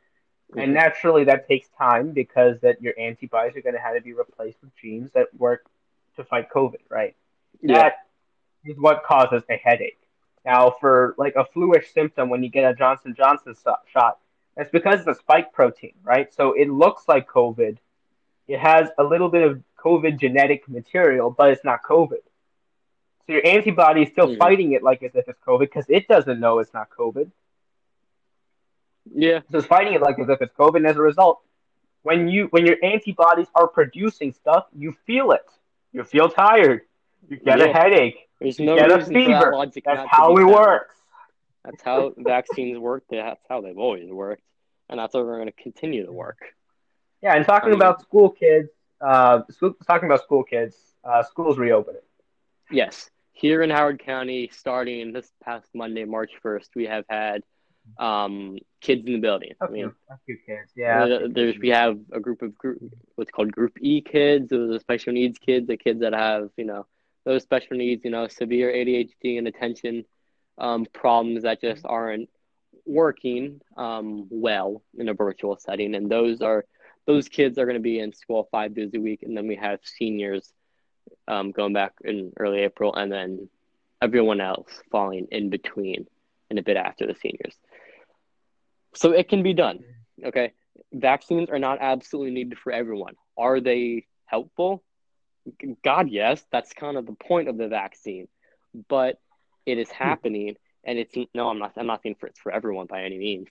And 0.57 0.71
Mhm. 0.71 0.75
naturally, 0.75 1.25
that 1.25 1.47
takes 1.47 1.69
time 1.71 2.13
because 2.13 2.61
that 2.61 2.81
your 2.81 2.95
antibodies 2.99 3.57
are 3.57 3.61
going 3.61 3.75
to 3.75 3.81
have 3.81 3.95
to 3.95 4.01
be 4.01 4.15
replaced 4.15 4.61
with 4.63 4.75
genes 4.77 5.13
that 5.13 5.33
work 5.35 5.67
to 6.17 6.25
fight 6.25 6.49
COVID, 6.51 6.81
right? 6.89 7.15
Yeah. 7.61 7.75
That 7.75 8.07
is 8.65 8.79
what 8.79 9.03
causes 9.03 9.43
a 9.51 9.57
headache. 9.57 9.99
Now, 10.45 10.71
for 10.71 11.15
like 11.19 11.37
a 11.37 11.45
fluish 11.45 11.93
symptom 11.93 12.31
when 12.31 12.43
you 12.43 12.49
get 12.49 12.71
a 12.71 12.75
Johnson 12.75 13.15
Johnson 13.15 13.55
so- 13.55 13.77
shot, 13.87 14.19
that's 14.57 14.71
because 14.71 15.01
it's 15.01 15.09
a 15.09 15.15
spike 15.15 15.53
protein, 15.53 15.95
right? 16.03 16.33
So 16.33 16.53
it 16.53 16.69
looks 16.71 17.07
like 17.07 17.29
COVID. 17.29 17.77
It 18.47 18.59
has 18.59 18.91
a 18.97 19.05
little 19.05 19.29
bit 19.29 19.43
of 19.43 19.63
COVID 19.77 20.19
genetic 20.19 20.67
material, 20.69 21.31
but 21.31 21.51
it's 21.51 21.65
not 21.65 21.83
COVID. 21.83 22.23
So 23.27 23.35
your 23.35 23.47
antibody 23.47 24.05
is 24.05 24.09
still 24.11 24.29
Mhm. 24.29 24.39
fighting 24.39 24.73
it 24.73 24.83
like 24.83 25.03
as 25.03 25.15
if 25.15 25.29
it's 25.29 25.39
COVID 25.41 25.61
because 25.61 25.89
it 25.91 26.09
doesn't 26.09 26.41
know 26.41 26.59
it's 26.59 26.73
not 26.73 26.89
COVID. 26.89 27.31
Yeah. 29.15 29.41
So 29.51 29.59
it's 29.59 29.67
fighting 29.67 29.95
it 29.95 30.03
like 30.03 30.19
as 30.19 30.29
if 30.29 30.41
it's 30.43 30.55
COVID. 30.55 30.77
And 30.77 30.87
as 30.87 30.97
a 30.97 31.03
result, 31.03 31.41
when 32.03 32.29
you 32.29 32.47
when 32.51 32.67
your 32.67 32.77
antibodies 32.83 33.49
are 33.55 33.67
producing 33.69 34.33
stuff, 34.33 34.65
you 34.77 34.95
feel 35.07 35.33
it. 35.33 35.45
You 35.93 36.05
feel 36.05 36.29
tired. 36.29 36.83
You 37.29 37.37
get 37.39 37.61
a 37.61 37.73
headache. 37.73 38.29
There's 38.41 38.59
You 38.59 38.67
no 38.67 38.77
get 38.77 38.91
a 38.91 38.97
that 38.99 39.09
fever. 39.09 39.53
logic 39.55 39.85
That's 39.85 40.09
how 40.11 40.37
it 40.37 40.45
works. 40.45 40.95
That's 41.65 41.83
how 41.83 42.13
vaccines 42.19 42.79
work. 42.79 43.05
That's 43.11 43.41
how 43.49 43.61
they've 43.61 43.77
always 43.77 44.11
worked, 44.11 44.43
and 44.89 44.99
that's 45.01 45.15
how 45.15 45.23
we're 45.23 45.37
going 45.37 45.47
to 45.49 45.63
continue 45.63 46.07
to 46.07 46.13
work. 46.13 46.39
Yeah, 47.23 47.35
and 47.35 47.45
talking 47.45 47.69
I 47.69 47.73
mean- 47.73 47.81
about 47.83 48.01
school 48.01 48.31
kids, 48.31 48.71
uh, 49.01 49.43
school, 49.51 49.75
talking 49.87 50.07
about 50.09 50.23
school 50.23 50.45
kids, 50.45 50.77
uh, 51.05 51.23
schools 51.25 51.59
reopening. 51.59 52.03
Yes, 52.71 53.11
here 53.33 53.63
in 53.63 53.71
Howard 53.71 53.99
County, 54.05 54.51
starting 54.53 55.13
this 55.13 55.31
past 55.43 55.67
Monday, 55.75 56.05
March 56.05 56.31
first, 56.43 56.71
we 56.77 56.85
have 56.87 57.05
had 57.09 57.43
um, 57.99 58.59
kids 58.81 59.07
in 59.07 59.15
the 59.15 59.19
building. 59.19 59.53
I 59.61 59.67
A 59.67 59.71
mean, 59.71 59.93
a 60.11 60.19
few 60.27 60.39
kids. 60.47 60.73
Yeah. 60.77 61.05
Uh, 61.05 61.29
there's 61.31 61.59
we 61.59 61.69
have 61.69 61.99
a 62.13 62.21
group 62.21 62.43
of 62.43 62.57
group 62.57 62.79
what's 63.17 63.31
called 63.31 63.53
Group 63.53 63.79
E 63.81 64.01
kids. 64.01 64.51
Those 64.51 64.77
are 64.77 64.81
special 64.81 65.13
needs 65.13 65.39
kids, 65.39 65.67
the 65.67 65.77
kids 65.77 66.01
that 66.01 66.13
have 66.13 66.51
you 66.57 66.65
know 66.65 66.87
those 67.25 67.43
special 67.43 67.77
needs, 67.77 68.05
you 68.05 68.11
know, 68.11 68.29
severe 68.29 68.73
ADHD 68.73 69.39
and 69.39 69.49
attention 69.49 70.05
um, 70.57 70.87
problems 70.93 71.43
that 71.43 71.61
just 71.61 71.85
aren't 71.85 72.29
working 72.87 73.61
um, 73.77 74.27
well 74.31 74.83
in 74.97 75.09
a 75.09 75.15
virtual 75.15 75.57
setting, 75.59 75.95
and 75.95 76.11
those 76.11 76.41
are 76.41 76.65
those 77.07 77.29
kids 77.29 77.59
are 77.59 77.65
going 77.65 77.77
to 77.77 77.81
be 77.81 77.99
in 78.01 78.13
school 78.13 78.49
five 78.51 78.75
days 78.75 78.91
a 78.95 79.01
week, 79.01 79.23
and 79.23 79.37
then 79.37 79.47
we 79.47 79.57
have 79.57 79.81
seniors 79.83 80.53
um, 81.27 81.53
going 81.53 81.73
back 81.73 81.93
in 82.05 82.33
early 82.39 82.61
April, 82.61 82.95
and 82.95 83.11
then 83.11 83.49
everyone 84.01 84.41
else 84.41 84.71
falling 84.91 85.27
in 85.31 85.51
between 85.51 86.07
and 86.51 86.59
a 86.59 86.63
bit 86.63 86.77
after 86.77 87.07
the 87.07 87.15
seniors. 87.15 87.55
So 88.95 89.13
it 89.13 89.29
can 89.29 89.43
be 89.43 89.55
done. 89.55 89.81
Okay. 90.25 90.53
Vaccines 90.93 91.51
are 91.51 91.59
not 91.59 91.79
absolutely 91.81 92.33
needed 92.33 92.59
for 92.59 92.73
everyone. 92.73 93.15
Are 93.37 93.61
they 93.61 94.07
helpful? 94.27 94.83
God, 95.85 96.09
yes. 96.11 96.45
That's 96.51 96.73
kind 96.73 96.97
of 96.97 97.07
the 97.07 97.13
point 97.13 97.49
of 97.49 97.57
the 97.57 97.69
vaccine. 97.69 98.29
But 98.89 99.19
it 99.67 99.79
is 99.79 99.91
happening, 99.91 100.57
and 100.85 100.99
it's 100.99 101.15
no, 101.35 101.49
I'm 101.49 101.59
not. 101.59 101.73
I'm 101.77 101.87
not 101.87 102.03
saying 102.03 102.17
for 102.21 102.27
it's 102.27 102.39
for 102.41 102.53
everyone 102.53 102.87
by 102.87 103.03
any 103.05 103.19
means, 103.19 103.49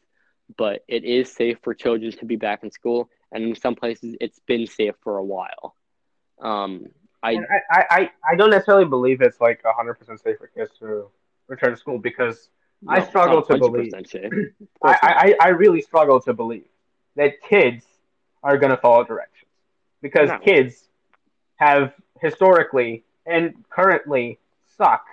but 0.57 0.83
it 0.87 1.03
is 1.03 1.31
safe 1.31 1.57
for 1.63 1.73
children 1.73 2.11
to 2.11 2.25
be 2.25 2.35
back 2.35 2.63
in 2.63 2.71
school, 2.71 3.09
and 3.31 3.43
in 3.43 3.55
some 3.55 3.75
places, 3.75 4.15
it's 4.21 4.39
been 4.47 4.65
safe 4.67 4.95
for 5.03 5.17
a 5.17 5.23
while. 5.23 5.75
Um, 6.41 6.85
I 7.23 7.31
I, 7.35 7.59
I, 7.71 7.85
I- 7.89 8.11
I 8.31 8.35
don't 8.35 8.49
necessarily 8.51 8.85
believe 8.85 9.21
it's 9.21 9.39
like 9.41 9.63
100% 9.63 10.21
safe 10.21 10.37
for 10.37 10.47
kids 10.47 10.71
to 10.79 11.09
return 11.47 11.71
to 11.71 11.77
school 11.77 11.97
because 11.97 12.49
I 12.87 13.03
struggle 13.05 13.41
to 13.43 13.57
believe. 13.57 13.91
100% 13.93 14.09
Shay. 14.09 14.25
Of 14.25 14.31
course 14.81 14.97
I. 15.01 15.35
I, 15.41 15.47
I 15.47 15.49
really 15.49 15.81
struggle 15.81 16.19
to 16.21 16.33
believe 16.33 16.65
that 17.15 17.41
kids 17.41 17.85
are 18.43 18.57
going 18.57 18.69
to 18.71 18.77
follow 18.77 19.03
directions 19.03 19.49
because 20.01 20.29
No. 20.29 20.39
kids 20.39 20.83
have 21.55 21.93
historically 22.21 23.03
and 23.25 23.53
currently 23.69 24.37
suck 24.77 25.03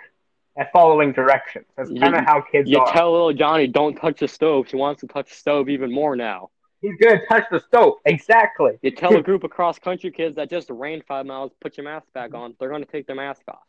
at 0.56 0.70
following 0.72 1.12
directions. 1.12 1.64
That's 1.76 1.90
kind 1.98 2.14
of 2.14 2.24
how 2.24 2.42
kids 2.42 2.68
You 2.70 2.78
are. 2.80 2.92
tell 2.92 3.10
little 3.12 3.32
Johnny 3.32 3.66
don't 3.66 3.94
touch 3.94 4.20
the 4.20 4.28
stove. 4.28 4.68
He 4.68 4.76
wants 4.76 5.00
to 5.00 5.06
touch 5.06 5.30
the 5.30 5.34
stove 5.36 5.68
even 5.68 5.90
more 5.92 6.14
now. 6.16 6.50
He's 6.80 6.96
going 7.02 7.18
to 7.18 7.26
touch 7.26 7.44
the 7.50 7.60
stove. 7.60 7.94
Exactly. 8.04 8.72
You 8.82 8.90
tell 8.90 9.16
a 9.16 9.22
group 9.28 9.42
of 9.42 9.50
cross 9.50 9.78
country 9.78 10.10
kids 10.10 10.36
that 10.36 10.50
just 10.50 10.68
ran 10.70 11.00
five 11.08 11.24
miles, 11.24 11.50
put 11.62 11.78
your 11.78 11.84
mask 11.84 12.06
back 12.12 12.34
on. 12.34 12.54
They're 12.60 12.68
going 12.68 12.84
to 12.84 12.90
take 12.92 13.06
their 13.06 13.16
mask 13.16 13.40
off. 13.48 13.62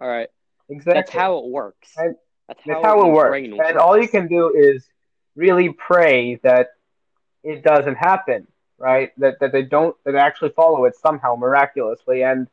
All 0.00 0.08
right, 0.08 0.28
Exactly. 0.70 0.94
that's 0.94 1.10
how 1.10 1.38
it 1.38 1.44
works. 1.50 1.90
And 1.98 2.16
That's 2.48 2.60
That's 2.66 2.82
how 2.82 3.06
it 3.06 3.12
works. 3.12 3.30
brain 3.30 3.60
And 3.60 3.78
all 3.78 4.00
you 4.00 4.08
can 4.08 4.28
do 4.28 4.52
is 4.54 4.86
really 5.36 5.70
pray 5.72 6.36
that 6.42 6.68
it 7.42 7.62
doesn't 7.62 7.96
happen, 7.96 8.46
right? 8.78 9.12
That 9.18 9.40
that 9.40 9.52
they 9.52 9.62
don't 9.62 9.96
that 10.04 10.12
they 10.12 10.18
actually 10.18 10.50
follow 10.50 10.84
it 10.84 10.94
somehow 10.96 11.36
miraculously. 11.36 12.22
And 12.22 12.48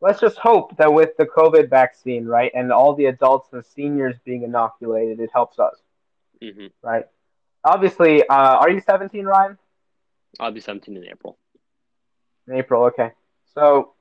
let's 0.00 0.20
just 0.20 0.38
hope 0.38 0.76
that 0.76 0.92
with 0.92 1.16
the 1.16 1.26
COVID 1.26 1.68
vaccine, 1.70 2.26
right, 2.26 2.50
and 2.54 2.72
all 2.72 2.94
the 2.94 3.06
adults 3.06 3.52
and 3.52 3.64
seniors 3.64 4.16
being 4.24 4.42
inoculated, 4.42 5.20
it 5.20 5.30
helps 5.32 5.58
us, 5.58 5.74
hmm 6.42 6.66
right? 6.82 7.04
Obviously, 7.64 8.26
uh, 8.28 8.34
are 8.34 8.70
you 8.70 8.80
17, 8.80 9.24
Ryan? 9.24 9.58
I'll 10.40 10.52
be 10.52 10.60
17 10.60 10.96
in 10.96 11.04
April. 11.04 11.38
In 12.46 12.54
April, 12.54 12.84
okay. 12.86 13.12
So, 13.54 13.92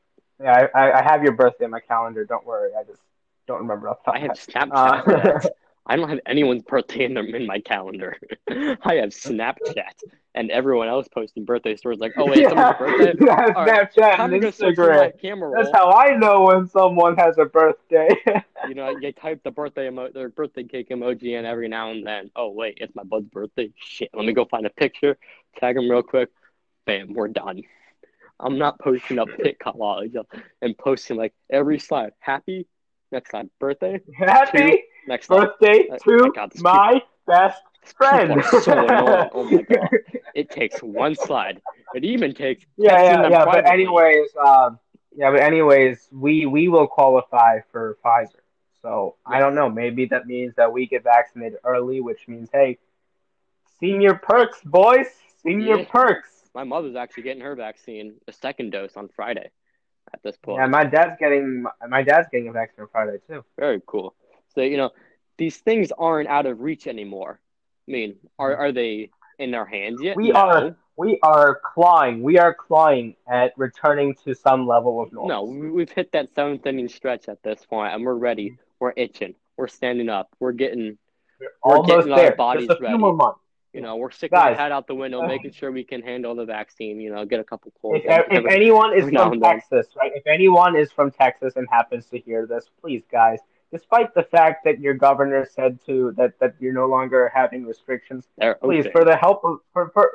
yeah, 0.41 0.67
I, 0.73 0.91
I 0.91 1.01
have 1.03 1.23
your 1.23 1.33
birthday 1.33 1.65
in 1.65 1.71
my 1.71 1.79
calendar. 1.79 2.25
Don't 2.25 2.45
worry, 2.45 2.71
I 2.77 2.83
just 2.83 3.01
don't 3.47 3.59
remember 3.59 3.89
off 3.89 3.99
I 4.07 4.19
have. 4.19 4.31
Snapchat 4.31 5.45
Uh. 5.45 5.49
I 5.89 5.95
don't 5.95 6.09
have 6.09 6.19
anyone's 6.25 6.63
birthday 6.63 7.05
in, 7.05 7.17
in 7.17 7.47
my 7.47 7.61
calendar. 7.61 8.17
I 8.49 8.95
have 8.95 9.11
Snapchat 9.11 9.93
and 10.35 10.51
everyone 10.51 10.89
else 10.89 11.07
posting 11.07 11.45
birthday 11.45 11.77
stories 11.77 11.99
like, 11.99 12.11
oh, 12.17 12.25
wait, 12.25 12.39
it's 12.39 12.49
someone's 12.49 12.77
birthday? 12.77 13.13
You 13.21 13.29
have 13.29 13.55
All 13.55 13.65
right, 13.65 13.89
Snapchat 13.89 14.15
Time 14.17 14.33
and 14.33 14.41
to 14.41 14.47
go 14.47 14.51
search 14.51 14.75
for 14.75 14.93
my 14.93 15.11
Instagram. 15.11 15.53
That's 15.55 15.71
how 15.71 15.91
I 15.91 16.17
know 16.17 16.43
when 16.43 16.67
someone 16.67 17.15
has 17.15 17.37
a 17.37 17.45
birthday. 17.45 18.09
You 18.67 18.75
know, 18.75 18.89
you 18.89 19.13
type 19.13 19.41
the 19.43 19.51
birthday 19.51 19.87
emo- 19.87 20.11
their 20.11 20.27
birthday 20.27 20.63
cake 20.63 20.89
emoji 20.89 21.39
in 21.39 21.45
every 21.45 21.69
now 21.69 21.91
and 21.91 22.05
then. 22.05 22.31
Oh 22.35 22.49
wait, 22.49 22.79
it's 22.81 22.93
my 22.93 23.03
bud's 23.03 23.29
birthday. 23.29 23.71
Shit, 23.77 24.09
let 24.13 24.25
me 24.25 24.33
go 24.33 24.43
find 24.45 24.65
a 24.65 24.69
picture, 24.71 25.17
tag 25.57 25.77
him 25.77 25.89
real 25.89 26.03
quick. 26.03 26.29
Bam, 26.85 27.13
we're 27.13 27.29
done. 27.29 27.61
I'm 28.39 28.57
not 28.57 28.79
posting 28.79 29.19
up 29.19 29.29
pic 29.37 29.59
collage 29.59 30.15
and 30.61 30.77
posting 30.77 31.17
like 31.17 31.33
every 31.49 31.79
slide. 31.79 32.11
Happy, 32.19 32.67
next 33.11 33.29
time. 33.31 33.49
Birthday, 33.59 33.99
Happy 34.17 34.83
next 35.07 35.27
birthday 35.27 35.87
I- 35.91 35.97
to 35.97 36.25
I 36.25 36.29
got 36.35 36.51
this. 36.51 36.61
my 36.61 37.01
best 37.25 37.61
friend. 37.97 38.43
So. 38.45 38.73
Oh 39.33 39.43
my 39.49 39.61
god, 39.61 39.89
it 40.35 40.49
takes 40.49 40.81
one 40.81 41.15
slide. 41.15 41.61
It 41.93 42.03
even 42.03 42.33
takes 42.33 42.65
yeah, 42.77 43.01
yeah, 43.03 43.29
yeah. 43.29 43.45
But 43.45 43.69
anyways, 43.69 44.29
um, 44.45 44.79
yeah, 45.15 45.31
but 45.31 45.41
anyways, 45.41 46.07
we 46.11 46.45
we 46.45 46.67
will 46.67 46.87
qualify 46.87 47.59
for 47.71 47.97
Pfizer. 48.03 48.41
So 48.81 49.15
I 49.25 49.39
don't 49.39 49.55
know. 49.55 49.69
Maybe 49.69 50.05
that 50.07 50.27
means 50.27 50.53
that 50.55 50.71
we 50.71 50.85
get 50.87 51.03
vaccinated 51.03 51.59
early, 51.63 51.99
which 52.01 52.27
means 52.27 52.49
hey, 52.53 52.77
senior 53.79 54.15
perks, 54.15 54.59
boys, 54.63 55.07
senior 55.43 55.79
Yeah. 55.79 55.85
perks. 55.89 56.29
My 56.53 56.63
mother's 56.63 56.95
actually 56.95 57.23
getting 57.23 57.43
her 57.43 57.55
vaccine, 57.55 58.15
the 58.25 58.33
second 58.33 58.71
dose 58.71 58.95
on 58.97 59.09
Friday. 59.09 59.49
At 60.13 60.23
this 60.23 60.37
point. 60.37 60.59
Yeah, 60.59 60.67
my 60.67 60.85
dad's 60.85 61.17
getting 61.19 61.65
my 61.87 62.01
dad's 62.01 62.27
getting 62.31 62.47
a 62.47 62.51
vaccine 62.51 62.83
on 62.83 62.89
Friday 62.91 63.17
too. 63.27 63.43
Very 63.57 63.81
cool. 63.85 64.15
So 64.55 64.61
you 64.61 64.77
know, 64.77 64.91
these 65.37 65.57
things 65.57 65.91
aren't 65.97 66.29
out 66.29 66.45
of 66.45 66.61
reach 66.61 66.87
anymore. 66.87 67.39
I 67.87 67.91
mean, 67.91 68.15
are 68.39 68.51
mm-hmm. 68.51 68.61
are 68.61 68.71
they 68.71 69.09
in 69.39 69.53
our 69.53 69.65
hands 69.65 70.01
yet? 70.01 70.15
We 70.15 70.29
no. 70.29 70.39
are 70.39 70.77
we 70.97 71.19
are 71.21 71.61
clawing. 71.73 72.23
We 72.23 72.39
are 72.39 72.53
clawing 72.53 73.15
at 73.27 73.53
returning 73.55 74.15
to 74.25 74.33
some 74.33 74.67
level 74.67 75.01
of 75.01 75.13
normal. 75.13 75.29
No, 75.29 75.51
we- 75.51 75.69
we've 75.69 75.91
hit 75.91 76.11
that 76.13 76.33
seventh 76.33 76.65
inning 76.65 76.89
stretch 76.89 77.29
at 77.29 77.41
this 77.43 77.65
point, 77.65 77.93
and 77.93 78.03
we're 78.03 78.15
ready. 78.15 78.51
Mm-hmm. 78.51 78.61
We're 78.79 78.93
itching. 78.95 79.35
We're 79.57 79.67
standing 79.67 80.09
up. 80.09 80.29
We're 80.39 80.51
getting, 80.51 80.97
We're 81.39 81.47
we're 81.63 81.77
almost 81.77 82.07
getting 82.07 82.13
our 82.13 82.35
bodies 82.35 82.67
Just 82.67 82.77
a 82.77 82.79
few 82.79 82.87
ready. 82.87 82.97
more 82.99 83.13
months. 83.13 83.39
You 83.77 83.83
know, 83.83 83.95
we're 83.95 84.09
sticking 84.09 84.35
Guys. 84.35 84.57
our 84.57 84.63
head 84.63 84.71
out 84.71 84.87
the 84.87 84.95
window, 84.95 85.21
Uh, 85.21 85.27
making 85.27 85.51
sure 85.51 85.71
we 85.71 85.83
can 85.83 86.01
handle 86.01 86.33
the 86.33 86.45
vaccine. 86.45 86.99
You 86.99 87.11
know, 87.13 87.23
get 87.25 87.39
a 87.39 87.43
couple 87.43 87.71
colds. 87.79 88.03
If, 88.03 88.25
if 88.31 88.45
anyone 88.47 88.91
is 88.97 89.07
from. 89.07 89.39
Texas, 89.39 89.85
right? 89.95 90.11
If 90.15 90.25
anyone 90.25 90.75
is 90.75 90.91
from 90.91 91.11
Texas 91.11 91.55
and 91.57 91.67
happens 91.69 92.07
to 92.07 92.17
hear 92.17 92.47
this, 92.47 92.65
please, 92.81 93.03
guys. 93.11 93.39
Despite 93.71 94.15
the 94.15 94.23
fact 94.23 94.63
that 94.65 94.79
your 94.79 94.95
governor 94.95 95.45
said 95.45 95.79
to 95.85 96.11
that 96.17 96.39
that 96.39 96.55
you're 96.59 96.73
no 96.73 96.87
longer 96.87 97.31
having 97.33 97.67
restrictions, 97.67 98.27
please, 98.63 98.87
for 98.91 99.05
the 99.05 99.15
help 99.15 99.45
of 99.45 99.59
for 99.73 99.91
for 99.93 100.05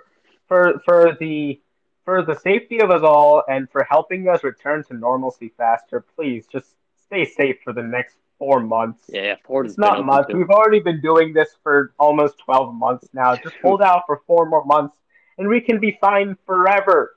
for 0.49 0.81
for 0.85 1.17
the 1.21 1.61
for 2.05 2.25
the 2.25 2.35
safety 2.35 2.81
of 2.81 2.91
us 2.91 3.03
all 3.03 3.45
and 3.49 3.71
for 3.71 3.85
helping 3.85 4.29
us 4.29 4.43
return 4.43 4.83
to 4.89 4.95
normalcy 4.95 5.53
faster, 5.57 6.05
please 6.17 6.49
just 6.49 6.75
stay 7.07 7.25
safe 7.25 7.59
for 7.63 7.73
the 7.73 7.83
next 7.83 8.17
four 8.43 8.59
months. 8.59 9.05
yeah, 9.09 9.36
Florida's 9.47 9.74
It's 9.74 9.78
not 9.78 10.05
months. 10.05 10.34
We've 10.34 10.51
already 10.51 10.80
been 10.80 11.01
doing 11.01 11.32
this 11.32 11.51
for 11.62 11.95
almost 11.97 12.38
12 12.38 12.74
months 12.74 13.07
now. 13.12 13.36
Just 13.36 13.55
hold 13.62 13.80
out 13.80 14.03
for 14.05 14.20
four 14.26 14.47
more 14.47 14.64
months 14.64 14.97
and 15.38 15.49
we 15.49 15.61
can 15.61 15.78
be 15.78 15.97
fine 16.01 16.36
forever. 16.45 17.14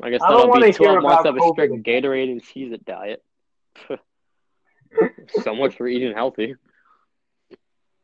I 0.00 0.10
guess 0.10 0.20
I 0.22 0.30
that'll 0.30 0.52
be 0.54 0.70
12 0.70 1.02
months 1.02 1.28
of 1.28 1.36
a 1.36 1.40
strict 1.48 1.74
Gatorade 1.82 2.30
and 2.30 2.40
cheese 2.40 2.72
diet. 2.84 3.24
so 5.42 5.52
much 5.56 5.76
for 5.76 5.88
eating 5.88 6.14
healthy. 6.14 6.54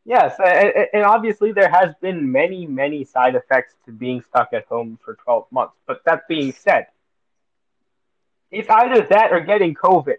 Yes, 0.04 0.34
and 0.44 1.04
obviously 1.04 1.52
there 1.52 1.70
has 1.70 1.94
been 2.00 2.32
many, 2.32 2.66
many 2.66 3.04
side 3.04 3.36
effects 3.36 3.74
to 3.84 3.92
being 3.92 4.20
stuck 4.20 4.52
at 4.52 4.66
home 4.66 4.98
for 5.04 5.14
12 5.14 5.46
months. 5.52 5.74
But 5.86 6.02
that 6.06 6.26
being 6.26 6.50
said, 6.50 6.86
it's 8.50 8.68
either 8.68 9.06
that 9.10 9.32
or 9.32 9.38
getting 9.38 9.74
COVID. 9.76 10.16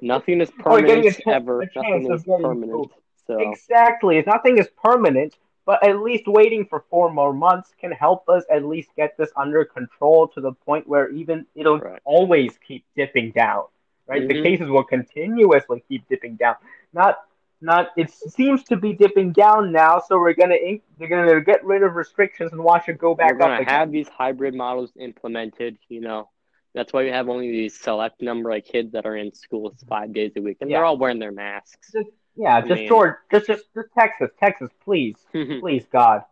Nothing 0.00 0.40
is 0.40 0.50
permanent 0.50 1.18
a 1.26 1.28
ever. 1.30 1.68
Nothing 1.74 2.12
is 2.12 2.24
permanent. 2.24 2.92
So 3.26 3.38
Exactly. 3.38 4.22
Nothing 4.26 4.58
is 4.58 4.68
permanent, 4.82 5.36
but 5.66 5.82
at 5.86 6.00
least 6.00 6.24
waiting 6.26 6.64
for 6.66 6.84
four 6.90 7.12
more 7.12 7.32
months 7.32 7.72
can 7.80 7.92
help 7.92 8.28
us 8.28 8.44
at 8.50 8.64
least 8.64 8.90
get 8.96 9.16
this 9.16 9.30
under 9.36 9.64
control 9.64 10.28
to 10.28 10.40
the 10.40 10.52
point 10.52 10.86
where 10.88 11.10
even 11.10 11.46
it'll 11.54 11.78
Right. 11.78 12.00
always 12.04 12.58
keep 12.66 12.84
dipping 12.96 13.30
down. 13.32 13.64
Right? 14.06 14.26
The 14.26 14.34
Mhm. 14.34 14.42
cases 14.42 14.68
will 14.68 14.82
continuously 14.82 15.84
keep 15.88 16.08
dipping 16.08 16.34
down. 16.36 16.56
Not 16.92 17.18
not 17.62 17.88
it 17.96 18.10
seems 18.10 18.64
to 18.64 18.76
be 18.76 18.94
dipping 18.94 19.32
down 19.32 19.70
now, 19.70 19.98
so 19.98 20.18
we're 20.18 20.32
gonna 20.32 20.54
inc- 20.56 20.82
they're 20.98 21.08
gonna 21.08 21.40
get 21.42 21.62
rid 21.64 21.82
of 21.82 21.94
restrictions 21.94 22.52
and 22.52 22.64
watch 22.64 22.88
it 22.88 22.98
go 22.98 23.14
back 23.14 23.32
we're 23.32 23.38
gonna 23.38 23.54
up 23.56 23.60
again. 23.60 23.74
have 23.74 23.92
these 23.92 24.08
hybrid 24.08 24.54
models 24.54 24.90
implemented. 24.96 25.78
You 25.88 26.00
know, 26.00 26.28
that's 26.74 26.92
why 26.92 27.04
we 27.04 27.10
have 27.10 27.28
only 27.28 27.50
these 27.50 27.78
select 27.78 28.22
number 28.22 28.50
of 28.50 28.64
kids 28.64 28.92
that 28.92 29.06
are 29.06 29.16
in 29.16 29.32
schools 29.34 29.74
five 29.88 30.12
days 30.12 30.32
a 30.36 30.40
week, 30.42 30.58
and 30.60 30.70
Yeah. 30.70 30.78
they're 30.78 30.84
all 30.84 30.96
wearing 30.98 31.18
their 31.18 31.32
masks. 31.32 31.94
yeah, 32.36 32.56
I 32.56 32.60
just 32.60 32.72
mean- 32.80 32.88
George, 32.88 33.14
just 33.30 33.46
just 33.46 33.64
just 33.74 33.88
Texas, 33.98 34.30
Texas, 34.38 34.70
please, 34.84 35.16
please, 35.32 35.84
God. 35.92 36.22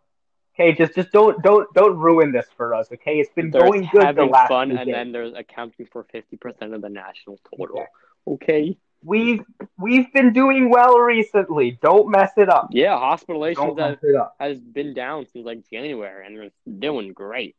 Okay, 0.54 0.72
just 0.72 0.94
just 0.94 1.12
don't 1.12 1.40
don't 1.42 1.72
don't 1.74 1.96
ruin 1.98 2.32
this 2.32 2.46
for 2.56 2.74
us. 2.74 2.88
Okay, 2.92 3.20
it's 3.20 3.32
been 3.32 3.50
going 3.50 3.88
good 3.92 4.16
the 4.16 4.24
last 4.24 4.48
fun, 4.48 4.70
and 4.72 4.86
days. 4.86 4.94
then 4.94 5.12
there's 5.12 5.32
accounting 5.34 5.86
for 5.86 6.04
fifty 6.10 6.36
percent 6.36 6.74
of 6.74 6.82
the 6.82 6.88
national 6.88 7.38
total. 7.56 7.86
Okay. 8.26 8.76
We've 9.04 9.44
we've 9.78 10.12
been 10.12 10.32
doing 10.32 10.70
well 10.70 10.98
recently. 10.98 11.78
Don't 11.80 12.10
mess 12.10 12.32
it 12.36 12.48
up. 12.48 12.70
Yeah, 12.72 12.96
hospitalizations 12.96 13.76
mess 13.76 13.90
have, 13.90 13.98
it 14.02 14.16
up. 14.16 14.34
has 14.40 14.58
been 14.58 14.92
down 14.94 15.26
since 15.32 15.46
like 15.46 15.60
January, 15.70 16.26
and 16.26 16.36
it's 16.38 16.56
doing 16.80 17.12
great. 17.12 17.54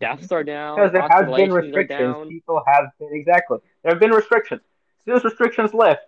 Deaths 0.00 0.30
are 0.30 0.44
down. 0.44 0.76
Because 0.76 0.92
there 0.92 1.08
has 1.08 1.26
been 1.34 1.52
restrictions. 1.52 2.28
People 2.28 2.62
have 2.66 2.86
been 2.98 3.10
exactly. 3.12 3.58
There 3.82 3.92
have 3.92 4.00
been 4.00 4.12
restrictions. 4.12 4.60
As 4.62 5.04
soon 5.04 5.16
as 5.16 5.24
restrictions 5.24 5.74
lift, 5.74 6.02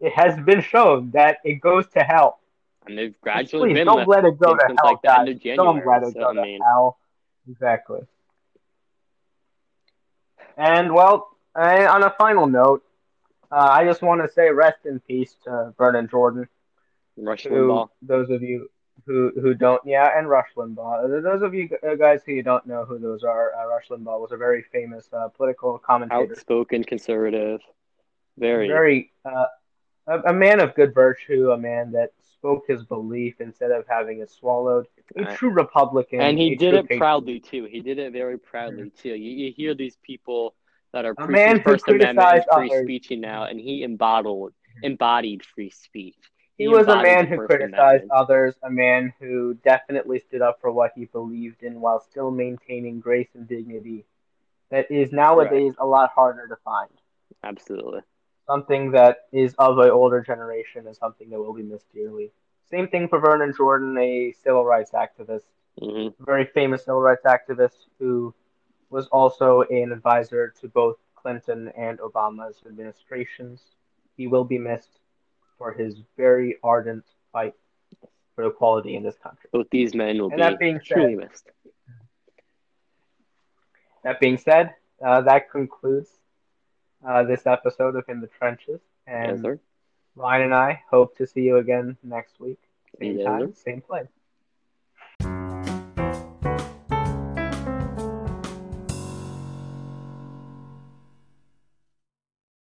it 0.00 0.12
has 0.12 0.38
been 0.44 0.60
shown 0.60 1.10
that 1.12 1.38
it 1.44 1.60
goes 1.60 1.86
to 1.88 2.00
hell. 2.00 2.40
and 2.86 2.98
they've 2.98 3.18
gradually 3.20 3.70
please 3.70 3.78
been 3.78 3.86
don't 3.86 4.08
let 4.08 4.24
it 4.24 4.38
go 4.38 4.54
to 4.54 4.60
since 4.66 4.80
hell, 4.82 4.92
like 4.92 5.02
the 5.02 5.10
end 5.10 5.26
guys. 5.26 5.36
of 5.36 5.42
January. 5.42 5.80
Don't 5.80 5.86
let 5.86 6.02
it 6.02 6.14
so, 6.14 6.20
go 6.20 6.30
I 6.30 6.34
to 6.34 6.42
mean, 6.42 6.60
hell. 6.62 6.98
Exactly. 7.50 8.00
And 10.56 10.92
well, 10.94 11.28
I, 11.54 11.86
on 11.86 12.02
a 12.02 12.10
final 12.10 12.46
note, 12.46 12.82
uh, 13.50 13.56
I 13.56 13.84
just 13.84 14.02
want 14.02 14.22
to 14.22 14.32
say 14.32 14.50
rest 14.50 14.84
in 14.84 15.00
peace 15.00 15.34
to 15.44 15.74
Vernon 15.78 16.08
Jordan. 16.08 16.48
Rush 17.16 17.44
who 17.44 17.68
Limbaugh. 17.68 17.88
those 18.02 18.30
of 18.30 18.42
you 18.42 18.70
who 19.06 19.32
who 19.40 19.54
don't 19.54 19.80
yeah 19.84 20.18
and 20.18 20.28
Rush 20.28 20.48
Limbaugh 20.56 21.22
those 21.22 21.42
of 21.42 21.54
you 21.54 21.68
uh, 21.88 21.94
guys 21.94 22.22
who 22.24 22.42
don't 22.42 22.66
know 22.66 22.84
who 22.84 22.98
those 22.98 23.24
are 23.24 23.52
uh, 23.54 23.66
Rush 23.66 23.88
Limbaugh 23.88 24.20
was 24.20 24.32
a 24.32 24.36
very 24.36 24.64
famous 24.72 25.08
uh, 25.12 25.28
political 25.28 25.78
commentator 25.78 26.32
outspoken 26.32 26.84
conservative. 26.84 27.60
Very. 28.38 28.68
very 28.68 29.12
uh, 29.24 29.44
a, 30.06 30.18
a 30.30 30.32
man 30.32 30.60
of 30.60 30.74
good 30.74 30.94
virtue 30.94 31.50
a 31.50 31.58
man 31.58 31.92
that 31.92 32.10
spoke 32.22 32.64
his 32.68 32.82
belief 32.84 33.40
instead 33.40 33.70
of 33.70 33.84
having 33.88 34.20
it 34.20 34.30
swallowed 34.30 34.86
a 35.16 35.34
true 35.36 35.50
Republican 35.50 36.20
and 36.20 36.38
he 36.38 36.54
did 36.54 36.74
it 36.74 36.88
proudly 36.98 37.40
too. 37.40 37.64
He 37.64 37.80
did 37.80 37.98
it 37.98 38.12
very 38.12 38.38
proudly 38.38 38.90
too. 38.90 39.14
You, 39.14 39.30
you 39.30 39.52
hear 39.52 39.74
these 39.74 39.96
people 40.02 40.54
that 40.92 41.04
are 41.04 41.14
preaching 41.14 41.62
First 41.62 41.88
Amendment 41.88 42.18
and 42.18 42.44
free 42.52 42.70
others. 42.70 42.84
speech 42.84 43.10
now, 43.10 43.44
and 43.44 43.60
he 43.60 43.82
embodied 43.82 44.52
embodied 44.82 45.44
free 45.44 45.70
speech. 45.70 46.16
He, 46.60 46.68
was 46.68 46.88
a 46.88 47.02
man 47.02 47.26
who 47.26 47.46
criticized 47.46 48.04
others, 48.10 48.54
a 48.62 48.70
man 48.70 49.14
who 49.18 49.54
definitely 49.54 50.18
stood 50.18 50.42
up 50.42 50.60
for 50.60 50.70
what 50.70 50.92
he 50.94 51.06
believed 51.06 51.62
in 51.62 51.80
while 51.80 52.00
still 52.00 52.30
maintaining 52.30 53.00
grace 53.00 53.30
and 53.34 53.48
dignity. 53.48 54.04
That 54.70 54.90
is 54.90 55.10
nowadays 55.10 55.74
a 55.78 55.86
lot 55.86 56.10
harder 56.14 56.46
to 56.48 56.56
find. 56.56 56.90
Absolutely. 57.42 58.00
Something 58.46 58.90
that 58.90 59.28
is 59.32 59.54
of 59.58 59.78
an 59.78 59.90
older 59.90 60.20
generation 60.20 60.86
and 60.86 60.94
something 60.94 61.30
that 61.30 61.38
will 61.40 61.54
be 61.54 61.62
missed 61.62 61.90
dearly. 61.94 62.30
Same 62.70 62.88
thing 62.88 63.08
for 63.08 63.20
Vernon 63.20 63.54
Jordan, 63.56 63.96
a 63.96 64.32
civil 64.32 64.64
rights 64.64 64.90
activist, 64.92 65.46
hmm 65.80 66.08
very 66.20 66.44
famous 66.44 66.84
civil 66.84 67.00
rights 67.00 67.24
activist 67.24 67.86
who 67.98 68.34
was 68.90 69.06
also 69.06 69.62
an 69.70 69.92
advisor 69.92 70.52
to 70.60 70.68
both 70.68 70.96
Clinton 71.14 71.68
and 71.76 71.98
Obama's 72.00 72.60
administrations. 72.66 73.62
He 74.16 74.26
will 74.26 74.44
be 74.44 74.58
missed 74.58 75.00
for 75.60 75.72
his 75.74 76.00
very 76.16 76.56
ardent 76.64 77.04
fight 77.32 77.54
for 78.34 78.44
equality 78.46 78.96
in 78.96 79.04
this 79.04 79.18
country. 79.18 79.50
Both 79.52 79.70
these 79.70 79.94
men 79.94 80.20
will 80.20 80.30
And 80.30 80.38
be 80.38 80.42
that 80.42 80.58
being 80.58 80.80
said- 80.80 80.96
truly 80.96 81.16
missed. 81.16 81.50
That 84.04 84.20
being 84.20 84.38
said, 84.38 84.74
uh, 85.04 85.22
that 85.22 85.50
concludes 85.50 86.08
uh, 87.06 87.24
this 87.24 87.46
episode 87.46 87.96
of 87.96 88.08
In 88.08 88.20
the 88.20 88.28
Trenches. 88.28 88.80
Yes, 89.22 89.38
And 89.38 89.42
sir. 89.42 89.60
Ryan 90.16 90.42
and 90.42 90.54
I 90.54 90.82
hope 90.90 91.16
to 91.18 91.26
see 91.26 91.42
you 91.42 91.58
again 91.58 91.96
next 92.02 92.40
week. 92.40 92.58
Same 93.00 93.18
Yes, 93.18 93.26
time, 93.26 93.52
sir. 93.54 93.54
same 93.54 93.80
place. 93.82 94.08